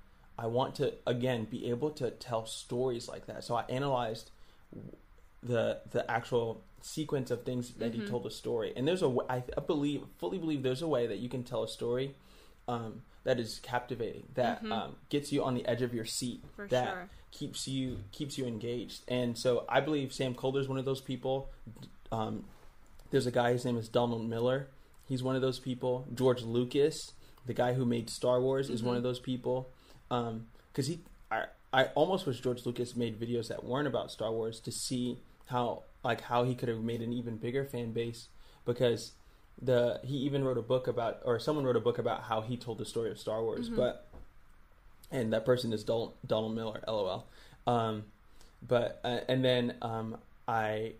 I 0.44 0.48
want 0.48 0.76
to 0.76 0.94
again 1.06 1.46
be 1.46 1.70
able 1.70 1.92
to 1.92 2.12
tell 2.12 2.46
stories 2.46 3.08
like 3.08 3.26
that. 3.28 3.44
So 3.44 3.56
I 3.56 3.64
analyzed 3.70 4.32
the 5.44 5.80
the 5.92 6.10
actual 6.10 6.62
sequence 6.82 7.30
of 7.32 7.44
things 7.44 7.74
that 7.76 7.94
he 7.94 8.02
Mhm. 8.02 8.10
told 8.10 8.26
a 8.26 8.32
story. 8.32 8.74
And 8.76 8.88
there's 8.88 9.04
a 9.04 9.16
I 9.30 9.40
believe 9.68 10.04
fully 10.18 10.38
believe 10.40 10.64
there's 10.64 10.82
a 10.82 10.88
way 10.88 11.08
that 11.08 11.20
you 11.20 11.30
can 11.30 11.44
tell 11.44 11.64
a 11.64 11.68
story 11.68 12.16
um, 12.68 13.04
that 13.24 13.40
is 13.40 13.60
captivating, 13.60 14.28
that 14.36 14.64
um, 14.72 14.96
gets 15.10 15.32
you 15.32 15.44
on 15.44 15.54
the 15.56 15.66
edge 15.68 15.82
of 15.82 15.94
your 15.94 16.06
seat, 16.06 16.40
Mm-hmm. 16.44 16.56
For 16.56 16.68
that 16.68 16.88
sure. 16.94 17.10
keeps 17.32 17.68
you 17.68 17.98
keeps 18.12 18.38
you 18.38 18.46
engaged. 18.46 19.04
And 19.08 19.38
so 19.38 19.66
I 19.70 19.80
believe 19.82 20.14
Sam 20.14 20.34
Kolder 20.36 20.60
is 20.60 20.68
one 20.70 20.78
of 20.80 20.86
those 20.86 21.02
people. 21.02 21.50
Um, 22.12 22.46
there's 23.12 23.26
a 23.28 23.32
guy, 23.32 23.52
his 23.52 23.66
name 23.66 23.78
is 23.78 23.90
Donald 23.90 24.28
Miller. 24.28 24.68
He's 25.08 25.22
one 25.24 25.36
of 25.36 25.42
those 25.42 25.60
people. 25.60 26.06
George 26.16 26.44
Lucas, 26.44 26.96
the 27.46 27.54
guy 27.54 27.74
who 27.74 27.86
made 27.86 28.10
Star 28.10 28.40
Wars, 28.40 28.70
is 28.70 28.82
one 28.82 28.96
of 28.96 29.04
those 29.04 29.20
people. 29.20 29.70
Because 30.12 30.88
he, 30.88 31.00
I, 31.32 31.45
I 31.71 31.86
almost 31.95 32.26
wish 32.26 32.41
George 32.41 32.65
Lucas 32.65 32.95
made 32.95 33.19
videos 33.19 33.47
that 33.47 33.63
weren't 33.63 33.88
about 33.88 34.12
Star 34.12 34.32
Wars 34.32 34.60
to 34.60 34.71
see 34.71 35.19
how, 35.45 35.84
like, 36.04 36.21
how 36.21 36.43
he 36.43 36.54
could 36.54 36.67
have 36.69 36.82
made 36.82 37.02
an 37.02 37.13
even 37.13 37.38
bigger 37.38 37.63
fan 37.63 37.91
base. 37.93 38.28
Because 38.65 39.13
the 39.62 40.00
he 40.04 40.17
even 40.17 40.43
wrote 40.43 40.58
a 40.58 40.62
book 40.62 40.88
about, 40.88 41.19
or 41.24 41.39
someone 41.39 41.65
wrote 41.65 41.78
a 41.78 41.82
book 41.82 41.97
about 41.97 42.24
how 42.24 42.41
he 42.41 42.58
told 42.58 42.78
the 42.78 42.86
story 42.86 43.10
of 43.10 43.17
Star 43.17 43.41
Wars. 43.41 43.69
But, 43.76 44.08
and 45.12 45.32
that 45.34 45.45
person 45.45 45.71
is 45.74 45.84
Donald, 45.84 46.13
Donald 46.26 46.56
Miller, 46.56 46.84
LOL. 46.88 47.28
Um, 47.65 48.04
but 48.67 49.00
uh, 49.04 49.19
and 49.28 49.43
then 49.43 49.76
um, 49.82 50.17
I 50.47 50.93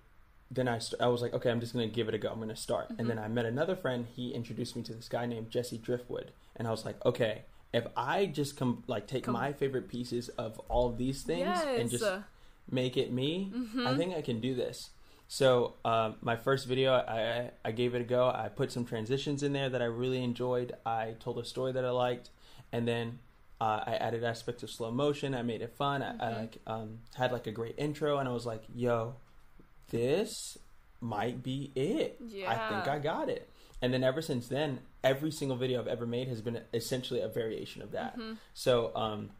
then 0.50 0.68
I, 0.68 0.80
st- 0.80 1.02
I 1.02 1.08
was 1.08 1.22
like, 1.22 1.34
okay, 1.34 1.50
I'm 1.50 1.60
just 1.60 1.74
gonna 1.74 1.88
give 1.88 2.08
it 2.08 2.14
a 2.14 2.18
go. 2.18 2.30
I'm 2.30 2.40
gonna 2.40 2.56
start. 2.56 2.92
And 2.98 3.10
then 3.10 3.18
I 3.18 3.28
met 3.28 3.46
another 3.46 3.76
friend. 3.76 4.06
He 4.16 4.32
introduced 4.34 4.76
me 4.76 4.84
to 4.84 4.94
this 4.94 5.08
guy 5.08 5.26
named 5.26 5.50
Jesse 5.50 5.78
Driftwood, 5.78 6.32
and 6.56 6.68
I 6.68 6.72
was 6.72 6.84
like, 6.86 7.04
okay, 7.06 7.44
if 7.74 7.86
I 7.96 8.26
just 8.26 8.58
come 8.58 8.84
like 8.88 9.08
take 9.08 9.24
Com- 9.24 9.34
my 9.34 9.54
favorite 9.54 9.88
pieces 9.88 10.30
of 10.30 10.60
all 10.70 10.90
of 10.90 10.98
these 10.98 11.22
things 11.24 11.48
and 11.80 11.90
just 11.90 12.04
make 12.70 12.98
it 12.98 13.12
me, 13.12 13.52
I 13.86 13.96
think 13.98 14.14
I 14.16 14.22
can 14.22 14.40
do 14.42 14.54
this. 14.56 14.90
So 15.28 15.76
um, 15.86 16.16
my 16.22 16.36
first 16.36 16.68
video, 16.68 16.94
I 16.94 17.52
I 17.64 17.72
gave 17.72 17.96
it 17.96 18.02
a 18.02 18.04
go. 18.04 18.28
I 18.30 18.50
put 18.50 18.72
some 18.72 18.86
transitions 18.86 19.44
in 19.44 19.54
there 19.54 19.70
that 19.70 19.82
I 19.82 19.86
really 19.86 20.22
enjoyed. 20.24 20.74
I 20.86 21.16
told 21.20 21.40
a 21.40 21.46
story 21.46 21.72
that 21.72 21.86
I 21.86 21.90
liked, 21.92 22.30
and 22.74 22.86
then 22.86 23.20
uh, 23.62 23.84
I 23.86 23.94
added 23.96 24.24
aspects 24.26 24.64
of 24.64 24.70
slow 24.70 24.92
motion. 24.92 25.34
I 25.34 25.42
made 25.44 25.62
it 25.62 25.72
fun. 25.78 26.02
I, 26.04 26.16
I 26.20 26.30
like 26.42 26.58
um, 26.68 27.00
had 27.16 27.32
like 27.32 27.48
a 27.48 27.52
great 27.52 27.76
intro, 27.78 28.18
and 28.18 28.28
I 28.28 28.34
was 28.34 28.46
like, 28.46 28.64
"Yo, 28.76 29.16
this 29.90 30.58
might 31.00 31.42
be 31.44 31.72
it. 31.76 32.18
I 32.48 32.56
think 32.70 32.88
I 32.88 33.00
got 33.00 33.30
it." 33.30 33.50
And 33.82 33.94
then 33.94 34.04
ever 34.04 34.22
since 34.22 34.48
then, 34.48 34.80
every 35.04 35.32
single 35.32 35.58
video 35.58 35.80
I've 35.80 35.88
ever 35.88 36.06
made 36.06 36.28
has 36.28 36.42
been 36.42 36.62
essentially 36.74 37.20
a 37.22 37.28
variation 37.28 37.82
of 37.82 37.92
that. 37.92 38.16
So 38.54 38.96
um, 38.96 39.32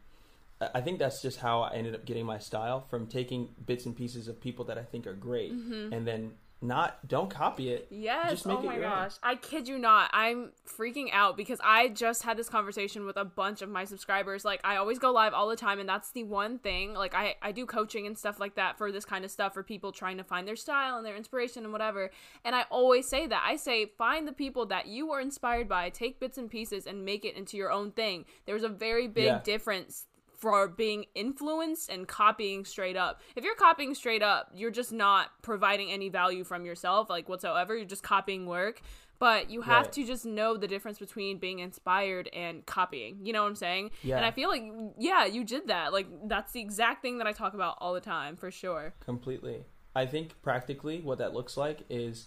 I 0.60 0.70
I 0.74 0.80
think 0.80 0.98
that's 0.98 1.22
just 1.22 1.38
how 1.38 1.62
I 1.62 1.74
ended 1.74 1.94
up 1.94 2.04
getting 2.04 2.26
my 2.26 2.38
style 2.38 2.80
from 2.90 3.06
taking 3.06 3.48
bits 3.66 3.86
and 3.86 3.96
pieces 3.96 4.28
of 4.28 4.40
people 4.40 4.64
that 4.66 4.78
I 4.78 4.82
think 4.82 5.06
are 5.06 5.14
great, 5.14 5.52
and 5.92 6.06
then 6.06 6.32
not 6.62 7.06
don't 7.08 7.28
copy 7.28 7.70
it. 7.70 7.88
Yes. 7.90 8.30
Just 8.30 8.46
make 8.46 8.58
oh 8.58 8.60
it 8.62 8.66
my 8.66 8.76
your 8.76 8.84
own. 8.84 8.90
gosh. 8.90 9.12
I 9.22 9.34
kid 9.34 9.66
you 9.68 9.78
not. 9.78 10.10
I'm 10.12 10.52
freaking 10.66 11.08
out 11.12 11.36
because 11.36 11.58
I 11.62 11.88
just 11.88 12.22
had 12.22 12.36
this 12.36 12.48
conversation 12.48 13.04
with 13.04 13.16
a 13.16 13.24
bunch 13.24 13.62
of 13.62 13.68
my 13.68 13.84
subscribers. 13.84 14.44
Like 14.44 14.60
I 14.62 14.76
always 14.76 14.98
go 14.98 15.10
live 15.12 15.34
all 15.34 15.48
the 15.48 15.56
time 15.56 15.80
and 15.80 15.88
that's 15.88 16.12
the 16.12 16.24
one 16.24 16.58
thing. 16.58 16.94
Like 16.94 17.14
I 17.14 17.34
I 17.42 17.52
do 17.52 17.66
coaching 17.66 18.06
and 18.06 18.16
stuff 18.16 18.38
like 18.38 18.54
that 18.54 18.78
for 18.78 18.92
this 18.92 19.04
kind 19.04 19.24
of 19.24 19.30
stuff 19.30 19.54
for 19.54 19.62
people 19.62 19.90
trying 19.92 20.18
to 20.18 20.24
find 20.24 20.46
their 20.46 20.56
style 20.56 20.96
and 20.96 21.04
their 21.04 21.16
inspiration 21.16 21.64
and 21.64 21.72
whatever. 21.72 22.10
And 22.44 22.54
I 22.54 22.64
always 22.70 23.08
say 23.08 23.26
that. 23.26 23.44
I 23.46 23.56
say 23.56 23.86
find 23.98 24.26
the 24.28 24.32
people 24.32 24.66
that 24.66 24.86
you 24.86 25.10
are 25.10 25.20
inspired 25.20 25.68
by, 25.68 25.90
take 25.90 26.20
bits 26.20 26.38
and 26.38 26.48
pieces 26.48 26.86
and 26.86 27.04
make 27.04 27.24
it 27.24 27.36
into 27.36 27.56
your 27.56 27.72
own 27.72 27.90
thing. 27.90 28.24
There's 28.46 28.62
a 28.62 28.68
very 28.68 29.08
big 29.08 29.24
Yeah. 29.24 29.40
difference 29.42 30.06
for 30.42 30.66
being 30.66 31.04
influenced 31.14 31.88
and 31.88 32.08
copying 32.08 32.64
straight 32.64 32.96
up. 32.96 33.20
If 33.36 33.44
you're 33.44 33.54
copying 33.54 33.94
straight 33.94 34.24
up, 34.24 34.50
you're 34.52 34.72
just 34.72 34.90
not 34.92 35.30
providing 35.40 35.92
any 35.92 36.08
value 36.08 36.42
from 36.42 36.66
yourself, 36.66 37.08
like 37.08 37.28
whatsoever. 37.28 37.76
You're 37.76 37.84
just 37.86 38.02
copying 38.02 38.46
work. 38.46 38.82
But 39.20 39.50
you 39.50 39.60
have 39.60 39.84
Right. 39.84 39.92
to 39.92 40.04
just 40.04 40.26
know 40.26 40.56
the 40.56 40.66
difference 40.66 40.98
between 40.98 41.38
being 41.38 41.60
inspired 41.60 42.28
and 42.32 42.66
copying. 42.66 43.24
You 43.24 43.32
know 43.32 43.42
what 43.42 43.50
I'm 43.50 43.54
saying? 43.54 43.92
Yeah. 44.02 44.16
And 44.16 44.26
I 44.26 44.32
feel 44.32 44.48
like, 44.48 44.64
yeah, 44.98 45.26
you 45.26 45.44
did 45.44 45.68
that. 45.68 45.92
Like, 45.92 46.08
that's 46.28 46.50
the 46.50 46.60
exact 46.60 47.02
thing 47.02 47.18
that 47.18 47.28
I 47.28 47.32
talk 47.32 47.54
about 47.54 47.76
all 47.80 47.94
the 47.94 48.00
time, 48.00 48.34
for 48.34 48.50
sure. 48.50 48.94
Completely. 48.98 49.64
I 49.94 50.06
think 50.06 50.42
practically 50.42 51.00
what 51.02 51.18
that 51.18 51.32
looks 51.34 51.56
like 51.56 51.84
is 51.88 52.26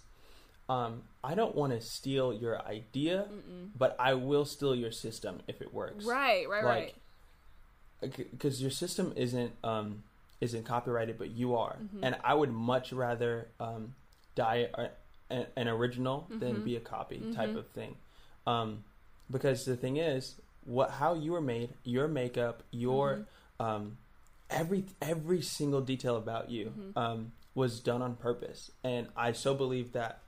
um, 0.69 1.03
I 1.21 1.35
don't 1.35 1.53
want 1.53 1.73
to 1.73 1.81
steal 1.81 2.33
your 2.33 2.65
idea, 2.65 3.27
but 3.77 3.97
I 3.99 4.13
will 4.13 4.45
steal 4.45 4.73
your 4.73 4.91
system 4.91 5.41
if 5.49 5.61
it 5.61 5.73
works. 5.73 6.05
Right, 6.05 6.47
right, 6.49 6.63
right. 6.63 6.95
Because 8.01 8.61
your 8.61 8.71
system 8.71 9.13
isn't 9.15 9.53
um, 9.63 10.03
isn't 10.41 10.63
copyrighted, 10.65 11.17
but 11.17 11.29
you 11.31 11.55
are, 11.55 11.77
Mm-hmm. 11.81 12.03
and 12.03 12.15
I 12.23 12.33
would 12.33 12.51
much 12.51 12.91
rather 12.93 13.47
um, 13.59 13.95
die 14.35 14.67
a, 14.73 14.89
an, 15.29 15.45
an 15.55 15.67
original 15.67 16.27
than 16.29 16.55
Mm-hmm. 16.55 16.63
be 16.65 16.75
a 16.75 16.79
copy 16.81 17.23
type 17.33 17.55
of 17.55 17.67
thing. 17.69 17.95
Um, 18.45 18.83
because 19.31 19.65
the 19.65 19.75
thing 19.77 19.97
is, 19.97 20.35
what 20.65 20.91
how 20.91 21.13
you 21.15 21.31
were 21.31 21.41
made, 21.41 21.69
your 21.83 22.07
makeup, 22.07 22.63
your 22.71 23.25
Mm-hmm. 23.59 23.65
um, 23.65 23.97
every 24.49 24.85
every 25.01 25.41
single 25.41 25.81
detail 25.81 26.17
about 26.17 26.51
you 26.51 26.65
Mm-hmm. 26.77 26.99
um, 26.99 27.31
was 27.55 27.79
done 27.79 28.01
on 28.01 28.15
purpose, 28.17 28.69
and 28.83 29.07
I 29.15 29.31
so 29.31 29.53
believe 29.55 29.93
that 29.93 30.19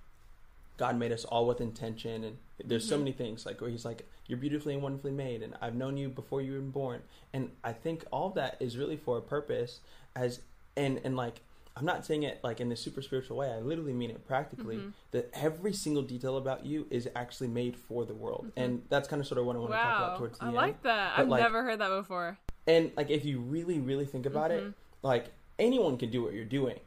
God 0.78 0.98
made 0.98 1.12
us 1.12 1.26
all 1.26 1.46
with 1.46 1.60
intention, 1.62 2.24
and 2.24 2.38
there's 2.64 2.84
Mm-hmm. 2.86 2.90
so 2.90 2.98
many 2.98 3.12
things 3.12 3.46
like 3.46 3.60
where 3.62 3.70
He's 3.70 3.84
like, 3.86 4.08
"You're 4.28 4.38
beautifully 4.38 4.74
and 4.74 4.84
wonderfully 4.84 5.12
made," 5.14 5.42
and 5.42 5.56
I've 5.62 5.76
known 5.76 5.98
you 5.98 6.10
before 6.10 6.42
you 6.42 6.54
were 6.54 6.60
born, 6.60 7.02
and 7.34 7.52
I 7.64 7.74
think 7.74 8.04
all 8.12 8.30
that 8.32 8.58
is 8.60 8.78
really 8.78 8.98
for 8.98 9.18
a 9.18 9.22
purpose. 9.22 9.80
As 10.16 10.42
and 10.76 11.00
and 11.04 11.16
like 11.16 11.42
I'm 11.76 11.86
not 11.86 12.06
saying 12.06 12.24
it 12.24 12.40
like 12.44 12.60
in 12.60 12.70
the 12.70 12.76
super 12.76 13.02
spiritual 13.04 13.38
way. 13.38 13.52
I 13.52 13.60
literally 13.60 13.94
mean 13.94 14.10
it 14.10 14.26
practically. 14.28 14.78
Mm-hmm. 14.78 14.90
That 15.12 15.30
every 15.34 15.74
single 15.74 16.02
detail 16.04 16.38
about 16.38 16.66
you 16.66 16.88
is 16.90 17.08
actually 17.16 17.50
made 17.50 17.76
for 17.76 18.04
the 18.06 18.14
world, 18.16 18.52
and 18.56 18.84
that's 18.90 19.08
kind 19.08 19.20
of 19.22 19.28
sort 19.28 19.38
of 19.40 19.46
what 19.46 19.56
I 19.56 19.60
want 19.60 19.72
to 19.74 19.78
talk 19.78 19.98
about 19.98 20.10
Mm-hmm. 20.14 20.18
Towards 20.20 20.40
the 20.40 20.46
I 20.46 20.48
end. 20.48 20.56
like 20.56 20.82
that. 20.84 21.14
But, 21.16 21.22
I've 21.22 21.28
like- 21.30 21.42
never 21.44 21.64
heard 21.64 21.80
that 21.80 21.90
before. 21.90 22.38
And 22.66 22.92
like 22.98 23.10
if 23.10 23.24
you 23.26 23.40
really, 23.40 23.80
really 23.80 24.06
think 24.06 24.26
about 24.26 24.52
Mm-hmm. 24.52 24.68
it, 24.70 24.74
like 25.04 25.28
anyone 25.60 25.98
can 25.98 26.10
do 26.12 26.22
what 26.24 26.34
you're 26.34 26.44
doing, 26.46 26.80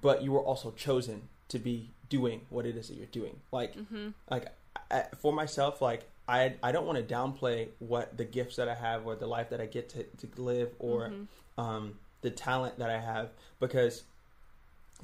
but 0.00 0.22
you 0.22 0.32
were 0.32 0.40
also 0.42 0.70
chosen 0.72 1.28
to 1.48 1.58
be 1.58 1.90
doing 2.08 2.40
what 2.50 2.66
it 2.66 2.76
is 2.76 2.88
that 2.88 2.96
you're 2.96 3.06
doing. 3.06 3.38
Like, 3.52 3.76
Mm-hmm. 3.76 4.08
like 4.30 4.46
I, 4.90 5.04
for 5.18 5.32
myself, 5.32 5.80
like 5.80 6.09
I, 6.30 6.54
I 6.62 6.72
don't 6.72 6.86
want 6.86 6.98
to 7.06 7.14
downplay 7.14 7.68
what 7.80 8.16
the 8.16 8.24
gifts 8.24 8.56
that 8.56 8.68
I 8.68 8.74
have 8.74 9.06
or 9.06 9.16
the 9.16 9.26
life 9.26 9.50
that 9.50 9.60
I 9.60 9.66
get 9.66 9.88
to, 9.90 10.04
to 10.04 10.42
live 10.42 10.70
or 10.78 11.08
Mm-hmm. 11.08 11.60
um, 11.60 11.94
the 12.22 12.30
talent 12.30 12.78
that 12.78 12.90
I 12.90 13.00
have 13.00 13.30
because 13.60 14.02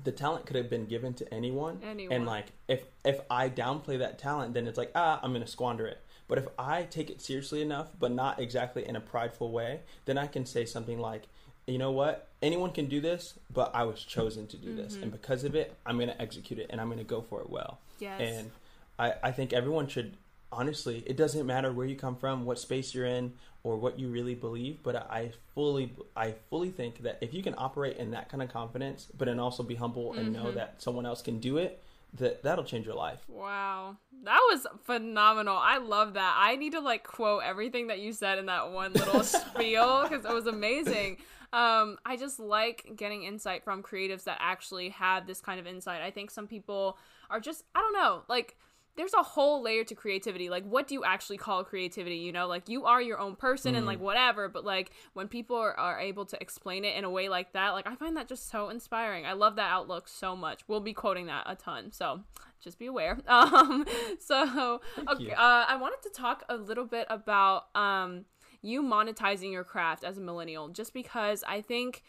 the 0.04 0.12
talent 0.12 0.44
could 0.46 0.56
have 0.56 0.68
been 0.68 0.84
given 0.86 1.14
to 1.14 1.34
anyone. 1.34 1.80
Anyone. 1.82 2.14
And 2.14 2.26
like 2.26 2.46
if 2.68 2.84
if 3.04 3.20
I 3.30 3.48
downplay 3.48 3.98
that 3.98 4.18
talent, 4.18 4.52
then 4.54 4.66
it's 4.66 4.76
like 4.78 4.92
ah, 4.94 5.18
I'm 5.22 5.32
gonna 5.32 5.46
squander 5.46 5.86
it. 5.86 5.98
But 6.28 6.38
if 6.38 6.46
I 6.58 6.82
take 6.82 7.08
it 7.08 7.22
seriously 7.22 7.62
enough, 7.62 7.88
but 7.98 8.12
not 8.12 8.38
exactly 8.40 8.86
in 8.86 8.96
a 8.96 9.00
prideful 9.00 9.50
way, 9.50 9.80
then 10.04 10.18
I 10.18 10.26
can 10.26 10.44
say 10.44 10.64
something 10.66 10.98
like, 10.98 11.22
you 11.66 11.78
know 11.78 11.92
what? 11.92 12.28
Anyone 12.42 12.72
can 12.72 12.86
do 12.86 13.00
this, 13.00 13.34
but 13.52 13.70
I 13.74 13.84
was 13.84 14.02
chosen 14.02 14.46
to 14.48 14.56
do 14.56 14.74
this, 14.74 14.94
Mm-hmm. 14.94 15.02
and 15.04 15.12
because 15.12 15.44
of 15.44 15.54
it, 15.54 15.74
I'm 15.86 15.98
gonna 15.98 16.16
execute 16.18 16.58
it, 16.58 16.66
and 16.70 16.80
I'm 16.80 16.90
gonna 16.90 17.04
go 17.04 17.22
for 17.22 17.40
it 17.40 17.48
well. 17.48 17.78
Yes. 17.98 18.20
And 18.20 18.50
I, 18.98 19.14
I 19.22 19.30
think 19.32 19.52
everyone 19.54 19.86
should 19.88 20.16
honestly, 20.52 21.02
it 21.06 21.16
doesn't 21.16 21.46
matter 21.46 21.72
where 21.72 21.86
you 21.86 21.96
come 21.96 22.16
from, 22.16 22.44
what 22.44 22.58
space 22.58 22.94
you're 22.94 23.06
in, 23.06 23.32
or 23.62 23.76
what 23.76 23.98
you 23.98 24.08
really 24.08 24.34
believe, 24.34 24.82
but 24.82 24.94
I 24.96 25.32
fully 25.54 25.92
I 26.16 26.34
fully 26.50 26.70
think 26.70 27.02
that 27.02 27.18
if 27.20 27.34
you 27.34 27.42
can 27.42 27.54
operate 27.58 27.96
in 27.96 28.12
that 28.12 28.28
kind 28.28 28.42
of 28.42 28.48
confidence, 28.48 29.08
but 29.16 29.26
then 29.26 29.40
also 29.40 29.62
be 29.62 29.74
humble 29.74 30.12
and 30.14 30.32
know 30.32 30.44
Mm-hmm. 30.46 30.56
that 30.56 30.80
someone 30.82 31.04
else 31.04 31.20
can 31.20 31.40
do 31.40 31.56
it, 31.58 31.82
that 32.14 32.42
that'll 32.44 32.64
change 32.64 32.86
your 32.86 32.94
life. 32.94 33.24
Wow. 33.28 33.96
That 34.24 34.38
was 34.50 34.66
phenomenal. 34.84 35.56
I 35.56 35.78
love 35.78 36.14
that. 36.14 36.34
I 36.38 36.54
need 36.56 36.72
to 36.72 36.80
like 36.80 37.02
quote 37.04 37.42
everything 37.44 37.88
that 37.88 37.98
you 37.98 38.12
said 38.12 38.38
in 38.38 38.46
that 38.46 38.70
one 38.70 38.92
little 38.92 39.22
spiel 39.24 40.04
because 40.04 40.24
it 40.24 40.32
was 40.32 40.46
amazing. 40.46 41.16
Um, 41.52 41.98
I 42.04 42.16
just 42.16 42.38
like 42.38 42.92
getting 42.96 43.22
insight 43.24 43.64
from 43.64 43.82
creatives 43.82 44.24
that 44.24 44.38
actually 44.40 44.90
have 44.90 45.26
this 45.26 45.40
kind 45.40 45.58
of 45.58 45.66
insight. 45.66 46.02
I 46.02 46.10
think 46.10 46.30
some 46.30 46.46
people 46.46 46.98
are 47.30 47.40
just, 47.40 47.64
I 47.74 47.80
don't 47.80 47.92
know, 47.94 48.22
like 48.28 48.56
there's 48.96 49.14
a 49.14 49.22
whole 49.22 49.62
layer 49.62 49.84
to 49.84 49.94
creativity. 49.94 50.48
Like, 50.48 50.64
what 50.64 50.88
do 50.88 50.94
you 50.94 51.04
actually 51.04 51.36
call 51.36 51.64
creativity? 51.64 52.16
You 52.16 52.32
know, 52.32 52.46
like 52.46 52.68
you 52.68 52.86
are 52.86 53.00
your 53.00 53.18
own 53.18 53.36
person 53.36 53.74
and 53.74 53.86
like 53.86 54.00
whatever, 54.00 54.48
but 54.48 54.64
like 54.64 54.90
when 55.12 55.28
people 55.28 55.56
are, 55.56 55.78
are 55.78 56.00
able 56.00 56.24
to 56.26 56.40
explain 56.40 56.84
it 56.84 56.96
in 56.96 57.04
a 57.04 57.10
way 57.10 57.28
like 57.28 57.52
that, 57.52 57.70
like 57.70 57.86
I 57.86 57.94
find 57.94 58.16
that 58.16 58.28
just 58.28 58.50
so 58.50 58.68
inspiring. 58.70 59.26
I 59.26 59.34
love 59.34 59.56
that 59.56 59.70
outlook 59.70 60.08
so 60.08 60.34
much. 60.34 60.62
We'll 60.66 60.80
be 60.80 60.94
quoting 60.94 61.26
that 61.26 61.44
a 61.46 61.54
ton. 61.54 61.92
So 61.92 62.20
just 62.60 62.78
be 62.78 62.86
aware. 62.86 63.18
Um, 63.28 63.86
so 64.18 64.80
okay, 65.08 65.32
uh, 65.32 65.64
I 65.68 65.76
wanted 65.76 66.02
to 66.02 66.10
talk 66.10 66.42
a 66.48 66.56
little 66.56 66.86
bit 66.86 67.06
about 67.10 67.66
um 67.74 68.24
you 68.62 68.82
monetizing 68.82 69.52
your 69.52 69.62
craft 69.62 70.04
as 70.04 70.16
a 70.18 70.20
millennial, 70.20 70.68
just 70.68 70.94
because 70.94 71.44
I 71.46 71.60
think 71.60 72.02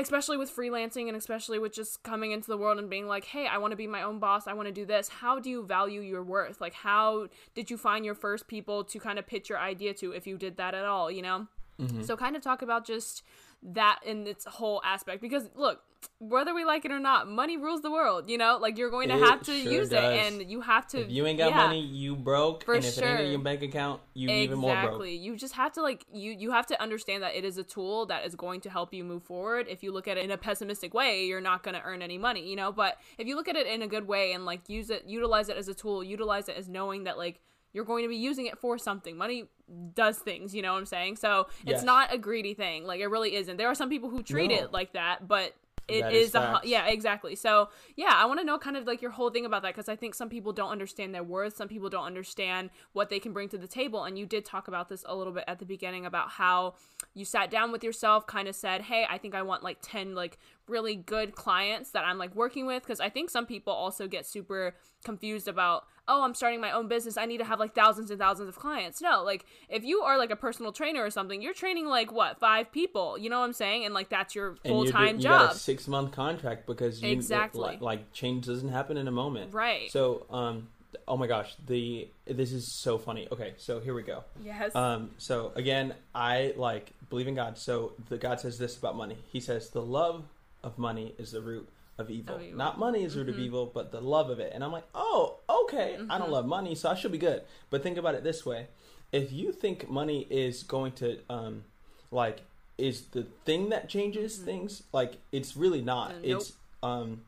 especially 0.00 0.36
with 0.36 0.54
freelancing 0.54 1.08
and 1.08 1.16
especially 1.16 1.58
with 1.58 1.72
just 1.72 2.02
coming 2.02 2.32
into 2.32 2.48
the 2.48 2.56
world 2.56 2.78
and 2.78 2.90
being 2.90 3.06
like, 3.06 3.24
hey, 3.24 3.46
I 3.46 3.58
want 3.58 3.72
to 3.72 3.76
be 3.76 3.86
my 3.86 4.02
own 4.02 4.18
boss. 4.18 4.46
I 4.46 4.52
want 4.52 4.66
to 4.68 4.72
do 4.72 4.84
this. 4.84 5.08
How 5.08 5.38
do 5.38 5.50
you 5.50 5.64
value 5.64 6.00
your 6.00 6.22
worth? 6.22 6.60
Like, 6.60 6.74
how 6.74 7.28
did 7.54 7.70
you 7.70 7.76
find 7.76 8.04
your 8.04 8.14
first 8.14 8.46
people 8.46 8.84
to 8.84 8.98
kind 8.98 9.18
of 9.18 9.26
pitch 9.26 9.48
your 9.48 9.58
idea 9.58 9.94
to, 9.94 10.12
if 10.12 10.26
you 10.26 10.36
did 10.36 10.56
that 10.56 10.74
at 10.74 10.84
all, 10.84 11.10
you 11.10 11.22
know? 11.22 11.46
Mm-hmm. 11.80 12.02
So, 12.02 12.16
kind 12.16 12.36
of 12.36 12.42
talk 12.42 12.62
about 12.62 12.86
just 12.86 13.22
that 13.62 14.00
in 14.06 14.26
its 14.26 14.44
whole 14.46 14.80
aspect 14.84 15.20
because 15.20 15.48
look 15.54 15.82
whether 16.18 16.54
we 16.54 16.64
like 16.64 16.86
it 16.86 16.90
or 16.90 16.98
not 16.98 17.28
money 17.28 17.58
rules 17.58 17.82
the 17.82 17.90
world 17.90 18.30
you 18.30 18.38
know 18.38 18.56
like 18.58 18.78
you're 18.78 18.88
going 18.90 19.08
to 19.10 19.16
It 19.16 19.20
have 19.20 19.42
to 19.42 19.52
sure 19.52 19.72
use 19.72 19.90
does. 19.90 20.02
it 20.02 20.32
and 20.40 20.50
you 20.50 20.62
have 20.62 20.86
to 20.88 21.00
If 21.02 21.10
you 21.10 21.26
ain't 21.26 21.36
got 21.36 21.50
yeah. 21.50 21.56
money, 21.66 21.80
you 21.82 22.16
broke. 22.16 22.64
For 22.64 22.74
and 22.74 22.82
if 22.84 22.96
it 22.96 23.02
ain't 23.02 23.10
in 23.10 23.16
sure. 23.18 23.30
your 23.32 23.38
bank 23.40 23.62
account, 23.62 24.00
you 24.14 24.30
even 24.30 24.58
more 24.58 24.72
broke. 24.74 24.84
Exactly. 24.84 25.16
You 25.16 25.36
just 25.36 25.54
have 25.54 25.72
to 25.72 25.82
like 25.82 26.06
you 26.10 26.32
you 26.32 26.52
have 26.52 26.66
to 26.68 26.82
understand 26.82 27.22
that 27.22 27.34
it 27.34 27.44
is 27.44 27.58
a 27.58 27.62
tool 27.64 28.06
that 28.06 28.24
is 28.24 28.34
going 28.34 28.62
to 28.62 28.70
help 28.70 28.94
you 28.94 29.04
move 29.04 29.22
forward. 29.24 29.66
If 29.68 29.82
you 29.82 29.92
look 29.92 30.08
at 30.08 30.16
it 30.16 30.24
in 30.24 30.30
a 30.30 30.38
pessimistic 30.38 30.94
way, 30.94 31.26
you're 31.26 31.40
not 31.42 31.62
going 31.62 31.74
to 31.74 31.82
earn 31.82 32.00
any 32.00 32.16
money, 32.16 32.48
you 32.48 32.56
know? 32.56 32.72
But 32.72 32.96
if 33.18 33.26
you 33.26 33.36
look 33.36 33.48
at 33.48 33.56
it 33.56 33.66
in 33.66 33.82
a 33.82 33.86
good 33.86 34.08
way 34.08 34.32
and 34.32 34.46
like 34.46 34.70
use 34.70 34.88
it 34.88 35.04
utilize 35.06 35.50
it 35.50 35.58
as 35.58 35.68
a 35.68 35.74
tool, 35.74 36.02
utilize 36.02 36.48
it 36.48 36.56
as 36.56 36.66
knowing 36.66 37.04
that 37.04 37.18
like 37.18 37.40
you're 37.72 37.84
going 37.84 38.04
to 38.04 38.08
be 38.08 38.16
using 38.16 38.46
it 38.46 38.58
for 38.58 38.78
something. 38.78 39.16
Money 39.16 39.48
does 39.94 40.18
things, 40.18 40.54
you 40.54 40.62
know 40.62 40.72
what 40.72 40.78
I'm 40.78 40.86
saying? 40.86 41.16
So, 41.16 41.46
it's 41.60 41.68
Yes. 41.78 41.82
not 41.82 42.12
a 42.12 42.18
greedy 42.18 42.54
thing. 42.54 42.84
Like 42.84 43.00
it 43.00 43.06
really 43.06 43.34
isn't. 43.36 43.56
There 43.56 43.68
are 43.68 43.74
some 43.74 43.88
people 43.88 44.10
who 44.10 44.22
treat 44.22 44.50
No. 44.50 44.56
it 44.56 44.72
like 44.72 44.92
that, 44.94 45.28
but 45.28 45.54
it 45.88 46.02
That 46.02 46.12
is, 46.12 46.28
is 46.28 46.34
a 46.36 46.60
yeah 46.62 46.86
exactly 46.86 47.34
so 47.34 47.68
yeah 47.96 48.10
i 48.12 48.24
want 48.24 48.38
to 48.38 48.46
know 48.46 48.58
kind 48.58 48.76
of 48.76 48.86
like 48.86 49.02
your 49.02 49.10
whole 49.10 49.28
thing 49.30 49.44
about 49.44 49.62
that 49.62 49.74
because 49.74 49.88
i 49.88 49.96
think 49.96 50.14
some 50.14 50.28
people 50.28 50.52
don't 50.52 50.70
understand 50.70 51.12
their 51.12 51.24
worth 51.24 51.56
some 51.56 51.66
people 51.66 51.88
don't 51.88 52.04
understand 52.04 52.70
what 52.92 53.08
they 53.10 53.18
can 53.18 53.32
bring 53.32 53.48
to 53.48 53.58
the 53.58 53.66
table 53.66 54.04
and 54.04 54.16
you 54.16 54.24
did 54.24 54.44
talk 54.44 54.68
about 54.68 54.88
this 54.88 55.02
a 55.08 55.16
little 55.16 55.32
bit 55.32 55.42
at 55.48 55.58
the 55.58 55.64
beginning 55.64 56.06
about 56.06 56.28
how 56.30 56.74
you 57.14 57.24
sat 57.24 57.50
down 57.50 57.72
with 57.72 57.82
yourself 57.82 58.24
kind 58.24 58.46
of 58.46 58.54
said 58.54 58.82
hey 58.82 59.04
i 59.10 59.18
think 59.18 59.34
i 59.34 59.42
want 59.42 59.64
like 59.64 59.78
10 59.82 60.14
like 60.14 60.38
really 60.70 60.94
good 60.96 61.34
clients 61.34 61.90
that 61.90 62.04
i'm 62.04 62.18
like 62.18 62.34
working 62.34 62.66
with 62.66 62.82
because 62.82 63.00
i 63.00 63.08
think 63.08 63.28
some 63.30 63.44
people 63.46 63.72
also 63.72 64.06
get 64.08 64.24
super 64.26 64.74
confused 65.04 65.48
about 65.48 65.84
oh 66.08 66.22
i'm 66.22 66.34
starting 66.34 66.60
my 66.60 66.70
own 66.70 66.88
business 66.88 67.16
i 67.16 67.26
need 67.26 67.38
to 67.38 67.44
have 67.44 67.58
like 67.58 67.74
thousands 67.74 68.10
and 68.10 68.18
thousands 68.18 68.48
of 68.48 68.56
clients 68.56 69.00
no 69.00 69.22
like 69.24 69.44
if 69.68 69.84
you 69.84 70.00
are 70.02 70.16
like 70.18 70.30
a 70.30 70.36
personal 70.36 70.72
trainer 70.72 71.04
or 71.04 71.10
something 71.10 71.42
you're 71.42 71.54
training 71.54 71.86
like 71.86 72.12
what 72.12 72.38
five 72.38 72.70
people 72.72 73.18
you 73.18 73.28
know 73.28 73.40
what 73.40 73.46
i'm 73.46 73.52
saying 73.52 73.84
and 73.84 73.92
like 73.94 74.08
that's 74.08 74.34
your 74.34 74.52
do- 74.62 74.70
full-time 74.70 75.16
you 75.16 75.22
job 75.22 75.52
six 75.54 75.88
month 75.88 76.12
contract 76.12 76.66
because 76.66 77.02
you 77.02 77.10
Exactly. 77.10 77.60
like, 77.60 77.80
like 77.80 78.12
change 78.12 78.46
doesn't 78.46 78.68
happen 78.70 78.96
in 78.96 79.08
a 79.08 79.10
moment. 79.10 79.52
Right. 79.52 79.90
So 79.90 80.26
um 80.30 80.68
oh 81.06 81.16
my 81.16 81.26
gosh, 81.26 81.54
the 81.66 82.08
this 82.26 82.52
is 82.52 82.72
so 82.82 82.98
funny. 82.98 83.26
Okay, 83.32 83.54
so 83.56 83.80
here 83.80 83.94
we 83.94 84.02
go. 84.02 84.24
yes 84.42 84.74
Um 84.74 85.10
so 85.18 85.52
again, 85.54 85.94
I 86.14 86.54
like 86.56 86.92
believe 87.08 87.28
in 87.28 87.34
God. 87.34 87.58
So 87.58 87.92
the 88.08 88.16
God 88.16 88.40
says 88.40 88.58
this 88.58 88.76
about 88.76 88.96
money. 88.96 89.18
He 89.32 89.40
says 89.40 89.70
the 89.70 89.82
love 89.82 90.24
of 90.62 90.78
money 90.78 91.14
is 91.18 91.32
the 91.32 91.40
root 91.40 91.68
of 91.98 92.10
evil. 92.10 92.36
Of 92.36 92.42
evil. 92.42 92.58
Not 92.58 92.78
money 92.78 93.04
is 93.04 93.14
the 93.14 93.20
root 93.20 93.28
of 93.30 93.36
Mhm. 93.36 93.40
evil, 93.44 93.66
but 93.66 93.92
the 93.92 94.00
love 94.00 94.30
of 94.30 94.40
it. 94.40 94.52
And 94.54 94.62
I'm 94.64 94.72
like, 94.72 94.86
"Oh, 94.94 95.38
okay. 95.48 95.94
I 96.08 96.18
don't 96.18 96.28
Mhm. 96.28 96.32
love 96.32 96.46
money, 96.46 96.74
so 96.74 96.88
I 96.90 96.94
should 96.94 97.12
be 97.12 97.18
good." 97.18 97.42
But 97.70 97.82
think 97.82 97.96
about 97.98 98.14
it 98.14 98.24
this 98.24 98.44
way. 98.46 98.68
If 99.12 99.32
you 99.32 99.52
think 99.52 99.88
money 99.90 100.26
is 100.30 100.62
going 100.62 100.92
to 100.92 101.20
um 101.28 101.64
like 102.10 102.42
is 102.78 103.08
the 103.08 103.24
thing 103.44 103.68
that 103.68 103.88
changes 103.88 104.38
Mhm. 104.38 104.44
things, 104.44 104.82
like 104.92 105.18
it's 105.32 105.56
really 105.56 105.82
not. 105.82 106.12
Uh, 106.12 106.14
nope. 106.14 106.22
It's 106.40 106.52
um 106.82 107.24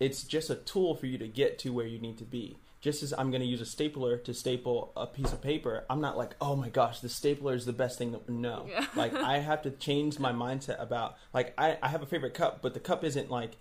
it's 0.00 0.24
just 0.24 0.50
a 0.50 0.56
tool 0.56 0.94
for 0.94 1.06
you 1.06 1.16
to 1.18 1.28
get 1.28 1.58
to 1.60 1.72
where 1.72 1.86
you 1.86 1.98
need 1.98 2.18
to 2.18 2.24
be. 2.24 2.58
Just 2.86 3.02
as 3.02 3.12
I'm 3.18 3.32
going 3.32 3.40
to 3.40 3.46
use 3.48 3.60
a 3.60 3.66
stapler 3.66 4.16
to 4.18 4.32
staple 4.32 4.92
a 4.96 5.08
piece 5.08 5.32
of 5.32 5.42
paper, 5.42 5.84
I'm 5.90 6.00
not 6.00 6.16
like, 6.16 6.36
oh 6.40 6.54
my 6.54 6.68
gosh, 6.68 7.00
the 7.00 7.08
stapler 7.08 7.52
is 7.52 7.66
the 7.66 7.72
best 7.72 7.98
thing. 7.98 8.12
To... 8.12 8.20
No, 8.32 8.66
Yeah. 8.68 8.86
like 8.94 9.12
I 9.12 9.38
have 9.38 9.62
to 9.62 9.72
change 9.72 10.20
my 10.20 10.30
mindset 10.30 10.80
about 10.80 11.16
like 11.34 11.52
I, 11.58 11.78
I 11.82 11.88
have 11.88 12.02
a 12.02 12.06
favorite 12.06 12.34
cup, 12.34 12.62
but 12.62 12.74
the 12.74 12.78
cup 12.78 13.02
isn't 13.02 13.28
like 13.28 13.56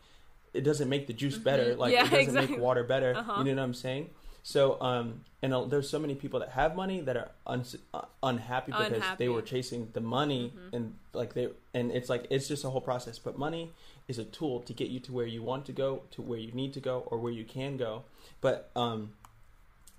it 0.54 0.62
doesn't 0.64 0.90
make 0.90 1.08
the 1.08 1.14
juice 1.14 1.40
better. 1.40 1.74
Mhm. 1.74 1.78
Like 1.80 1.94
Yeah, 1.94 2.02
it 2.02 2.04
doesn't 2.04 2.20
exactly. 2.20 2.56
make 2.58 2.64
water 2.64 2.84
better. 2.84 3.16
Uh-huh. 3.16 3.44
You 3.44 3.56
know 3.56 3.64
what 3.64 3.66
I'm 3.66 3.74
saying? 3.74 4.12
So 4.48 4.80
um 4.80 5.08
and 5.42 5.54
uh, 5.56 5.66
there's 5.66 5.90
so 5.90 5.98
many 5.98 6.14
people 6.14 6.40
that 6.40 6.50
have 6.50 6.76
money 6.76 7.02
that 7.02 7.18
are 7.18 7.32
un- 7.48 7.66
uh, 7.96 8.02
unhappy 8.22 8.72
because 8.90 9.04
they 9.18 9.28
were 9.28 9.42
chasing 9.42 9.90
the 9.94 10.02
money 10.02 10.54
Mhm. 10.56 10.74
and 10.76 10.84
like 11.14 11.34
they 11.34 11.50
and 11.74 11.92
it's 11.92 12.10
like 12.10 12.28
it's 12.30 12.48
just 12.48 12.64
a 12.64 12.70
whole 12.70 12.82
process. 12.92 13.18
But 13.18 13.40
money 13.40 13.72
is 14.08 14.20
a 14.20 14.24
tool 14.38 14.60
to 14.68 14.74
get 14.74 14.90
you 14.90 15.00
to 15.08 15.12
where 15.12 15.26
you 15.36 15.42
want 15.42 15.66
to 15.66 15.72
go, 15.74 16.04
to 16.12 16.22
where 16.22 16.38
you 16.46 16.52
need 16.52 16.74
to 16.74 16.80
go, 16.80 16.96
or 17.10 17.18
where 17.18 17.34
you 17.34 17.44
can 17.44 17.76
go. 17.76 18.04
But 18.40 18.70
um, 18.76 19.14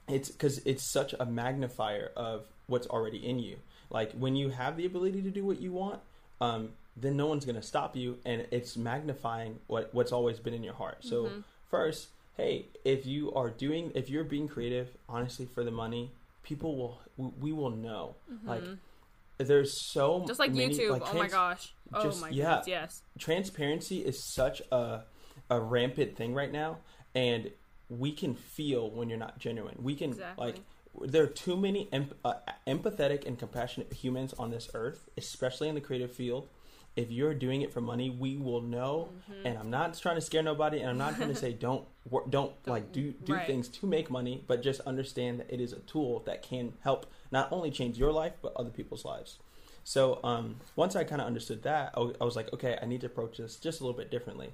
it's 0.08 0.30
because 0.30 0.58
it's 0.58 0.84
such 0.84 1.12
a 1.18 1.26
magnifier 1.26 2.12
of 2.16 2.46
what's 2.68 2.86
already 2.86 3.18
in 3.30 3.40
you. 3.40 3.56
Like 3.90 4.12
when 4.12 4.36
you 4.36 4.50
have 4.50 4.76
the 4.76 4.86
ability 4.86 5.22
to 5.22 5.30
do 5.30 5.44
what 5.44 5.60
you 5.60 5.72
want, 5.72 6.00
um, 6.40 6.70
then 6.96 7.16
no 7.16 7.26
one's 7.26 7.44
gonna 7.44 7.62
stop 7.62 7.96
you, 7.96 8.18
and 8.24 8.46
it's 8.52 8.76
magnifying 8.76 9.58
what 9.66 9.92
what's 9.92 10.12
always 10.12 10.38
been 10.38 10.54
in 10.54 10.62
your 10.62 10.74
heart. 10.74 10.98
So 11.02 11.16
Mhm. 11.26 11.42
first, 11.68 12.08
hey, 12.36 12.66
if 12.84 13.06
you 13.06 13.32
are 13.34 13.50
doing, 13.50 13.92
if 13.94 14.08
you're 14.10 14.24
being 14.24 14.48
creative, 14.48 14.88
honestly, 15.08 15.46
for 15.46 15.64
the 15.64 15.70
money, 15.70 16.12
people 16.42 16.76
will 16.76 17.00
we, 17.16 17.28
we 17.40 17.52
will 17.52 17.70
know. 17.70 18.14
Like 18.44 18.62
Mhm. 18.62 18.78
there's 19.38 19.80
so 19.92 20.24
just 20.26 20.38
like 20.38 20.52
many, 20.52 20.74
YouTube. 20.74 20.90
like, 20.90 21.02
oh 21.02 21.12
my 21.12 21.28
trans- 21.28 21.32
gosh. 21.32 21.74
Oh 21.94 22.02
just- 22.02 22.20
my 22.20 22.28
yeah. 22.30 22.44
goodness. 22.64 22.66
Yes. 22.68 23.02
transparency 23.18 23.98
is 24.04 24.22
such 24.34 24.60
a 24.72 25.04
a 25.50 25.60
rampant 25.60 26.16
thing 26.16 26.34
right 26.34 26.50
now 26.50 26.78
and 27.14 27.52
we 27.88 28.10
can 28.12 28.34
feel 28.34 28.90
when 28.90 29.08
you're 29.08 29.18
not 29.18 29.38
genuine 29.38 29.76
we 29.80 29.94
can 29.94 30.10
Exactly. 30.10 30.46
like 30.46 30.56
there 31.10 31.22
are 31.22 31.26
too 31.28 31.56
many 31.56 31.88
em- 31.92 32.10
uh, 32.24 32.34
empathetic 32.66 33.24
and 33.26 33.38
compassionate 33.38 33.92
humans 33.92 34.32
on 34.38 34.50
this 34.50 34.68
earth 34.74 35.08
especially 35.16 35.68
in 35.68 35.74
the 35.76 35.80
creative 35.80 36.10
field 36.10 36.48
if 36.96 37.10
you're 37.10 37.34
doing 37.34 37.60
it 37.62 37.72
for 37.72 37.80
money 37.80 38.08
we 38.10 38.36
will 38.36 38.62
know 38.62 39.10
Mhm. 39.30 39.34
and 39.44 39.58
i'm 39.58 39.70
not 39.70 39.96
trying 39.98 40.14
to 40.16 40.20
scare 40.20 40.42
nobody 40.42 40.78
and 40.80 40.88
i'm 40.90 40.98
not 40.98 41.16
trying 41.16 41.28
to 41.28 41.34
say 41.34 41.52
don't 41.66 41.86
wor- 42.10 42.26
don't, 42.28 42.52
like 42.66 42.90
do 42.92 43.12
do 43.12 43.34
right. 43.34 43.46
things 43.46 43.68
to 43.68 43.86
make 43.86 44.10
money 44.10 44.42
but 44.46 44.62
just 44.62 44.80
understand 44.82 45.40
that 45.40 45.52
it 45.52 45.60
is 45.60 45.72
a 45.72 45.80
tool 45.80 46.20
that 46.26 46.42
can 46.42 46.72
help 46.82 47.06
not 47.30 47.50
only 47.52 47.70
change 47.70 47.98
your 47.98 48.12
life 48.12 48.32
but 48.42 48.52
other 48.56 48.70
people's 48.70 49.04
lives 49.04 49.38
so 49.84 50.18
um, 50.24 50.56
once 50.74 50.96
I 50.96 51.04
kind 51.04 51.20
of 51.20 51.28
understood 51.28 51.62
that, 51.62 51.90
I 51.94 51.98
w- 52.00 52.16
I 52.20 52.24
was 52.24 52.34
like, 52.34 52.52
okay, 52.52 52.76
I 52.82 52.86
need 52.86 53.02
to 53.02 53.06
approach 53.06 53.36
this 53.36 53.54
just 53.54 53.80
a 53.80 53.84
little 53.84 53.96
bit 53.96 54.10
differently. 54.10 54.50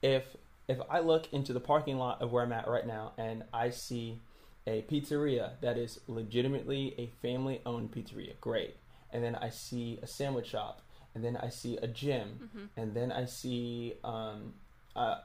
If 0.00 0.24
if 0.68 0.78
I 0.88 1.00
look 1.00 1.30
into 1.34 1.52
the 1.52 1.60
parking 1.60 1.98
lot 1.98 2.22
of 2.22 2.32
where 2.32 2.42
I'm 2.42 2.52
at 2.54 2.66
right 2.66 2.86
now 2.86 3.12
and 3.18 3.44
I 3.52 3.68
see 3.68 4.22
a 4.66 4.80
pizzeria 4.90 5.60
that 5.60 5.76
is 5.76 6.00
legitimately 6.08 6.94
a 6.96 7.08
family-owned 7.20 7.92
pizzeria, 7.92 8.40
great. 8.40 8.76
And 9.12 9.22
then 9.22 9.34
I 9.34 9.50
see 9.50 9.98
a 10.02 10.06
sandwich 10.06 10.46
shop, 10.46 10.80
and 11.20 11.24
then 11.36 11.36
I 11.36 11.50
see 11.50 11.76
a 11.76 11.86
gym, 11.86 12.28
Mhm. 12.40 12.68
and 12.76 12.94
then 12.94 13.12
I 13.12 13.26
see 13.26 13.94
um, 14.02 14.54
uh, 14.96 15.18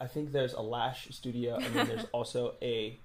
I 0.00 0.06
think 0.06 0.32
there's 0.32 0.54
a 0.54 0.62
lash 0.62 1.08
studio, 1.10 1.56
and 1.56 1.74
then 1.74 1.86
there's 1.88 2.06
also 2.12 2.54
a 2.62 2.98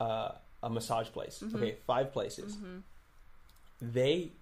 uh, 0.00 0.32
a 0.62 0.70
massage 0.70 1.08
place. 1.10 1.42
Mhm. 1.42 1.54
Okay, 1.56 1.76
five 1.86 2.10
places 2.12 2.56
Mhm. 2.56 2.82
they 3.82 4.32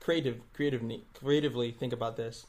creative 0.00 0.40
creatively 0.54 1.04
creatively 1.14 1.70
think 1.70 1.92
about 1.92 2.16
this 2.16 2.46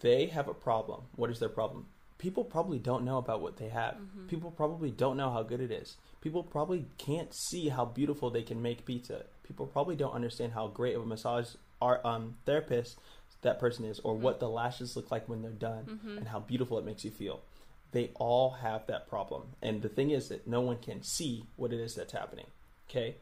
they 0.00 0.26
have 0.26 0.48
a 0.48 0.54
problem 0.54 1.02
what 1.14 1.30
is 1.30 1.38
their 1.38 1.48
problem 1.48 1.86
people 2.18 2.42
probably 2.44 2.78
don't 2.78 3.04
know 3.04 3.18
about 3.18 3.40
what 3.40 3.56
they 3.58 3.68
have 3.68 3.94
Mhm. 3.94 4.26
people 4.28 4.50
probably 4.50 4.90
don't 4.90 5.16
know 5.16 5.30
how 5.30 5.42
good 5.44 5.60
it 5.60 5.70
is 5.70 5.96
people 6.20 6.42
probably 6.42 6.86
can't 6.98 7.32
see 7.32 7.68
how 7.68 7.84
beautiful 7.84 8.30
they 8.30 8.42
can 8.42 8.60
make 8.60 8.84
pizza 8.84 9.24
people 9.44 9.66
probably 9.66 9.94
don't 9.94 10.12
understand 10.12 10.52
how 10.54 10.66
great 10.66 10.96
of 10.96 11.02
a 11.02 11.06
massage 11.06 11.54
art 11.80 12.04
um, 12.04 12.36
therapist 12.46 12.98
that 13.44 13.58
person 13.60 13.84
is 13.84 14.00
or 14.00 14.14
what 14.14 14.40
the 14.40 14.48
lashes 14.48 14.96
look 14.96 15.10
like 15.10 15.28
when 15.28 15.40
they're 15.42 15.50
done 15.52 16.00
Mhm. 16.04 16.16
and 16.18 16.28
how 16.28 16.40
beautiful 16.40 16.78
it 16.78 16.84
makes 16.84 17.04
you 17.04 17.10
feel 17.12 17.40
they 17.92 18.10
all 18.16 18.50
have 18.50 18.86
that 18.88 19.06
problem 19.08 19.42
and 19.62 19.80
the 19.82 19.88
thing 19.88 20.10
is 20.10 20.28
that 20.28 20.46
no 20.48 20.60
one 20.60 20.78
can 20.78 21.02
see 21.02 21.44
what 21.56 21.72
it 21.72 21.78
is 21.80 21.94
that's 21.94 22.12
happening 22.12 22.46
okay 22.90 23.16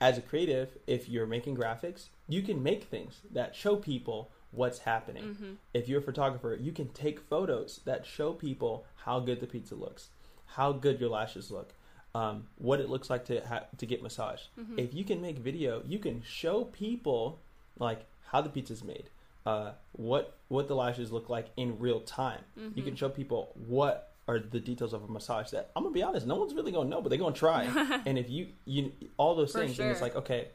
as 0.00 0.16
a 0.16 0.22
creative, 0.22 0.78
if 0.86 1.08
you're 1.08 1.26
making 1.26 1.56
graphics, 1.56 2.06
you 2.28 2.40
can 2.40 2.62
make 2.62 2.84
things 2.84 3.20
that 3.32 3.56
show 3.56 3.74
people 3.74 4.30
what's 4.52 4.78
happening. 4.78 5.34
Mhm. 5.34 5.56
If 5.74 5.88
you're 5.88 5.98
a 5.98 6.02
photographer, 6.04 6.54
you 6.54 6.70
can 6.70 6.88
take 6.90 7.18
photos 7.18 7.80
that 7.84 8.06
show 8.06 8.32
people 8.32 8.84
how 8.98 9.18
good 9.18 9.40
the 9.40 9.48
pizza 9.48 9.74
looks, 9.74 10.10
how 10.46 10.70
good 10.70 11.00
your 11.00 11.08
lashes 11.10 11.50
look, 11.50 11.74
um, 12.14 12.46
what 12.58 12.78
it 12.78 12.88
looks 12.88 13.10
like 13.10 13.24
to 13.24 13.44
ha- 13.44 13.66
to 13.76 13.86
get 13.86 14.00
massage. 14.00 14.42
Mhm. 14.56 14.78
If 14.78 14.94
you 14.94 15.02
can 15.02 15.20
make 15.20 15.38
video, 15.38 15.82
you 15.84 15.98
can 15.98 16.22
show 16.22 16.66
people 16.66 17.40
like 17.80 18.06
how 18.26 18.40
the 18.40 18.50
pizza's 18.50 18.84
made, 18.84 19.10
uh, 19.48 19.72
what 19.92 20.24
what 20.48 20.68
the 20.68 20.74
lashes 20.74 21.10
look 21.16 21.28
like 21.36 21.46
in 21.56 21.78
real 21.78 22.00
time. 22.00 22.42
You 22.76 22.82
can 22.82 22.94
Mhm. 22.94 22.98
show 22.98 23.08
people 23.08 23.52
what 23.54 24.14
are 24.28 24.38
the 24.38 24.60
details 24.60 24.92
of 24.92 25.02
a 25.04 25.08
massage 25.16 25.50
that 25.50 25.70
I'm 25.74 25.82
gonna 25.84 25.94
be 25.94 26.02
honest, 26.02 26.26
no 26.26 26.36
one's 26.36 26.54
really 26.58 26.72
gonna 26.72 26.90
know, 26.90 27.00
but 27.02 27.08
they're 27.08 27.18
gonna 27.26 27.34
try. 27.48 27.62
and 28.06 28.18
if 28.18 28.28
you 28.28 28.42
you 28.66 28.92
all 29.16 29.34
those 29.34 29.52
For 29.52 29.60
things, 29.60 29.78
and 29.80 29.90
it's 29.90 30.02
like, 30.02 30.16
okay, 30.16 30.48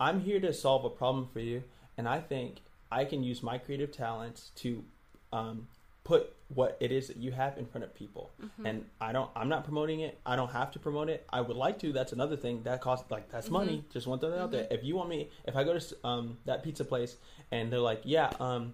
I'm 0.00 0.20
here 0.20 0.40
to 0.40 0.52
solve 0.52 0.84
a 0.84 0.90
problem 0.90 1.26
for 1.34 1.40
you, 1.40 1.62
and 1.98 2.08
I 2.08 2.20
think 2.20 2.50
I 2.90 3.04
can 3.04 3.22
use 3.22 3.42
my 3.42 3.58
creative 3.58 3.90
talents 3.92 4.40
to 4.62 4.82
um, 5.32 5.68
put 6.08 6.22
what 6.60 6.70
it 6.80 6.90
is 6.90 7.08
that 7.08 7.18
you 7.18 7.30
have 7.32 7.58
in 7.58 7.66
front 7.66 7.84
of 7.84 7.94
people. 7.94 8.30
Mhm. 8.40 8.64
And 8.68 8.76
I 9.00 9.12
don't, 9.12 9.30
I'm 9.36 9.50
not 9.50 9.64
promoting 9.64 10.00
it. 10.00 10.18
I 10.24 10.34
don't 10.36 10.50
have 10.60 10.70
to 10.72 10.78
promote 10.78 11.08
it. 11.10 11.26
I 11.30 11.40
would 11.42 11.56
like 11.66 11.78
to. 11.80 11.92
That's 11.92 12.12
another 12.12 12.36
thing 12.44 12.62
that 12.62 12.80
costs 12.80 13.10
like 13.10 13.28
that's 13.30 13.50
money. 13.50 13.84
Just 13.92 14.06
want 14.06 14.20
to 14.22 14.26
throw 14.28 14.34
that 14.36 14.42
out 14.42 14.50
there. 14.50 14.66
If 14.70 14.82
you 14.84 14.96
want 14.96 15.10
me, 15.10 15.28
if 15.46 15.54
I 15.56 15.62
go 15.64 15.78
to 15.78 16.06
um, 16.10 16.38
that 16.46 16.62
pizza 16.62 16.84
place 16.84 17.16
and 17.50 17.70
they're 17.70 17.86
like, 17.92 18.00
yeah, 18.04 18.30
um, 18.40 18.72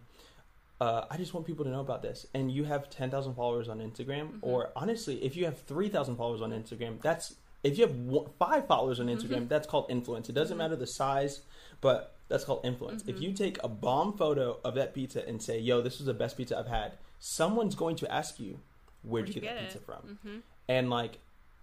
uh, 0.80 1.06
I 1.10 1.16
just 1.16 1.34
want 1.34 1.46
people 1.46 1.64
to 1.64 1.70
know 1.72 1.80
about 1.80 2.02
this. 2.02 2.26
And 2.34 2.50
you 2.50 2.64
have 2.64 2.88
10,000 2.90 3.34
followers 3.34 3.68
on 3.68 3.78
Instagram, 3.80 4.26
Mhm. 4.34 4.38
or 4.42 4.70
honestly, 4.76 5.16
if 5.24 5.34
you 5.36 5.44
have 5.44 5.58
3,000 5.62 6.16
followers 6.16 6.42
on 6.42 6.50
Instagram, 6.52 7.00
that's, 7.02 7.34
if 7.64 7.76
you 7.78 7.86
have 7.86 7.96
one, 7.96 8.26
five 8.38 8.66
followers 8.68 9.00
on 9.00 9.06
Instagram, 9.06 9.42
Mhm. 9.44 9.48
that's 9.48 9.66
called 9.66 9.86
influence. 9.88 10.28
It 10.28 10.34
doesn't 10.34 10.56
matter 10.58 10.76
the 10.76 10.86
size, 10.86 11.42
but 11.80 12.12
That's 12.26 12.42
called 12.46 12.64
influence. 12.64 13.04
If 13.06 13.20
you 13.20 13.34
take 13.34 13.62
a 13.62 13.68
bomb 13.68 14.16
photo 14.16 14.58
of 14.64 14.76
that 14.76 14.94
pizza 14.94 15.20
and 15.28 15.42
say, 15.42 15.58
"Yo, 15.58 15.82
this 15.82 15.98
was 15.98 16.06
the 16.06 16.14
best 16.14 16.38
pizza 16.38 16.58
I've 16.58 16.66
had," 16.80 16.92
someone's 17.18 17.74
going 17.74 17.96
to 17.96 18.12
ask 18.12 18.38
you, 18.40 18.60
"Where'd, 19.02 19.28
you 19.28 19.40
get, 19.40 19.54
that 19.56 19.64
pizza 19.64 19.78
from?" 19.80 20.42
And 20.68 20.90
like 20.90 21.18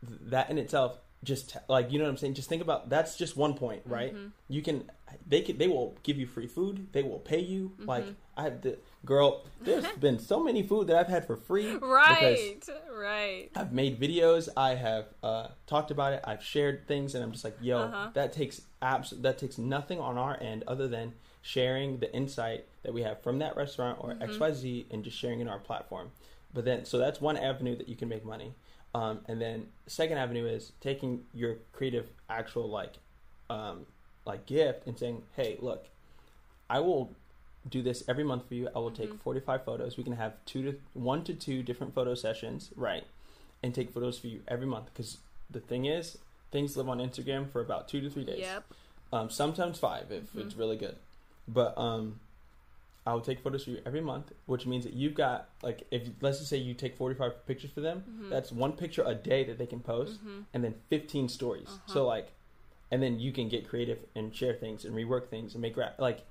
th- 0.07 0.19
that 0.25 0.49
in 0.49 0.57
itself, 0.57 0.99
just 1.23 1.51
t- 1.51 1.59
like 1.67 1.91
you 1.91 1.99
know 1.99 2.05
what 2.05 2.11
I'm 2.11 2.17
saying. 2.17 2.33
Just 2.35 2.49
think 2.49 2.61
about 2.61 2.89
that's 2.89 3.15
just 3.17 3.37
one 3.37 3.53
point, 3.55 3.81
right? 3.85 4.15
You 4.47 4.61
can 4.61 4.89
they 5.27 5.41
can 5.41 5.57
they 5.57 5.67
will 5.67 5.95
give 6.03 6.17
you 6.17 6.25
free 6.27 6.47
food. 6.47 6.87
They 6.93 7.03
will 7.03 7.19
pay 7.19 7.39
you. 7.39 7.73
Like 7.79 8.05
I 8.37 8.43
had 8.43 8.61
the 8.61 8.77
girl. 9.05 9.43
There's 9.61 9.85
been 9.99 10.19
so 10.19 10.43
many 10.43 10.63
food 10.63 10.87
that 10.87 10.95
I've 10.97 11.07
had 11.07 11.25
for 11.27 11.35
free, 11.35 11.75
Right, 11.75 12.63
right. 12.91 13.49
I've 13.55 13.71
made 13.73 13.99
videos. 13.99 14.49
I 14.55 14.75
have 14.75 15.05
uh, 15.23 15.47
talked 15.67 15.91
about 15.91 16.13
it. 16.13 16.21
I've 16.23 16.43
shared 16.43 16.87
things, 16.87 17.13
and 17.15 17.23
I'm 17.23 17.31
just 17.31 17.43
like, 17.43 17.57
yo, 17.61 17.77
Uh-huh. 17.79 18.09
that 18.13 18.33
takes 18.33 18.61
abs- 18.81 19.13
that 19.21 19.37
takes 19.37 19.57
nothing 19.57 19.99
on 19.99 20.17
our 20.17 20.37
end 20.41 20.63
other 20.67 20.87
than 20.87 21.13
sharing 21.41 21.97
the 21.99 22.13
insight 22.13 22.65
that 22.83 22.93
we 22.93 23.01
have 23.01 23.21
from 23.21 23.39
that 23.39 23.55
restaurant 23.55 23.97
or 24.01 24.11
Mm-hmm. 24.11 24.23
X 24.23 24.39
Y 24.39 24.51
Z, 24.53 24.85
and 24.91 25.03
just 25.03 25.17
sharing 25.17 25.39
in 25.39 25.47
our 25.47 25.59
platform. 25.59 26.11
But 26.53 26.65
then, 26.65 26.85
so 26.85 26.97
that's 26.97 27.21
one 27.21 27.37
avenue 27.37 27.75
that 27.77 27.87
you 27.87 27.95
can 27.95 28.09
make 28.09 28.25
money. 28.25 28.53
Um, 28.93 29.19
and 29.27 29.41
then 29.41 29.67
second 29.87 30.17
avenue 30.17 30.45
is 30.45 30.73
taking 30.81 31.23
your 31.33 31.57
creative 31.71 32.09
actual 32.29 32.69
like 32.69 32.95
um, 33.49 33.85
like 34.25 34.45
gift 34.45 34.85
and 34.85 34.97
saying, 34.99 35.23
hey, 35.35 35.57
look, 35.61 35.87
I 36.69 36.79
will 36.79 37.15
do 37.69 37.81
this 37.81 38.03
every 38.07 38.23
month 38.23 38.47
for 38.47 38.55
you. 38.55 38.69
I 38.75 38.79
will 38.79 38.91
take 38.91 39.13
45 39.13 39.63
photos. 39.63 39.97
We 39.97 40.03
can 40.03 40.13
have 40.13 40.33
two 40.45 40.63
to 40.63 40.79
one 40.93 41.23
to 41.25 41.33
two 41.33 41.63
different 41.63 41.93
photo 41.95 42.15
sessions, 42.15 42.71
right? 42.75 43.03
And 43.63 43.73
take 43.73 43.91
photos 43.93 44.17
for 44.19 44.27
you 44.27 44.41
every 44.47 44.65
month 44.65 44.85
because 44.93 45.17
the 45.49 45.59
thing 45.59 45.85
is, 45.85 46.17
things 46.51 46.75
live 46.75 46.89
on 46.89 46.99
Instagram 46.99 47.49
for 47.49 47.61
about 47.61 47.87
two 47.87 48.01
to 48.01 48.09
three 48.09 48.25
days. 48.25 48.39
Yep. 48.39 48.63
Um, 49.13 49.29
sometimes 49.29 49.77
five 49.79 50.11
if 50.11 50.35
it's 50.35 50.55
really 50.55 50.77
good. 50.77 50.95
But 51.47 51.77
um, 51.77 52.19
I 53.05 53.13
will 53.13 53.21
take 53.21 53.39
photos 53.41 53.63
for 53.63 53.71
you 53.71 53.81
every 53.85 54.01
month, 54.01 54.31
which 54.45 54.65
means 54.65 54.83
that 54.85 54.93
you've 54.93 55.15
got 55.15 55.49
like 55.63 55.87
if 55.91 56.07
let's 56.21 56.37
just 56.39 56.49
say 56.49 56.57
you 56.57 56.73
take 56.73 56.95
45 56.97 57.45
pictures 57.47 57.71
for 57.71 57.81
them, 57.81 58.27
that's 58.29 58.51
one 58.51 58.73
picture 58.73 59.03
a 59.05 59.15
day 59.15 59.43
that 59.45 59.57
they 59.57 59.65
can 59.65 59.79
post, 59.79 60.19
and 60.53 60.63
then 60.63 60.75
15 60.89 61.27
stories. 61.29 61.79
So 61.87 62.05
like, 62.05 62.31
and 62.91 63.01
then 63.01 63.19
you 63.19 63.31
can 63.31 63.49
get 63.49 63.67
creative 63.67 63.99
and 64.15 64.33
share 64.35 64.53
things 64.53 64.85
and 64.85 64.95
rework 64.95 65.27
things 65.27 65.53
and 65.53 65.61
make 65.61 65.75
rap 65.77 65.95
like. 65.99 66.25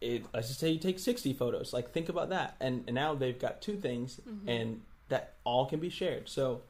It, 0.00 0.24
let's 0.34 0.48
just 0.48 0.58
say 0.58 0.68
you 0.68 0.80
take 0.80 0.98
60 0.98 1.32
photos 1.34 1.72
like 1.72 1.92
think 1.92 2.08
about 2.08 2.30
that. 2.30 2.56
And, 2.58 2.82
and 2.88 2.94
now 2.96 3.14
they've 3.14 3.38
got 3.38 3.62
two 3.62 3.76
things 3.76 4.20
and 4.48 4.80
that 5.10 5.34
all 5.44 5.64
can 5.66 5.78
be 5.78 5.90
shared. 5.90 6.28
So 6.28 6.62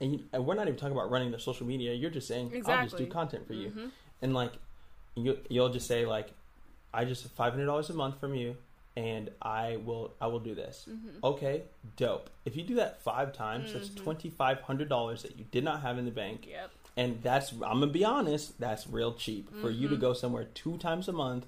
and, 0.00 0.12
you, 0.14 0.20
and 0.32 0.46
we're 0.46 0.54
not 0.54 0.66
even 0.66 0.78
talking 0.80 0.96
about 0.96 1.10
running 1.10 1.32
the 1.32 1.38
social 1.38 1.66
media. 1.66 1.92
You're 1.92 2.08
just 2.10 2.26
saying 2.26 2.48
i'll 2.78 2.84
just 2.84 2.96
do 2.96 3.04
content 3.12 3.46
for 3.46 3.52
you. 3.52 3.68
Mhm. 3.70 3.90
and 4.22 4.32
like 4.32 4.52
you 5.16 5.38
you'll 5.50 5.68
just 5.68 5.86
say 5.86 6.06
like 6.06 6.30
i 6.96 7.04
just 7.04 7.28
five 7.30 7.52
hundred 7.52 7.66
dollars 7.66 7.88
a 7.90 7.94
month 7.94 8.18
from 8.18 8.34
you 8.34 8.56
and 8.96 9.30
i 9.42 9.76
will 9.84 10.14
i 10.20 10.26
will 10.26 10.40
do 10.40 10.54
this 10.54 10.86
Mm-hmm. 10.88 11.18
okay 11.32 11.62
dope 11.96 12.30
if 12.44 12.56
you 12.56 12.62
do 12.62 12.74
that 12.76 13.02
five 13.02 13.32
times 13.32 13.72
that's 13.72 13.90
twenty 13.90 14.30
five 14.30 14.60
hundred 14.62 14.88
dollars 14.88 15.22
that 15.22 15.38
you 15.38 15.44
did 15.50 15.62
not 15.64 15.82
have 15.82 15.98
in 15.98 16.04
the 16.06 16.10
bank 16.10 16.46
Yep. 16.48 16.70
and 16.96 17.22
that's 17.22 17.52
i'm 17.52 17.80
gonna 17.80 17.88
be 17.88 18.04
honest 18.04 18.58
that's 18.58 18.86
real 18.88 19.12
cheap 19.14 19.44
for 19.60 19.70
you 19.70 19.86
Mm-hmm. 19.86 19.94
to 19.96 20.00
go 20.00 20.12
somewhere 20.14 20.44
two 20.54 20.76
times 20.78 21.06
a 21.08 21.12
month 21.12 21.46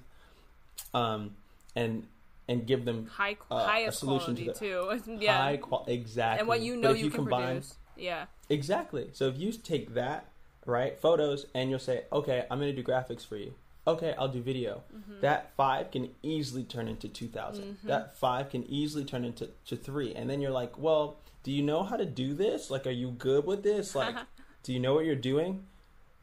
um 0.93 1.31
and 1.75 2.05
and 2.47 2.65
give 2.65 2.83
them 2.85 3.05
High, 3.07 3.37
Uh, 3.51 3.55
a 3.55 3.63
highest 3.65 3.99
solution 3.99 4.35
to 4.35 4.43
quality 4.45 4.59
too. 5.05 5.17
yeah. 5.19 5.37
high 5.37 5.57
quality 5.57 5.93
exactly 5.93 6.39
and 6.39 6.47
what 6.47 6.61
you 6.61 6.75
know 6.77 6.91
if 6.91 6.97
you, 6.97 7.09
can 7.11 7.21
combine 7.25 7.45
produce. 7.47 7.75
Yeah. 7.95 8.25
Exactly. 8.49 9.09
So 9.13 9.27
if 9.27 9.37
you 9.37 9.51
take 9.51 9.93
that, 9.93 10.25
right, 10.65 10.97
photos, 10.99 11.45
and 11.53 11.69
you'll 11.69 11.77
say, 11.79 12.05
okay, 12.11 12.45
I'm 12.49 12.57
going 12.59 12.73
to 12.75 12.81
do 12.81 12.87
graphics 12.91 13.23
for 13.27 13.35
you. 13.37 13.53
Okay, 13.89 14.13
I'll 14.17 14.27
do 14.27 14.41
video. 14.41 14.83
Mm-hmm. 14.95 15.21
That 15.21 15.51
five 15.57 15.91
can 15.91 16.09
easily 16.21 16.63
turn 16.63 16.87
into 16.87 17.07
2,000. 17.07 17.77
That 17.83 18.15
five 18.17 18.49
can 18.49 18.63
easily 18.69 19.03
turn 19.05 19.25
into 19.25 19.49
to 19.65 19.75
three. 19.75 20.13
And 20.13 20.29
then 20.29 20.41
you're 20.41 20.51
like, 20.51 20.77
well, 20.77 21.17
do 21.43 21.51
you 21.51 21.63
know 21.63 21.83
how 21.83 21.95
to 21.97 22.05
do 22.05 22.33
this? 22.33 22.69
Like, 22.69 22.85
are 22.85 22.91
you 22.91 23.11
good 23.11 23.45
with 23.45 23.63
this? 23.63 23.95
Like, 23.95 24.15
do 24.63 24.73
you 24.73 24.79
know 24.79 24.93
what 24.93 25.05
you're 25.05 25.15
doing? 25.15 25.65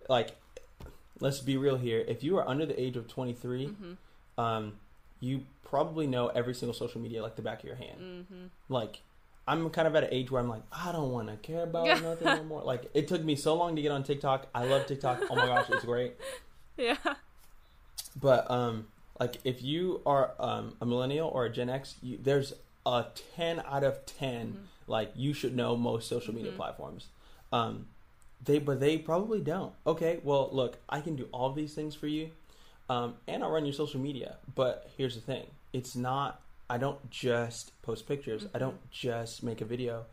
Like, 0.08 0.36
let's 1.20 1.40
be 1.40 1.56
real 1.56 1.76
here. 1.76 2.04
If 2.06 2.22
you 2.22 2.36
are 2.38 2.48
under 2.48 2.66
the 2.66 2.80
age 2.80 2.96
of 2.96 3.08
23, 3.08 3.66
Mm-hmm. 3.66 4.40
um, 4.40 4.74
you 5.18 5.44
probably 5.64 6.06
know 6.06 6.28
every 6.28 6.54
single 6.54 6.74
social 6.74 7.00
media 7.00 7.22
like 7.22 7.36
the 7.36 7.42
back 7.42 7.60
of 7.60 7.64
your 7.64 7.76
hand. 7.76 7.98
Mm-hmm. 8.00 8.44
Like, 8.68 9.00
I'm 9.48 9.68
kind 9.70 9.88
of 9.88 9.96
at 9.96 10.04
an 10.04 10.10
age 10.12 10.30
where 10.30 10.40
I'm 10.42 10.48
like, 10.48 10.62
I 10.70 10.92
don't 10.92 11.10
want 11.10 11.28
to 11.28 11.36
care 11.36 11.62
about 11.64 11.86
nothing 12.02 12.28
anymore. 12.28 12.62
Like, 12.62 12.90
it 12.94 13.08
took 13.08 13.24
me 13.24 13.34
so 13.34 13.54
long 13.54 13.74
to 13.76 13.82
get 13.82 13.90
on 13.92 14.02
TikTok. 14.04 14.46
I 14.54 14.64
love 14.66 14.86
TikTok. 14.86 15.22
Oh 15.30 15.34
my 15.34 15.46
gosh, 15.46 15.66
it's 15.70 15.84
great. 15.84 16.14
Yeah. 16.78 16.96
But 18.18 18.50
um, 18.50 18.86
like 19.20 19.38
if 19.44 19.62
you 19.62 20.00
are 20.06 20.32
um, 20.38 20.74
a 20.80 20.86
millennial 20.86 21.28
or 21.28 21.44
a 21.44 21.50
Gen 21.50 21.68
X, 21.68 21.96
you, 22.02 22.18
there's 22.22 22.54
a 22.84 23.06
ten 23.36 23.62
out 23.66 23.84
of 23.84 24.04
10 24.06 24.68
Like 24.86 25.12
you 25.14 25.34
should 25.34 25.56
know 25.56 25.76
most 25.76 26.08
social 26.08 26.34
media 26.34 26.52
platforms. 26.52 27.08
Um, 27.52 27.86
they 28.44 28.58
but 28.58 28.80
they 28.80 28.98
probably 28.98 29.40
don't. 29.40 29.72
Okay, 29.86 30.20
well 30.22 30.48
look, 30.52 30.78
I 30.88 31.00
can 31.00 31.16
do 31.16 31.28
all 31.32 31.52
these 31.52 31.74
things 31.74 31.94
for 31.94 32.06
you, 32.06 32.30
um, 32.88 33.14
and 33.26 33.42
I'll 33.42 33.50
run 33.50 33.64
your 33.64 33.72
social 33.72 34.00
media. 34.00 34.36
But 34.54 34.90
here's 34.96 35.14
the 35.14 35.20
thing: 35.20 35.46
it's 35.72 35.96
not. 35.96 36.40
I 36.68 36.78
don't 36.78 37.10
just 37.10 37.80
post 37.82 38.08
pictures. 38.08 38.46
I 38.54 38.58
don't 38.58 38.90
just 38.90 39.42
make 39.42 39.60
a 39.60 39.64
video. 39.64 40.04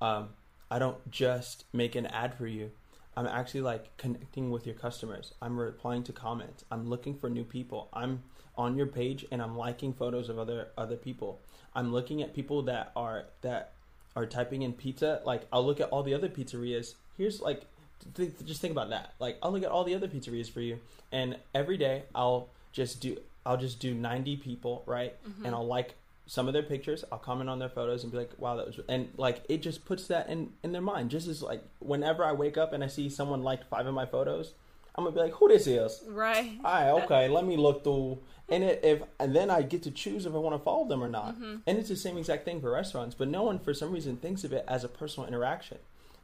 Um, 0.00 0.30
I 0.70 0.78
don't 0.78 1.10
just 1.10 1.64
make 1.72 1.94
an 1.94 2.06
ad 2.06 2.34
for 2.34 2.46
you. 2.46 2.70
I'm 3.16 3.26
actually 3.26 3.60
like 3.60 3.96
connecting 3.96 4.50
with 4.50 4.66
your 4.66 4.74
customers. 4.74 5.34
I'm 5.42 5.58
replying 5.58 6.02
to 6.04 6.12
comments. 6.12 6.64
I'm 6.70 6.88
looking 6.88 7.14
for 7.14 7.28
new 7.28 7.44
people. 7.44 7.88
I'm 7.92 8.22
on 8.56 8.76
your 8.76 8.86
page 8.86 9.24
and 9.30 9.40
I'm 9.42 9.56
liking 9.56 9.92
photos 9.92 10.28
of 10.28 10.38
other 10.38 10.68
other 10.76 10.96
people. 10.96 11.40
I'm 11.74 11.92
looking 11.92 12.22
at 12.22 12.34
people 12.34 12.62
that 12.62 12.92
are 12.96 13.24
that 13.42 13.72
are 14.16 14.26
typing 14.26 14.62
in 14.62 14.72
pizza. 14.72 15.20
Like 15.24 15.46
I'll 15.52 15.64
look 15.64 15.80
at 15.80 15.88
all 15.90 16.02
the 16.02 16.14
other 16.14 16.28
pizzerias. 16.28 16.94
Here's 17.16 17.40
like 17.40 17.66
th- 18.14 18.36
th- 18.36 18.48
just 18.48 18.60
think 18.60 18.72
about 18.72 18.90
that. 18.90 19.14
Like 19.18 19.38
I'll 19.42 19.52
look 19.52 19.62
at 19.62 19.70
all 19.70 19.84
the 19.84 19.94
other 19.94 20.08
pizzerias 20.08 20.50
for 20.50 20.60
you 20.60 20.78
and 21.10 21.36
every 21.54 21.76
day 21.76 22.04
I'll 22.14 22.48
just 22.72 23.00
do 23.00 23.18
I'll 23.44 23.56
just 23.56 23.80
do 23.80 23.94
90 23.94 24.36
people, 24.36 24.84
right? 24.86 25.14
Mm-hmm. 25.28 25.46
And 25.46 25.54
I'll 25.54 25.66
like 25.66 25.94
some 26.26 26.46
of 26.46 26.54
their 26.54 26.62
pictures. 26.62 27.04
I'll 27.10 27.18
comment 27.18 27.50
on 27.50 27.58
their 27.58 27.68
photos 27.68 28.02
and 28.02 28.12
be 28.12 28.18
like, 28.18 28.30
"Wow, 28.38 28.56
that 28.56 28.66
was," 28.66 28.80
and 28.88 29.08
like 29.16 29.42
it 29.48 29.58
just 29.58 29.84
puts 29.84 30.06
that 30.08 30.28
in 30.28 30.52
in 30.62 30.72
their 30.72 30.82
mind. 30.82 31.10
Just 31.10 31.28
as 31.28 31.42
like 31.42 31.62
whenever 31.80 32.24
I 32.24 32.32
wake 32.32 32.56
up 32.56 32.72
and 32.72 32.82
I 32.82 32.86
see 32.86 33.08
someone 33.08 33.42
liked 33.42 33.64
five 33.68 33.86
of 33.86 33.94
my 33.94 34.06
photos, 34.06 34.54
I'm 34.94 35.04
gonna 35.04 35.14
be 35.14 35.22
like, 35.22 35.34
"Who 35.34 35.48
this 35.48 35.66
is?" 35.66 36.02
Right. 36.08 36.58
All 36.64 36.72
right, 36.72 37.04
okay, 37.04 37.28
let 37.28 37.44
me 37.44 37.56
look 37.56 37.82
through, 37.84 38.18
and 38.48 38.62
it, 38.62 38.80
if 38.84 39.02
and 39.18 39.34
then 39.34 39.50
I 39.50 39.62
get 39.62 39.82
to 39.84 39.90
choose 39.90 40.26
if 40.26 40.34
I 40.34 40.38
want 40.38 40.54
to 40.54 40.62
follow 40.62 40.86
them 40.86 41.02
or 41.02 41.08
not. 41.08 41.36
And 41.36 41.78
it's 41.78 41.88
the 41.88 41.96
same 41.96 42.16
exact 42.16 42.44
thing 42.44 42.60
for 42.60 42.70
restaurants, 42.70 43.14
but 43.14 43.28
no 43.28 43.42
one 43.42 43.58
for 43.58 43.74
some 43.74 43.92
reason 43.92 44.16
thinks 44.16 44.44
of 44.44 44.52
it 44.52 44.64
as 44.68 44.84
a 44.84 44.88
personal 44.88 45.28
interaction. 45.28 45.78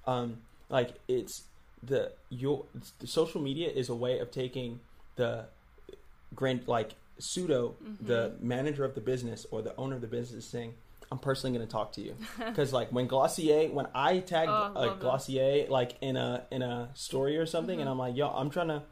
Um, 0.07 0.39
like 0.69 0.95
it's 1.09 1.43
the 1.83 2.13
your 2.29 2.65
the 3.01 3.07
social 3.07 3.41
media 3.41 3.69
is 3.69 3.89
a 3.89 3.95
way 3.95 4.19
of 4.19 4.31
taking 4.31 4.81
the 5.17 5.47
grand 6.35 6.67
like 6.67 6.95
pseudo 7.19 7.75
the 8.01 8.33
manager 8.41 8.85
of 8.85 8.95
the 8.95 9.01
business 9.01 9.47
or 9.51 9.63
the 9.63 9.75
owner 9.77 9.95
of 9.97 10.01
the 10.01 10.07
business 10.07 10.45
saying 10.47 10.75
i'm 11.11 11.19
personally 11.19 11.57
going 11.57 11.67
to 11.67 11.73
talk 11.73 11.93
to 11.93 12.01
you 12.01 12.15
because 12.47 12.73
like 12.73 12.91
when 12.93 13.07
glossier 13.07 13.69
when 13.71 13.87
i 13.95 14.19
tag 14.19 14.49
Oh, 14.49 14.73
uh, 14.77 14.95
glossier 14.95 15.67
like 15.69 15.97
in 16.01 16.17
a 16.17 16.45
in 16.51 16.63
a 16.63 16.91
story 16.95 17.37
or 17.37 17.47
something 17.47 17.81
and 17.81 17.89
i'm 17.89 17.99
like 17.99 18.17
yo 18.17 18.29
i'm 18.29 18.51
trying 18.51 18.69
to 18.69 18.83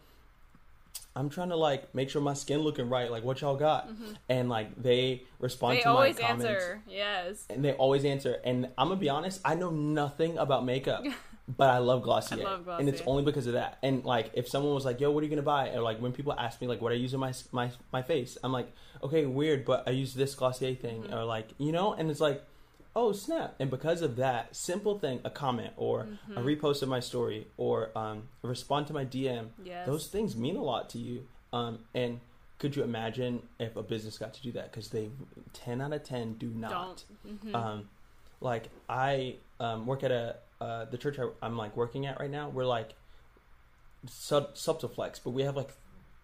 i'm 1.14 1.28
trying 1.30 1.48
to 1.50 1.56
like 1.56 1.94
make 1.94 2.10
sure 2.10 2.20
my 2.22 2.34
skin 2.34 2.60
looking 2.60 2.88
right 2.88 3.10
like 3.10 3.22
what 3.24 3.40
y'all 3.40 3.56
got 3.56 3.88
and 4.28 4.48
like 4.48 4.80
they 4.82 5.22
respond 5.38 5.76
They 5.78 5.82
to 5.82 5.88
my 5.88 5.94
always 5.94 6.18
comments 6.18 6.44
answer. 6.44 6.82
Yes. 6.88 7.44
and 7.50 7.64
they 7.64 7.72
always 7.74 8.04
answer. 8.04 8.38
And 8.44 8.68
I'm 8.78 8.88
gonna 8.88 9.00
be 9.00 9.08
honest, 9.08 9.40
I 9.44 9.54
know 9.54 9.70
nothing 9.70 10.36
about 10.38 10.64
makeup, 10.64 11.04
but 11.48 11.70
I 11.70 11.78
love 11.78 12.02
Glossier, 12.02 12.40
I 12.40 12.42
love 12.44 12.68
and 12.80 12.88
it's 12.88 13.02
only 13.06 13.22
because 13.24 13.46
of 13.46 13.52
that. 13.54 13.78
And 13.82 14.04
like, 14.04 14.30
if 14.34 14.48
someone 14.48 14.74
was 14.74 14.84
like, 14.84 15.00
"Yo, 15.00 15.10
what 15.10 15.20
are 15.20 15.24
you 15.24 15.30
gonna 15.30 15.42
buy?" 15.42 15.70
or 15.70 15.80
like 15.80 15.98
when 16.00 16.12
people 16.12 16.32
ask 16.32 16.60
me 16.60 16.66
like, 16.66 16.80
"What 16.80 16.92
I 16.92 16.96
use 16.96 17.14
on 17.14 17.20
my 17.20 17.32
my 17.52 17.70
my 17.92 18.02
face," 18.02 18.36
I'm 18.42 18.52
like, 18.52 18.72
"Okay, 19.02 19.26
weird, 19.26 19.64
but 19.64 19.86
I 19.86 19.90
use 19.90 20.14
this 20.14 20.34
Glossier 20.34 20.74
thing," 20.74 21.02
Mm-hmm. 21.04 21.14
or 21.14 21.24
like, 21.24 21.48
you 21.58 21.72
know, 21.72 21.92
and 21.92 22.10
it's 22.10 22.20
like. 22.20 22.42
Oh 22.98 23.12
snap! 23.12 23.54
And 23.60 23.68
because 23.70 24.00
of 24.00 24.16
that 24.16 24.56
simple 24.56 24.98
thing, 24.98 25.20
a 25.22 25.28
comment 25.28 25.74
or 25.76 26.08
a 26.34 26.40
repost 26.40 26.80
of 26.82 26.88
my 26.88 26.98
story 27.00 27.46
or 27.58 27.90
um, 27.94 28.22
respond 28.40 28.86
to 28.86 28.94
my 28.94 29.04
DM, 29.04 29.48
Yes. 29.62 29.84
those 29.86 30.06
things 30.06 30.34
mean 30.34 30.56
a 30.56 30.62
lot 30.62 30.88
to 30.90 30.98
you. 30.98 31.26
Um, 31.52 31.80
and 31.94 32.20
could 32.58 32.74
you 32.74 32.82
imagine 32.82 33.42
if 33.58 33.76
a 33.76 33.82
business 33.82 34.16
got 34.16 34.32
to 34.32 34.42
do 34.42 34.50
that? 34.52 34.70
Because 34.72 34.88
they, 34.88 35.10
ten 35.52 35.82
out 35.82 35.92
of 35.92 36.04
ten, 36.04 36.38
do 36.38 36.48
not. 36.48 36.70
Don't. 37.22 37.44
Mhm. 37.44 37.54
Um, 37.54 37.88
like 38.40 38.70
I 38.88 39.36
um, 39.60 39.84
work 39.84 40.02
at 40.02 40.10
a 40.10 40.36
uh, 40.60 40.84
the 40.86 40.98
church 40.98 41.18
I, 41.18 41.28
I'm 41.42 41.56
like 41.56 41.76
working 41.76 42.06
at 42.06 42.18
right 42.20 42.30
now. 42.30 42.48
We're 42.48 42.64
like 42.66 42.94
sub 44.08 44.54
Subtoflex, 44.54 45.20
but 45.24 45.30
we 45.30 45.42
have 45.42 45.56
like 45.56 45.70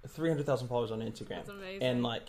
three 0.08 0.28
hundred 0.28 0.46
thousand 0.46 0.68
followers 0.68 0.90
on 0.90 1.00
Instagram, 1.00 1.44
and 1.82 2.02
like 2.02 2.24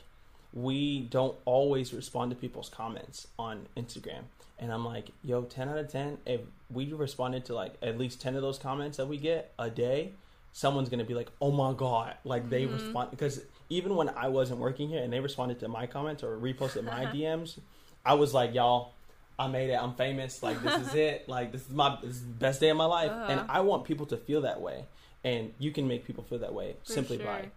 we 0.54 1.02
don't 1.02 1.36
always 1.46 1.94
respond 1.94 2.30
to 2.32 2.36
people's 2.36 2.70
comments 2.70 3.28
on 3.40 3.68
Instagram. 3.76 4.24
And 4.60 4.72
I'm 4.72 4.86
like, 4.86 5.10
yo, 5.24 5.44
ten 5.44 5.68
out 5.70 5.78
of 5.78 5.92
ten. 5.92 6.18
If 6.26 6.42
we 6.70 6.92
responded 6.94 7.46
to 7.46 7.56
like 7.56 7.74
at 7.82 7.98
least 7.98 8.22
ten 8.22 8.36
of 8.36 8.42
those 8.42 8.58
comments 8.60 8.98
that 8.98 9.08
we 9.08 9.18
get 9.18 9.52
a 9.58 9.70
day, 9.70 10.12
someone's 10.52 10.90
gonna 10.90 11.04
be 11.06 11.16
like, 11.16 11.30
"Oh 11.42 11.52
my 11.52 11.74
god!" 11.74 12.16
Like 12.24 12.50
they 12.50 12.64
Mm-hmm. 12.64 12.74
respond 12.74 13.12
because 13.12 13.42
even 13.70 13.96
when 13.96 14.10
I 14.10 14.28
wasn't 14.28 14.60
working 14.60 14.90
here 14.90 15.02
and 15.04 15.12
they 15.12 15.20
responded 15.20 15.60
to 15.62 15.68
my 15.68 15.88
comments 15.88 16.22
or 16.24 16.38
reposted 16.38 16.84
my 16.84 17.06
DMs, 17.14 17.60
I 18.06 18.14
was 18.14 18.34
like, 18.34 18.54
"Y'all, 18.54 18.94
I 19.40 19.48
made 19.48 19.70
it. 19.70 19.74
I'm 19.82 19.96
famous. 19.96 20.42
Like 20.44 20.62
this 20.62 20.88
is 20.88 20.94
it. 21.08 21.28
Like 21.28 21.52
this 21.52 21.62
is 21.62 21.70
my 21.72 21.98
this 22.02 22.12
is 22.18 22.22
the 22.22 22.34
best 22.34 22.60
day 22.60 22.70
of 22.70 22.78
my 22.78 22.86
life." 22.86 23.12
And 23.12 23.40
Uh-huh. 23.42 23.58
I 23.58 23.62
want 23.62 23.84
people 23.86 24.06
to 24.08 24.18
feel 24.18 24.42
that 24.42 24.62
way, 24.62 24.86
and 25.24 25.54
you 25.60 25.72
can 25.72 25.88
make 25.88 26.06
people 26.06 26.24
feel 26.24 26.40
that 26.40 26.54
way 26.54 26.76
For 26.86 26.94
simply 26.94 27.18
sure. 27.18 27.26
by 27.26 27.50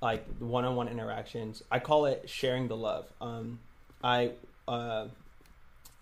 like 0.00 0.26
one-on-one 0.40 0.88
interactions. 0.88 1.62
I 1.70 1.78
call 1.78 2.06
it 2.06 2.28
sharing 2.28 2.66
the 2.68 2.76
love. 2.76 3.06
Um, 3.20 3.60
I 4.02 4.32
uh, 4.66 5.06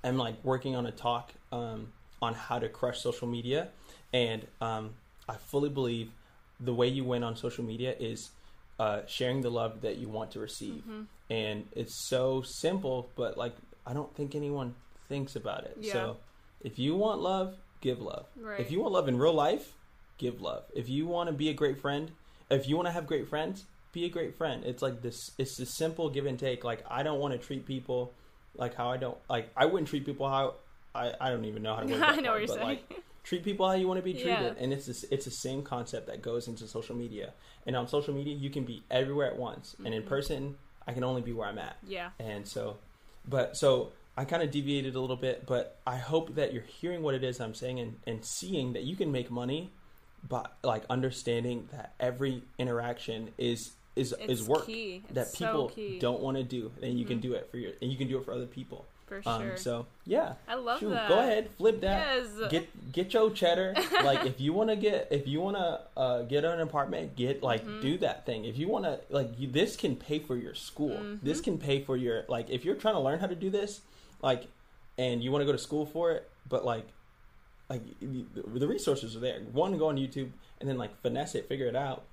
am 0.05 0.17
like 0.17 0.43
working 0.45 0.75
on 0.77 0.87
a 0.87 0.91
talk 0.93 1.33
um, 1.53 1.93
on 2.23 2.35
how 2.35 2.59
to 2.59 2.69
crush 2.69 3.01
social 3.01 3.29
media, 3.29 3.69
and 4.13 4.47
um, 4.61 4.91
I 5.29 5.35
fully 5.37 5.69
believe 5.69 6.11
the 6.59 6.73
way 6.75 6.89
you 6.89 7.05
win 7.05 7.23
on 7.25 7.37
social 7.37 7.65
media 7.65 7.95
is 7.99 8.31
uh, 8.79 9.01
sharing 9.07 9.41
the 9.43 9.51
love 9.51 9.83
that 9.83 9.97
you 9.99 10.09
want 10.09 10.31
to 10.33 10.41
receive, 10.41 10.83
Mm-hmm. 10.83 11.03
and 11.31 11.67
it's 11.73 12.09
so 12.09 12.43
simple, 12.43 13.09
but 13.17 13.37
like 13.37 13.55
I 13.87 13.93
don't 13.93 14.15
think 14.15 14.35
anyone 14.35 14.75
thinks 15.11 15.37
about 15.37 15.65
it. 15.65 15.77
Yeah. 15.79 15.93
So 15.93 16.17
if 16.63 16.79
you 16.79 16.95
want 16.97 17.21
love, 17.21 17.57
give 17.83 18.01
love. 18.01 18.27
Right. 18.41 18.61
If 18.61 18.71
you 18.71 18.81
want 18.81 18.93
love 18.95 19.09
in 19.09 19.19
real 19.19 19.35
life, 19.35 19.75
give 20.17 20.41
love. 20.41 20.65
If 20.75 20.89
you 20.89 21.07
want 21.07 21.29
to 21.29 21.35
be 21.35 21.51
a 21.51 21.55
great 21.55 21.79
friend, 21.79 22.11
if 22.51 22.67
you 22.67 22.77
want 22.77 22.87
to 22.89 22.93
have 22.93 23.07
great 23.07 23.29
friends, 23.29 23.67
be 23.93 24.07
a 24.07 24.09
great 24.09 24.37
friend. 24.39 24.65
It's 24.65 24.83
like 24.83 25.03
this. 25.03 25.17
It's 25.37 25.59
a 25.61 25.67
simple 25.67 26.09
give 26.09 26.25
and 26.25 26.39
take. 26.39 26.65
Like 26.65 26.83
I 26.89 27.03
don't 27.03 27.19
want 27.21 27.33
to 27.35 27.39
treat 27.39 27.67
people 27.67 28.15
like 28.57 28.75
how 28.75 28.91
I 28.91 28.97
don't 28.97 29.19
like. 29.29 29.51
I 29.57 29.67
wouldn't 29.67 29.89
treat 29.89 30.07
people 30.07 30.29
how 30.29 30.55
I. 30.95 31.13
I 31.21 31.29
don't 31.31 31.45
even 31.45 31.63
know 31.63 31.75
how 31.75 31.83
to. 31.83 31.93
Word 31.93 32.03
I 32.03 32.17
know 32.17 32.23
part, 32.23 32.25
what 32.33 32.39
you're 32.39 32.47
saying. 32.49 32.61
Like, 32.67 33.03
treat 33.25 33.45
people 33.45 33.67
how 33.69 33.75
you 33.75 33.87
want 33.89 33.99
to 33.99 34.03
be 34.05 34.13
treated, 34.15 34.29
Yeah. 34.57 34.63
and 34.63 34.73
it's 34.73 34.87
this, 34.87 35.05
it's 35.11 35.25
the 35.27 35.31
same 35.31 35.63
concept 35.63 36.07
that 36.07 36.23
goes 36.23 36.49
into 36.49 36.67
social 36.67 36.97
media. 36.97 37.33
And 37.67 37.77
on 37.77 37.87
social 37.87 38.15
media, 38.15 38.35
you 38.35 38.49
can 38.49 38.65
be 38.65 38.83
everywhere 38.91 39.27
at 39.27 39.37
once, 39.37 39.77
and 39.85 39.93
in 39.93 40.03
Mhm. 40.03 40.07
person, 40.09 40.57
I 40.87 40.93
can 40.95 41.05
only 41.05 41.21
be 41.21 41.33
where 41.33 41.47
I'm 41.47 41.59
at. 41.59 41.77
yeah. 41.87 42.11
And 42.19 42.49
so, 42.49 42.79
but 43.29 43.57
so 43.57 43.93
I 44.17 44.25
kind 44.25 44.43
of 44.43 44.51
deviated 44.51 44.95
a 44.97 45.01
little 45.01 45.17
bit, 45.17 45.47
but 45.47 45.79
I 45.87 45.97
hope 45.97 46.35
that 46.35 46.53
you're 46.53 46.63
hearing 46.63 47.03
what 47.03 47.15
it 47.15 47.25
is 47.25 47.41
I'm 47.41 47.55
saying 47.55 47.81
and, 47.81 47.97
and 48.07 48.25
seeing 48.25 48.73
that 48.75 48.83
you 48.83 48.97
can 48.97 49.11
make 49.13 49.31
money, 49.31 49.71
but 50.29 50.53
like 50.63 50.83
understanding 50.91 51.69
that 51.73 51.95
every 51.99 52.43
interaction 52.59 53.31
is 53.39 53.73
is 53.97 54.15
It's 54.21 54.41
is 54.43 54.49
work 54.49 54.67
that 55.13 55.29
so 55.29 55.47
people 55.47 55.69
key. 55.71 55.99
don't 55.99 56.21
want 56.21 56.37
to 56.37 56.43
do, 56.45 56.71
and 56.81 56.99
you 56.99 57.05
can 57.05 57.19
Mhm. 57.19 57.23
do 57.23 57.33
it 57.35 57.49
for 57.51 57.57
your 57.57 57.73
and 57.83 57.91
you 57.91 57.99
can 57.99 58.09
do 58.09 58.19
it 58.19 58.25
for 58.25 58.33
other 58.33 58.47
people. 58.47 58.85
For 59.07 59.21
Um, 59.27 59.43
sure. 59.43 59.57
so 59.57 59.87
yeah, 60.07 60.35
I 60.47 60.55
love 60.55 60.79
Shoot, 60.79 60.91
that. 60.91 61.09
go 61.09 61.19
ahead, 61.19 61.51
flip 61.59 61.81
that 61.81 62.07
Yes. 62.39 62.51
get 62.51 62.93
get 62.93 63.13
your 63.13 63.31
cheddar. 63.31 63.75
like 64.05 64.25
if 64.27 64.41
you 64.41 64.53
want 64.53 64.71
to 64.71 64.77
get 64.77 65.09
if 65.11 65.27
you 65.27 65.41
want 65.41 65.57
to 65.57 65.81
uh, 65.97 66.23
get 66.23 66.45
an 66.45 66.61
apartment, 66.61 67.17
get 67.17 67.43
like 67.43 67.65
Mhm. 67.67 67.81
do 67.83 67.99
that 67.99 68.25
thing. 68.27 68.45
If 68.45 68.57
you 68.59 68.69
want 68.69 68.85
to 68.85 69.01
like 69.09 69.31
you, 69.41 69.49
this 69.49 69.77
can 69.77 69.97
pay 69.97 70.21
for 70.21 70.37
your 70.37 70.55
school. 70.55 70.97
Mhm. 70.97 71.21
This 71.23 71.41
can 71.41 71.59
pay 71.59 71.81
for 71.83 71.97
your 71.97 72.25
like 72.29 72.49
if 72.51 72.65
you're 72.65 72.77
trying 72.77 72.95
to 72.95 73.01
learn 73.01 73.19
how 73.19 73.27
to 73.27 73.35
do 73.35 73.51
this, 73.51 73.81
like 74.23 74.49
and 74.99 75.23
you 75.25 75.33
want 75.33 75.43
to 75.43 75.47
go 75.47 75.53
to 75.53 75.59
school 75.59 75.87
for 75.87 76.13
it, 76.13 76.29
but 76.49 76.65
like 76.65 76.87
like 77.71 77.83
the, 78.01 78.67
resources 78.67 79.17
are 79.17 79.21
there. 79.21 79.41
One, 79.53 79.79
go 79.79 79.89
on 79.89 79.97
YouTube 79.97 80.31
and 80.61 80.69
then 80.69 80.77
like 80.77 81.01
finesse 81.03 81.35
it, 81.37 81.49
figure 81.49 81.67
it 81.67 81.77
out, 81.77 82.05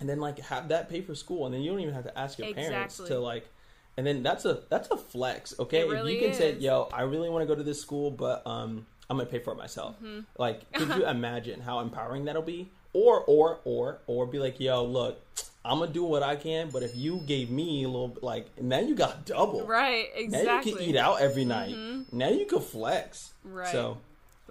and 0.00 0.08
then 0.08 0.18
like 0.18 0.38
have 0.40 0.68
that 0.68 0.88
pay 0.88 1.00
for 1.00 1.14
school, 1.14 1.46
and 1.46 1.54
then 1.54 1.62
you 1.62 1.70
don't 1.70 1.80
even 1.80 1.94
have 1.94 2.04
to 2.04 2.18
ask 2.18 2.38
your 2.38 2.52
parents 2.52 2.96
to 2.98 3.18
like. 3.18 3.48
And 3.96 4.06
then 4.06 4.22
that's 4.22 4.44
a 4.44 4.62
that's 4.68 4.90
a 4.90 4.96
flex, 4.96 5.54
okay? 5.58 5.84
Really 5.84 6.16
if 6.16 6.20
you 6.20 6.28
can 6.28 6.36
say, 6.36 6.54
"Yo, 6.58 6.88
I 6.92 7.02
really 7.02 7.28
want 7.28 7.42
to 7.42 7.46
go 7.46 7.54
to 7.54 7.62
this 7.62 7.80
school, 7.80 8.10
but 8.10 8.46
um, 8.46 8.86
I'm 9.08 9.16
gonna 9.16 9.28
pay 9.28 9.38
for 9.38 9.52
it 9.52 9.56
myself." 9.56 9.96
Mhm. 10.02 10.24
Like, 10.38 10.70
could 10.72 10.88
you 10.96 11.06
imagine 11.06 11.60
how 11.60 11.80
empowering 11.80 12.24
that'll 12.24 12.42
be? 12.42 12.70
Or, 12.92 13.22
or, 13.26 13.60
or, 13.64 13.98
or 14.06 14.26
be 14.26 14.38
like, 14.38 14.58
"Yo, 14.58 14.84
look, 14.84 15.20
I'm 15.64 15.78
gonna 15.78 15.92
do 15.92 16.04
what 16.04 16.22
I 16.22 16.36
can, 16.36 16.70
but 16.70 16.82
if 16.82 16.96
you 16.96 17.18
gave 17.26 17.50
me 17.50 17.84
a 17.84 17.88
little, 17.88 18.16
like, 18.22 18.60
now 18.60 18.78
you 18.78 18.94
got 18.94 19.26
double. 19.26 19.66
Right. 19.66 20.06
Exactly. 20.14 20.46
Now 20.46 20.60
you 20.62 20.76
can 20.76 20.82
eat 20.88 20.96
out 20.96 21.20
every 21.20 21.44
night. 21.44 21.74
Mhm. 21.74 22.12
Now 22.12 22.28
you 22.28 22.46
can 22.46 22.60
flex. 22.60 23.34
Right. 23.44 23.68
So, 23.70 23.98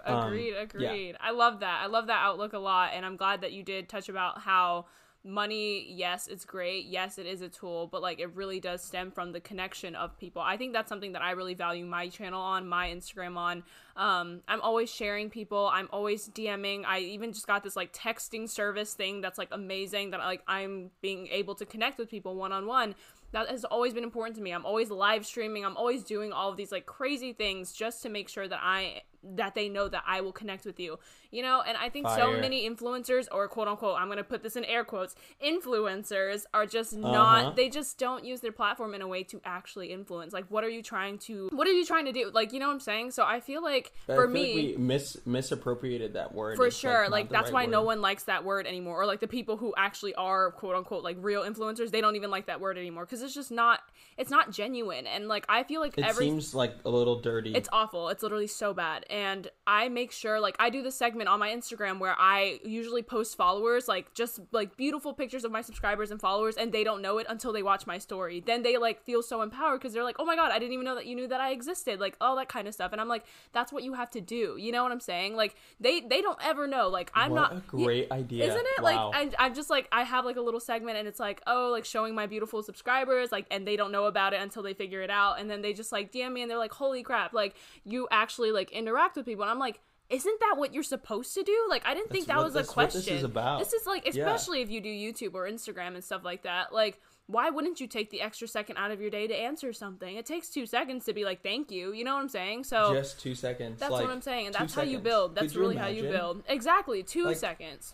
um, 0.06 0.28
Agreed, 0.28 0.54
yeah. 0.54 0.62
agreed. 0.62 1.16
I 1.20 1.32
love 1.32 1.62
that. 1.62 1.82
I 1.84 1.88
love 1.88 2.08
that 2.08 2.22
outlook 2.24 2.54
a 2.54 2.60
lot, 2.60 2.92
and 2.94 3.06
I'm 3.06 3.18
glad 3.18 3.42
that 3.42 3.52
you 3.54 3.64
did 3.64 3.90
touch 3.90 4.08
about 4.08 4.42
how 4.42 4.86
money, 5.24 5.86
yes, 5.92 6.28
it's 6.28 6.46
great. 6.46 6.86
Yes, 6.86 7.18
it 7.18 7.26
is 7.26 7.42
a 7.42 7.50
tool, 7.50 7.88
but 7.88 8.02
like 8.02 8.20
it 8.20 8.34
really 8.36 8.60
does 8.60 8.84
stem 8.84 9.12
from 9.12 9.32
the 9.32 9.40
connection 9.40 9.96
of 9.96 10.18
people. 10.18 10.42
I 10.42 10.58
think 10.58 10.74
that's 10.74 10.90
something 10.90 11.12
that 11.14 11.22
I 11.22 11.32
really 11.32 11.54
value 11.54 11.86
my 11.86 12.08
channel 12.08 12.42
on, 12.42 12.68
my 12.68 12.90
Instagram 12.90 13.38
on. 13.38 13.64
Um, 13.96 14.42
I'm 14.48 14.62
always 14.62 14.90
sharing 14.90 15.30
people. 15.30 15.70
I'm 15.72 15.90
always 15.92 16.30
DMing. 16.30 16.84
I 16.86 17.00
even 17.00 17.34
just 17.34 17.48
got 17.48 17.64
this 17.64 17.76
like 17.76 17.92
texting 17.94 18.50
service 18.50 18.94
thing 18.94 19.22
that's 19.22 19.38
like 19.38 19.50
amazing 19.52 20.12
that 20.12 20.20
like 20.20 20.42
I'm 20.48 20.92
being 21.02 21.28
able 21.28 21.56
to 21.56 21.66
connect 21.66 21.98
with 21.98 22.10
people 22.10 22.36
one 22.36 22.52
on 22.52 22.66
one. 22.66 22.96
That 23.32 23.50
has 23.50 23.64
always 23.64 23.94
been 23.94 24.04
important 24.04 24.38
to 24.38 24.42
me. 24.42 24.52
I'm 24.52 24.66
always 24.66 24.90
live 24.90 25.26
streaming. 25.26 25.64
I'm 25.64 25.78
always 25.78 26.04
doing 26.04 26.34
all 26.34 26.50
of 26.50 26.58
these 26.58 26.72
like 26.72 26.86
crazy 26.86 27.34
things 27.34 27.74
just 27.74 28.02
to 28.04 28.10
make 28.10 28.28
sure 28.28 28.48
that 28.48 28.60
I 28.62 29.04
that 29.24 29.54
they 29.56 29.68
know 29.70 29.88
that 29.88 30.04
I 30.08 30.22
will 30.22 30.32
connect 30.32 30.66
with 30.66 30.80
you. 30.80 30.98
You 31.32 31.44
know, 31.44 31.62
and 31.62 31.78
I 31.78 31.90
think 31.90 32.08
so 32.10 32.32
many 32.40 32.68
influencers 32.68 33.28
or 33.32 33.48
quote 33.48 33.68
unquote, 33.68 33.98
I'm 34.00 34.08
going 34.08 34.18
to 34.18 34.24
put 34.24 34.42
this 34.42 34.56
in 34.56 34.66
air 34.66 34.84
quotes, 34.84 35.16
influencers 35.64 36.46
are 36.54 36.66
just 36.66 36.94
Uh-huh. 36.94 37.12
not 37.12 37.56
they 37.56 37.70
just 37.70 37.98
don't 38.00 38.26
use 38.26 38.42
their 38.42 38.52
platform 38.52 38.94
in 38.94 39.02
a 39.02 39.08
way 39.08 39.24
to 39.24 39.42
actually 39.46 39.92
influence. 39.92 40.34
Like 40.34 40.46
what 40.50 40.64
are 40.64 40.70
you 40.70 40.82
trying 40.82 41.18
to 41.20 41.50
what 41.54 41.68
are 41.68 41.72
you 41.72 41.86
trying 41.86 42.06
to 42.06 42.12
do? 42.12 42.32
Like, 42.34 42.54
you 42.54 42.60
know 42.60 42.68
what 42.68 42.74
I'm 42.74 42.80
saying? 42.80 43.12
So 43.12 43.24
I 43.26 43.40
feel 43.40 43.62
like 43.62 43.92
I 44.08 44.16
for 44.16 44.26
feel 44.26 44.34
me 44.34 44.56
like 44.70 44.78
we 44.78 44.84
mis 44.84 45.18
misappropriated 45.26 46.14
that 46.14 46.34
word. 46.34 46.56
for 46.58 46.72
sure 46.72 47.04
not 47.04 47.12
like 47.12 47.30
that's 47.30 47.52
right 47.52 47.54
why 47.54 47.66
no 47.66 47.82
one 47.84 48.02
likes 48.02 48.24
that 48.24 48.44
word 48.44 48.66
anymore 48.66 49.02
or 49.02 49.06
like 49.06 49.20
the 49.20 49.28
people 49.28 49.58
who 49.58 49.74
actually 49.78 50.16
are 50.16 50.52
quote 50.52 50.76
unquote 50.76 51.04
like 51.04 51.18
real 51.20 51.44
influencers 51.44 51.92
they 51.92 52.02
don't 52.02 52.16
even 52.16 52.32
like 52.32 52.46
that 52.48 52.60
word 52.60 52.78
anymore 52.78 53.06
because 53.06 53.22
it's 53.22 53.34
just 53.34 53.52
not 53.52 53.82
it's 54.18 54.30
not 54.32 54.52
genuine 54.52 55.06
and 55.08 55.28
like 55.28 55.46
i 55.50 55.64
feel 55.64 55.82
like 55.82 55.98
It 55.98 56.04
every 56.06 56.26
seems 56.26 56.54
like 56.56 56.74
a 56.86 56.90
little 56.90 57.20
dirty. 57.22 57.54
it's 57.54 57.70
awful 57.72 58.10
it's 58.10 58.24
literally 58.24 58.48
so 58.48 58.74
bad 58.74 59.06
and 59.10 59.50
i 59.68 59.90
make 59.90 60.12
sure 60.12 60.40
like 60.40 60.56
i 60.60 60.70
do 60.70 60.82
this 60.82 60.96
segment 60.96 61.30
on 61.30 61.40
my 61.40 61.50
instagram 61.50 62.00
where 62.00 62.16
i 62.20 62.60
usually 62.64 63.02
post 63.02 63.36
followers 63.36 63.88
like 63.88 64.14
just 64.14 64.40
like 64.52 64.78
beautiful 64.78 65.14
pictures 65.14 65.44
of 65.44 65.52
my 65.52 65.62
subscribers 65.62 66.12
and 66.12 66.20
followers 66.20 66.56
and 66.56 66.72
they 66.72 66.84
don't 66.84 67.02
know 67.02 67.18
it 67.18 67.26
until 67.30 67.52
they 67.54 67.64
watch 67.64 67.88
my 67.88 67.98
story. 67.98 68.40
Then 68.46 68.64
they 68.64 68.78
like 68.78 69.04
feel 69.04 69.22
so 69.22 69.42
empowered 69.42 69.80
because 69.80 69.94
they're 69.94 70.04
like 70.04 70.18
oh 70.20 70.26
my 70.26 70.36
god 70.36 70.52
i 70.52 70.60
didn't 70.60 70.74
even 70.74 70.86
know 70.86 70.96
that 70.96 71.06
you 71.06 71.16
knew 71.16 71.28
that 71.28 71.42
i 71.42 71.52
existed 71.52 72.00
like 72.00 72.16
all 72.22 72.36
that 72.36 72.50
kind 72.50 72.68
of 72.68 72.74
stuff. 72.74 72.92
And 72.92 73.02
i'm 73.02 73.08
like 73.08 73.26
that's 73.54 73.72
what 73.72 73.84
you 73.84 73.94
have 73.94 74.10
to 74.12 74.22
do. 74.22 74.56
You 74.58 74.72
know 74.72 74.84
what 74.84 74.92
i'm 74.92 75.00
saying? 75.00 75.36
Like 75.36 75.56
they 75.80 76.02
they 76.02 76.22
don't 76.22 76.40
ever 76.44 76.68
know. 76.68 76.88
Like 76.90 77.12
i'm 77.14 77.32
what 77.32 77.36
not 77.36 77.54
a 77.54 77.62
great 77.68 78.12
idea. 78.12 78.46
isn't 78.46 78.66
it? 78.78 78.84
Wow. 78.84 79.12
like 79.12 79.36
I, 79.40 79.46
I'm 79.46 79.54
just 79.54 79.70
like 79.70 79.88
I 79.92 80.04
have 80.04 80.26
like 80.26 80.38
a 80.38 80.42
little 80.42 80.60
segment 80.60 80.98
and 80.98 81.08
it's 81.08 81.20
like 81.20 81.42
oh 81.48 81.70
like 81.72 81.86
showing 81.86 82.16
my 82.16 82.26
beautiful 82.26 82.62
subscribers 82.64 83.32
like 83.32 83.46
and 83.52 83.68
they 83.68 83.76
don't 83.76 83.92
know 83.92 84.06
about 84.06 84.34
it 84.34 84.42
until 84.42 84.64
they 84.64 84.74
figure 84.74 85.02
it 85.02 85.10
out. 85.10 85.40
And 85.40 85.50
then 85.50 85.62
they 85.62 85.74
just 85.74 85.92
like 85.92 86.12
DM 86.12 86.34
me 86.34 86.42
and 86.42 86.52
they're 86.52 86.58
like 86.58 86.74
holy 86.74 87.04
crap 87.04 87.34
like 87.34 87.56
you 87.84 88.08
actually 88.12 88.52
like 88.52 88.72
interact 88.72 88.99
with 89.16 89.26
people. 89.26 89.44
And 89.44 89.52
I'm 89.52 89.60
like 89.60 89.80
isn't 90.10 90.40
that 90.40 90.56
what 90.58 90.74
you're 90.74 90.82
supposed 90.82 91.36
to 91.36 91.44
do? 91.44 91.68
Like 91.70 91.86
I 91.86 91.94
didn't 91.94 92.10
think 92.10 92.26
that 92.28 92.38
what- 92.38 92.46
was 92.46 92.56
a 92.56 92.60
that's 92.60 92.76
what 92.76 92.86
this 92.92 93.04
question. 93.04 93.18
is 93.18 93.24
about. 93.24 93.60
This 93.60 93.74
is 93.74 93.86
like 93.86 94.06
Yeah. 94.06 94.24
especially 94.24 94.62
if 94.62 94.70
you 94.72 94.82
do 94.82 94.90
YouTube 94.90 95.36
or 95.36 95.48
Instagram 95.48 95.94
and 95.94 96.04
stuff 96.04 96.24
like 96.24 96.44
that 96.44 96.74
like 96.74 97.00
why 97.28 97.52
wouldn't 97.52 97.80
you 97.80 97.86
take 97.86 98.10
the 98.10 98.22
extra 98.22 98.48
second 98.48 98.78
out 98.78 98.90
of 98.90 99.00
your 99.00 99.12
day 99.12 99.28
to 99.28 99.36
answer 99.36 99.72
something? 99.72 100.16
It 100.16 100.26
takes 100.26 100.50
two 100.50 100.66
seconds 100.66 101.06
to 101.06 101.14
be 101.14 101.26
like 101.26 101.44
thank 101.44 101.70
you 101.70 101.94
you 101.94 102.04
know 102.04 102.16
what 102.16 102.22
I'm 102.22 102.30
saying? 102.30 102.64
So 102.64 102.92
just 102.96 103.20
two 103.20 103.36
seconds. 103.36 103.80
that's 103.80 103.92
like, 103.92 104.02
what 104.02 104.12
I'm 104.12 104.22
saying 104.22 104.48
and 104.48 104.56
that's 104.56 104.74
how 104.74 104.82
you 104.82 104.98
build. 104.98 105.36
That's 105.36 105.54
you 105.54 105.62
really 105.62 105.76
how 105.76 105.88
you 105.88 106.02
build. 106.04 106.44
Exactly 106.48 107.04
two 107.04 107.26
Like, 107.26 107.38
seconds. 107.38 107.94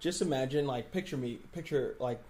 just 0.00 0.20
imagine 0.20 0.66
like 0.66 0.90
picture 0.90 1.16
me 1.16 1.38
picture 1.52 1.94
like 2.00 2.20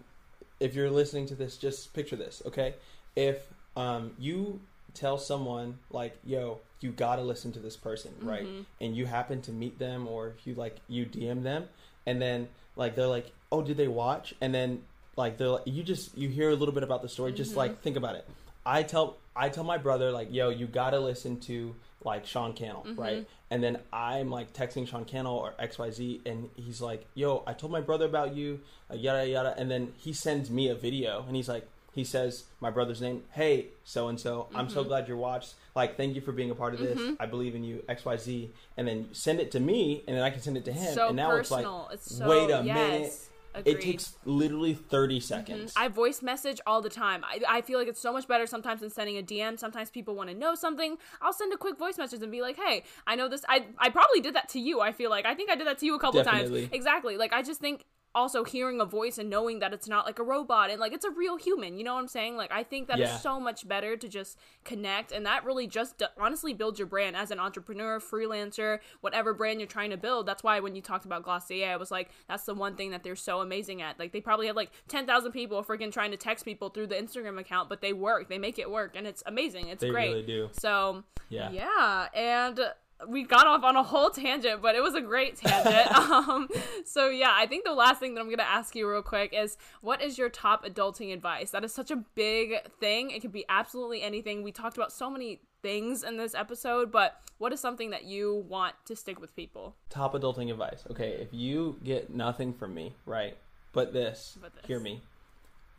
if 0.60 0.74
you're 0.74 0.90
listening 0.90 1.24
to 1.28 1.34
this 1.34 1.56
just 1.56 1.94
picture 1.94 2.16
this 2.16 2.42
okay? 2.46 2.74
If 3.16 3.38
um 3.76 4.12
you 4.18 4.60
tell 4.92 5.16
someone 5.16 5.78
like 5.88 6.18
yo 6.22 6.60
you 6.82 6.90
gotta 6.90 7.22
listen 7.22 7.52
to 7.52 7.58
this 7.60 7.76
person 7.76 8.12
right 8.22 8.44
Mhm. 8.46 8.64
and 8.80 8.96
you 8.96 9.06
happen 9.06 9.40
to 9.42 9.52
meet 9.52 9.78
them 9.78 10.06
or 10.08 10.34
you 10.44 10.54
like 10.54 10.76
you 10.88 11.06
dm 11.06 11.42
them 11.42 11.68
and 12.06 12.20
then 12.20 12.48
like 12.76 12.94
they're 12.96 13.06
like 13.06 13.30
oh 13.50 13.62
did 13.62 13.76
they 13.76 13.88
watch 13.88 14.34
and 14.40 14.54
then 14.54 14.82
like 15.16 15.36
they're 15.38 15.48
like, 15.48 15.66
you 15.66 15.82
just 15.82 16.16
you 16.16 16.28
hear 16.28 16.50
a 16.50 16.54
little 16.54 16.74
bit 16.74 16.82
about 16.82 17.02
the 17.02 17.08
story 17.08 17.32
just 17.32 17.52
Mhm. 17.52 17.56
like 17.56 17.82
think 17.82 17.96
about 17.96 18.16
it 18.16 18.26
i 18.64 18.82
tell 18.82 19.16
i 19.36 19.48
tell 19.48 19.64
my 19.64 19.78
brother 19.78 20.10
like 20.10 20.28
yo 20.32 20.48
you 20.48 20.66
gotta 20.66 20.98
listen 20.98 21.38
to 21.40 21.74
like 22.04 22.26
sean 22.26 22.52
cannell 22.52 22.84
Mhm. 22.86 22.98
right 22.98 23.26
and 23.50 23.62
then 23.62 23.78
I'm 23.92 24.30
like 24.30 24.54
texting 24.54 24.88
Sean 24.88 25.04
Cannell 25.04 25.36
or 25.36 25.52
XYZ, 25.58 26.22
and 26.24 26.48
he's 26.56 26.80
like, 26.80 27.04
Yo, 27.14 27.42
I 27.46 27.52
told 27.52 27.70
my 27.70 27.82
brother 27.82 28.06
about 28.06 28.34
you, 28.34 28.60
uh, 28.90 28.94
yada 28.94 29.28
yada. 29.28 29.54
And 29.58 29.70
then 29.70 29.92
he 29.98 30.14
sends 30.14 30.50
me 30.50 30.68
a 30.70 30.74
video, 30.74 31.22
and 31.26 31.36
he's 31.36 31.50
like, 31.50 31.68
He 31.94 32.04
says 32.04 32.44
my 32.60 32.70
brother's 32.70 33.00
name, 33.02 33.24
Hey, 33.32 33.68
so 33.84 34.08
and 34.08 34.18
so, 34.18 34.48
I'm 34.54 34.68
so 34.70 34.82
Mhm. 34.82 34.88
glad 34.88 35.08
you're 35.08 35.16
watched. 35.16 35.54
Like, 35.74 35.96
thank 35.96 36.14
you 36.14 36.20
for 36.22 36.32
being 36.32 36.50
a 36.50 36.54
part 36.54 36.72
of 36.74 36.80
this. 36.80 36.98
Mhm. 36.98 37.16
I 37.20 37.26
believe 37.26 37.54
in 37.54 37.64
you, 37.64 37.84
XYZ. 37.88 38.50
And 38.76 38.88
then 38.88 39.08
send 39.12 39.40
it 39.40 39.50
to 39.52 39.60
me, 39.60 40.02
and 40.06 40.16
then 40.16 40.24
I 40.24 40.30
can 40.30 40.40
send 40.40 40.56
it 40.56 40.64
to 40.64 40.72
him. 40.72 40.94
so 40.94 41.08
and 41.08 41.16
now 41.16 41.30
personal. 41.30 41.88
it's 41.92 42.16
so, 42.16 42.26
wait 42.28 42.50
a 42.50 42.62
yes, 42.64 42.74
minute. 42.74 43.28
Agreed. 43.54 43.76
it 43.76 43.80
takes 43.82 44.16
literally 44.24 44.72
30 44.72 45.18
Mhm. 45.18 45.22
seconds. 45.22 45.74
I 45.76 45.88
voice 45.88 46.22
message 46.22 46.58
all 46.66 46.80
the 46.80 46.88
time. 46.88 47.22
I, 47.22 47.42
I 47.46 47.60
feel 47.60 47.78
like 47.78 47.86
it's 47.88 48.00
so 48.00 48.10
much 48.10 48.26
better 48.26 48.46
sometimes 48.46 48.80
than 48.80 48.88
sending 48.88 49.18
a 49.18 49.22
DM. 49.22 49.58
Sometimes 49.58 49.90
people 49.90 50.14
want 50.14 50.30
to 50.30 50.34
know 50.34 50.54
something. 50.54 50.96
I'll 51.20 51.34
send 51.34 51.52
a 51.52 51.58
quick 51.58 51.76
voice 51.78 51.98
message 51.98 52.22
and 52.22 52.32
be 52.32 52.40
like, 52.40 52.56
"Hey, 52.56 52.84
I 53.06 53.14
know 53.14 53.28
this. 53.28 53.44
I 53.50 53.66
I 53.76 53.90
probably 53.90 54.20
did 54.20 54.34
that 54.36 54.48
to 54.50 54.58
you. 54.58 54.80
I 54.80 54.90
feel 54.92 55.10
like 55.10 55.26
I 55.26 55.34
think 55.34 55.50
I 55.50 55.54
did 55.56 55.66
that 55.66 55.76
to 55.80 55.84
you 55.86 55.94
a 55.94 55.98
couple 55.98 56.22
Definitely. 56.24 56.62
times. 56.62 56.72
Exactly. 56.72 57.18
Like 57.18 57.34
I 57.34 57.42
just 57.42 57.60
think 57.60 57.84
also 58.14 58.44
hearing 58.44 58.80
a 58.80 58.84
voice 58.84 59.16
and 59.18 59.30
knowing 59.30 59.58
that 59.60 59.72
it's 59.72 59.88
not 59.88 60.04
like 60.04 60.18
a 60.18 60.22
robot 60.22 60.70
and 60.70 60.78
like 60.80 60.92
it's 60.92 61.04
a 61.04 61.10
real 61.10 61.36
human. 61.36 61.78
You 61.78 61.84
know 61.84 61.94
what 61.94 62.00
I'm 62.00 62.08
saying? 62.08 62.36
Like 62.36 62.52
I 62.52 62.62
think 62.62 62.88
that 62.88 62.98
Yeah. 62.98 63.14
is 63.14 63.22
so 63.22 63.40
much 63.40 63.66
better 63.66 63.96
to 63.96 64.08
just 64.08 64.38
connect 64.64 65.12
and 65.12 65.24
that 65.26 65.44
really 65.44 65.66
just 65.66 65.98
d- 65.98 66.06
honestly 66.20 66.52
builds 66.52 66.78
your 66.78 66.86
brand 66.86 67.16
as 67.16 67.30
an 67.30 67.38
entrepreneur, 67.38 67.98
freelancer, 68.00 68.80
whatever 69.00 69.32
brand 69.32 69.60
you're 69.60 69.66
trying 69.66 69.90
to 69.90 69.96
build. 69.96 70.26
That's 70.26 70.42
why 70.42 70.60
when 70.60 70.76
you 70.76 70.82
talked 70.82 71.04
about 71.04 71.22
Glossier, 71.24 71.70
I 71.70 71.76
was 71.76 71.90
like, 71.90 72.10
that's 72.28 72.44
the 72.44 72.54
one 72.54 72.76
thing 72.76 72.90
that 72.90 73.02
they're 73.02 73.16
so 73.16 73.40
amazing 73.40 73.80
at. 73.82 73.98
Like 73.98 74.12
they 74.12 74.20
probably 74.20 74.46
have 74.46 74.56
like 74.56 74.70
10,000 74.88 75.32
people 75.32 75.62
freaking 75.64 75.90
trying 75.92 76.10
to 76.10 76.16
text 76.16 76.44
people 76.44 76.68
through 76.68 76.88
the 76.88 76.96
Instagram 76.96 77.38
account, 77.40 77.68
but 77.68 77.80
they 77.80 77.92
work. 77.92 78.28
They 78.28 78.38
make 78.38 78.58
it 78.58 78.70
work 78.70 78.94
and 78.94 79.06
it's 79.06 79.22
amazing. 79.26 79.68
It's 79.68 79.80
They 79.82 79.90
great. 79.90 80.08
really 80.10 80.22
do. 80.22 80.50
So, 80.52 81.04
Yeah. 81.30 81.50
yeah, 81.50 82.08
and 82.14 82.60
we 83.08 83.24
got 83.24 83.46
off 83.46 83.62
on 83.64 83.76
a 83.76 83.82
whole 83.82 84.10
tangent, 84.10 84.62
but 84.62 84.74
it 84.74 84.82
was 84.82 84.94
a 84.94 85.00
great 85.00 85.36
tangent. 85.36 85.90
um, 85.96 86.48
so 86.84 87.08
yeah, 87.08 87.32
I 87.32 87.46
think 87.46 87.64
the 87.64 87.72
last 87.72 88.00
thing 88.00 88.14
that 88.14 88.20
I'm 88.20 88.30
gonna 88.30 88.42
ask 88.42 88.74
you 88.74 88.88
real 88.88 89.02
quick 89.02 89.32
is, 89.32 89.56
what 89.80 90.02
is 90.02 90.18
your 90.18 90.28
top 90.28 90.64
adulting 90.64 91.12
advice? 91.12 91.50
That 91.50 91.64
is 91.64 91.72
such 91.72 91.90
a 91.90 91.96
big 91.96 92.66
thing. 92.80 93.10
It 93.10 93.20
could 93.20 93.32
be 93.32 93.44
absolutely 93.48 94.02
anything. 94.02 94.42
We 94.42 94.52
talked 94.52 94.76
about 94.76 94.92
so 94.92 95.10
many 95.10 95.40
things 95.62 96.02
in 96.02 96.16
this 96.16 96.34
episode, 96.34 96.90
but 96.90 97.20
what 97.38 97.52
is 97.52 97.60
something 97.60 97.90
that 97.90 98.04
you 98.04 98.44
want 98.48 98.74
to 98.86 98.96
stick 98.96 99.20
with 99.20 99.34
people? 99.36 99.76
Top 99.90 100.14
adulting 100.14 100.50
advice. 100.50 100.84
Okay, 100.90 101.10
if 101.12 101.28
you 101.32 101.78
get 101.84 102.10
nothing 102.14 102.52
from 102.52 102.74
me, 102.74 102.94
right? 103.06 103.36
But 103.72 103.92
this, 103.92 104.36
But 104.40 104.54
this. 104.54 104.66
hear 104.66 104.80
me. 104.80 105.02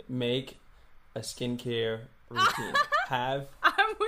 Make 0.09 0.57
a 1.15 1.19
skincare 1.19 2.01
routine. 2.33 2.73
have 3.09 3.47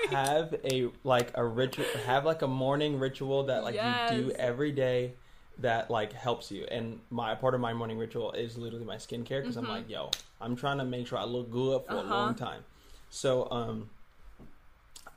have 0.09 0.53
a 0.71 0.89
like 1.03 1.31
a 1.35 1.43
ritual 1.43 1.85
have 2.05 2.25
like 2.25 2.41
a 2.41 2.47
morning 2.47 2.99
ritual 2.99 3.43
that 3.43 3.63
like 3.63 3.75
you 3.81 3.95
do 4.07 4.31
every 4.37 4.71
day 4.71 5.11
that 5.59 5.89
like 5.89 6.13
helps 6.13 6.51
you 6.51 6.65
and 6.69 6.99
my 7.09 7.33
part 7.33 7.55
of 7.55 7.61
my 7.61 7.73
morning 7.73 7.97
ritual 7.97 8.31
is 8.33 8.57
literally 8.57 8.85
my 8.85 8.97
skincare 8.97 9.41
because 9.41 9.55
i'm 9.57 9.67
like 9.67 9.89
yo 9.89 10.11
i'm 10.41 10.55
trying 10.55 10.77
to 10.77 10.85
make 10.85 11.07
sure 11.07 11.17
i 11.17 11.23
look 11.23 11.49
good 11.51 11.81
for 11.85 11.93
Mm-hmm. 11.93 11.97
Uh-huh. 11.97 12.07
a 12.07 12.13
long 12.19 12.35
time 12.35 12.63
so 13.09 13.49
um 13.51 13.89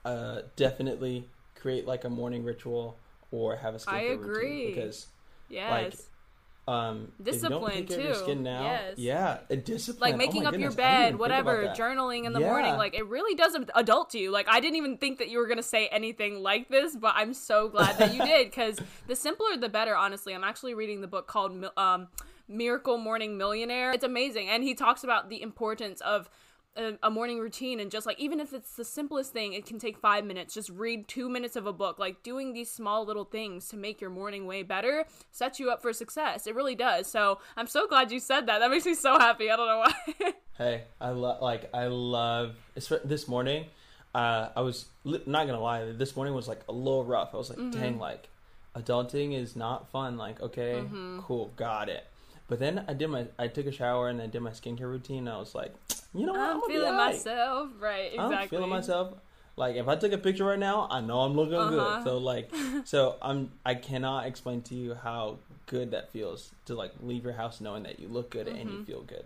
uh 0.05 0.43
definitely 0.57 1.27
create 1.55 1.87
like 1.87 2.05
a 2.05 2.11
morning 2.11 2.45
ritual 2.45 2.97
or 3.31 3.57
have 3.57 3.75
a 3.75 3.79
skincare 3.79 3.93
I 3.93 4.03
agree. 4.03 4.47
routine 4.49 4.71
because 4.75 5.07
yes. 5.49 6.09
Um 6.69 7.11
if 7.25 7.35
you 7.35 7.49
don't 7.49 7.65
Discipline, 7.65 7.87
your 7.87 8.13
too. 8.13 8.15
skin 8.15 8.43
now 8.43 8.63
Yes. 8.63 8.99
yeah 8.99 9.39
discipline 9.65 10.01
like 10.01 10.15
Oh 10.15 10.17
making 10.19 10.43
my 10.43 10.49
up 10.49 10.53
your 10.53 10.69
goodness, 10.71 10.75
I 10.75 11.11
bed, 11.11 11.19
whatever, 11.19 11.73
journaling 11.77 12.25
in 12.27 12.33
the 12.35 12.41
Yeah. 12.41 12.51
morning. 12.51 12.77
Like 12.77 12.95
it 12.95 13.07
really 13.07 13.35
does 13.35 13.55
ad- 13.55 13.71
adult 13.75 14.15
you. 14.15 14.31
Like 14.31 14.47
I 14.49 14.61
didn't 14.61 14.77
even 14.77 14.99
think 14.99 15.19
that 15.19 15.29
you 15.31 15.39
were 15.39 15.47
gonna 15.47 15.63
say 15.63 15.89
anything 15.89 16.43
like 16.43 16.69
this, 16.69 16.95
but 16.95 17.15
I'm 17.17 17.33
so 17.33 17.69
glad 17.69 17.97
that 17.99 18.15
you 18.15 18.23
did 18.25 18.49
because 18.51 18.79
the 19.07 19.17
simpler 19.17 19.57
the 19.57 19.69
better. 19.71 19.97
Honestly, 19.97 20.35
I'm 20.35 20.45
actually 20.45 20.75
reading 20.75 21.01
the 21.01 21.07
book 21.09 21.27
called 21.27 21.65
um, 21.77 22.09
Miracle 22.49 22.99
Morning 22.99 23.39
Millionaire. 23.39 23.93
It's 23.93 24.05
amazing, 24.05 24.49
and 24.49 24.63
he 24.63 24.75
talks 24.75 25.03
about 25.05 25.29
the 25.31 25.41
importance 25.43 26.01
of. 26.03 26.29
A, 26.79 26.97
a 27.03 27.11
morning 27.11 27.41
routine 27.41 27.81
and 27.81 27.91
just 27.91 28.07
like 28.07 28.21
even 28.21 28.39
if 28.39 28.53
it's 28.53 28.77
the 28.77 28.85
simplest 28.85 29.33
thing 29.33 29.53
it 29.53 29.67
can 29.67 29.81
take 29.81 29.99
five 29.99 30.25
minutes 30.25 30.55
just 30.55 30.71
read 30.71 31.09
two 31.09 31.29
minutes 31.29 31.57
of 31.57 31.67
a 31.67 31.73
book 31.73 31.99
like 31.99 32.23
doing 32.23 32.53
these 32.53 32.71
small 32.71 33.05
little 33.05 33.25
things 33.25 33.67
to 33.71 33.77
make 33.77 34.01
your 34.01 34.11
morning 34.11 34.47
way 34.47 34.63
better 34.63 35.05
sets 35.33 35.59
you 35.59 35.71
up 35.71 35.83
for 35.83 35.93
success 35.93 36.47
it 36.47 36.55
really 36.55 36.77
does 36.77 37.11
so 37.11 37.41
i'm 37.57 37.67
so 37.67 37.89
glad 37.89 38.13
you 38.13 38.21
said 38.21 38.47
that 38.47 38.61
that 38.61 38.71
makes 38.71 38.87
me 38.87 38.95
so 38.95 39.19
happy 39.19 39.51
i 39.51 39.57
don't 39.57 39.67
know 39.67 39.79
why 39.81 40.33
Hey, 40.59 40.83
I 41.01 41.11
love 41.11 41.41
like 41.43 41.69
I 41.75 41.87
love 41.87 42.55
this 43.05 43.27
morning. 43.29 43.67
Uh, 44.15 44.49
I 44.57 44.61
was 44.63 44.87
li- 45.05 45.23
not 45.27 45.47
gonna 45.47 45.61
lie. 45.61 45.93
This 45.93 46.17
morning 46.17 46.35
was 46.35 46.49
like 46.49 46.63
a 46.69 46.73
little 46.73 47.05
rough. 47.05 47.33
I 47.33 47.37
was 47.37 47.49
like, 47.51 47.61
Mm-hmm. 47.61 47.79
dang, 47.79 47.99
like 48.01 48.29
adulting 48.75 49.35
is 49.41 49.55
not 49.55 49.89
fun. 49.91 50.17
Like, 50.17 50.41
okay, 50.41 50.83
Mm-hmm. 50.85 51.21
cool, 51.21 51.53
got 51.57 51.89
it. 51.89 52.05
But 52.49 52.59
then 52.59 52.85
I 52.89 52.95
did 52.95 53.09
my, 53.09 53.27
I 53.39 53.47
took 53.49 53.67
a 53.67 53.71
shower 53.73 54.09
and 54.09 54.21
I 54.21 54.27
did 54.27 54.41
my 54.41 54.51
skincare 54.51 54.91
routine. 54.91 55.29
And 55.29 55.37
I 55.37 55.39
was 55.39 55.55
like, 55.55 55.73
you 56.15 56.27
know 56.27 56.33
what, 56.35 56.51
I'm 56.51 56.61
be 56.61 56.67
feeling 56.75 56.91
alright. 56.93 57.15
myself. 57.15 57.71
Right, 57.81 58.13
exactly. 58.15 58.37
I'm 58.37 58.49
feeling 58.49 58.71
myself. 58.71 59.15
Like 59.57 59.77
if 59.77 59.89
I 59.89 59.97
took 59.97 60.13
a 60.13 60.19
picture 60.19 60.45
right 60.45 60.59
now, 60.59 60.87
I 60.91 61.01
know 61.01 61.21
I'm 61.21 61.35
looking 61.35 61.55
Uh-huh. 61.55 61.71
good. 61.71 62.05
So 62.05 62.19
like, 62.19 62.51
so 62.85 63.17
I'm. 63.21 63.51
I 63.67 63.75
cannot 63.75 64.27
explain 64.27 64.63
to 64.63 64.75
you 64.75 64.95
how 64.95 65.39
good 65.67 65.91
that 65.91 66.11
feels 66.13 66.53
to 66.67 66.75
like 66.75 66.93
leave 67.03 67.25
your 67.25 67.33
house 67.35 67.61
knowing 67.61 67.83
that 67.83 67.99
you 68.01 68.09
look 68.09 68.31
good 68.31 68.47
and 68.49 68.71
you 68.71 68.85
feel 68.85 69.03
good. 69.03 69.25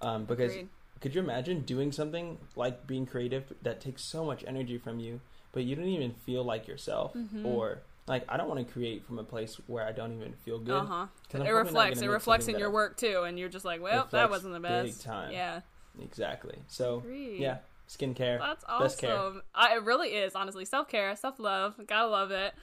Um, 0.00 0.24
because 0.24 0.52
Mm-hmm. 0.52 0.58
Agreed. 0.60 0.68
could 1.00 1.14
you 1.16 1.20
imagine 1.20 1.60
doing 1.62 1.90
something 1.92 2.38
like 2.56 2.86
being 2.86 3.06
creative 3.06 3.52
that 3.62 3.80
takes 3.80 4.02
so 4.04 4.24
much 4.24 4.44
energy 4.46 4.78
from 4.78 5.00
you, 5.00 5.20
but 5.52 5.64
you 5.64 5.74
don't 5.76 5.84
even 5.86 6.12
feel 6.24 6.44
like 6.44 6.66
yourself, 6.68 7.12
Mm-hmm. 7.14 7.44
or 7.44 7.80
like 8.06 8.24
I 8.28 8.36
don't 8.36 8.48
want 8.48 8.64
to 8.66 8.72
create 8.72 9.04
from 9.04 9.18
a 9.18 9.24
place 9.24 9.56
where 9.66 9.84
I 9.84 9.90
don't 9.92 10.12
even 10.16 10.32
feel 10.44 10.58
good. 10.60 10.74
Uh 10.82 10.86
huh. 10.86 11.06
I'm 11.34 11.42
It 11.42 11.50
reflects. 11.50 12.00
It 12.02 12.08
reflects 12.08 12.46
in 12.48 12.58
your 12.58 12.70
work 12.70 12.96
too, 12.96 13.22
and 13.26 13.36
you're 13.38 13.48
just 13.48 13.64
like, 13.64 13.82
well, 13.82 14.06
that 14.12 14.30
wasn't 14.30 14.54
the 14.54 14.60
best. 14.60 15.02
time. 15.02 15.32
Yeah. 15.32 15.60
Exactly. 16.00 16.58
So 16.68 16.98
Agreed. 16.98 17.40
yeah, 17.40 17.58
skincare. 17.88 18.38
That's 18.38 18.64
awesome. 18.68 19.42
I, 19.54 19.76
it 19.76 19.84
really 19.84 20.10
is, 20.10 20.34
honestly. 20.34 20.64
Self 20.64 20.88
care, 20.88 21.14
self 21.16 21.38
love. 21.38 21.74
Gotta 21.86 22.08
love 22.08 22.30
it. 22.30 22.54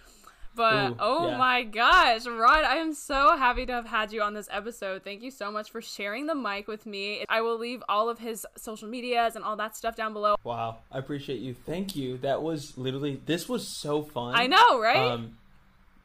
But 0.56 0.92
Ooh, 0.92 0.96
oh 1.00 1.30
yeah. 1.30 1.38
my 1.38 1.64
gosh, 1.64 2.26
Rod, 2.26 2.66
I 2.66 2.78
am 2.78 2.94
so 2.94 3.38
happy 3.38 3.66
to 3.68 3.72
have 3.72 3.86
had 3.86 4.12
you 4.12 4.22
on 4.22 4.34
this 4.34 4.50
episode. 4.52 5.04
Thank 5.04 5.22
you 5.22 5.32
so 5.32 5.52
much 5.52 5.72
for 5.72 5.82
sharing 5.82 6.26
the 6.26 6.36
mic 6.36 6.68
with 6.68 6.86
me. 6.86 7.24
I 7.30 7.42
will 7.42 7.58
leave 7.58 7.84
all 7.88 8.10
of 8.10 8.20
his 8.20 8.46
social 8.58 8.90
medias 8.90 9.36
and 9.36 9.46
all 9.46 9.56
that 9.58 9.78
stuff 9.78 9.96
down 9.96 10.12
below. 10.12 10.36
Wow, 10.44 10.80
I 10.92 10.98
appreciate 10.98 11.40
you. 11.40 11.54
Thank 11.54 11.96
you. 11.96 12.18
That 12.18 12.42
was 12.42 12.78
literally 12.78 13.22
this 13.26 13.48
was 13.48 13.68
so 13.68 14.02
fun. 14.02 14.36
I 14.36 14.48
know, 14.48 14.82
right? 14.82 15.12
Um, 15.12 15.38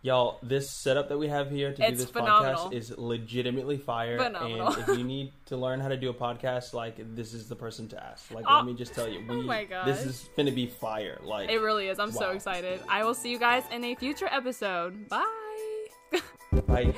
y'all, 0.05 0.39
this 0.43 0.69
setup 0.71 1.09
that 1.09 1.17
we 1.17 1.29
have 1.29 1.51
here 1.51 1.71
to 1.71 1.77
do 1.77 1.83
It's 1.83 2.03
this 2.03 2.11
phenomenal. 2.11 2.67
podcast 2.67 2.73
is 2.75 2.95
legitimately 2.97 3.79
fire. 3.79 4.19
Phenomenal. 4.19 4.69
And 4.69 4.79
if 4.89 4.99
you 4.99 5.03
need 5.03 5.33
to 5.47 5.57
learn 5.57 5.81
how 5.81 5.89
to 5.89 5.97
do 5.97 6.11
a 6.11 6.15
podcast, 6.15 6.75
like 6.75 6.97
this 7.17 7.33
is 7.33 7.49
the 7.49 7.57
person 7.57 7.89
to 7.89 8.05
ask. 8.05 8.31
Like, 8.31 8.45
Oh, 8.47 8.53
let 8.57 8.61
ah. 8.61 8.63
me 8.63 8.75
just 8.75 8.95
tell 8.95 9.09
you, 9.09 9.21
we 9.27 9.35
oh 9.37 9.43
my 9.43 9.67
this 9.87 10.05
is 10.05 10.29
gonna 10.37 10.53
be 10.53 10.67
fire. 10.67 11.19
Like, 11.25 11.49
it 11.51 11.59
really 11.59 11.89
is. 11.89 11.99
I'm 11.99 12.13
so 12.13 12.29
Wow. 12.29 12.35
excited. 12.35 12.81
I 12.89 13.03
will 13.03 13.15
see 13.15 13.31
you 13.31 13.39
guys 13.39 13.65
in 13.73 13.83
a 13.83 13.95
future 13.95 14.29
episode. 14.31 15.09
Bye. 15.09 15.87
like 16.69 16.95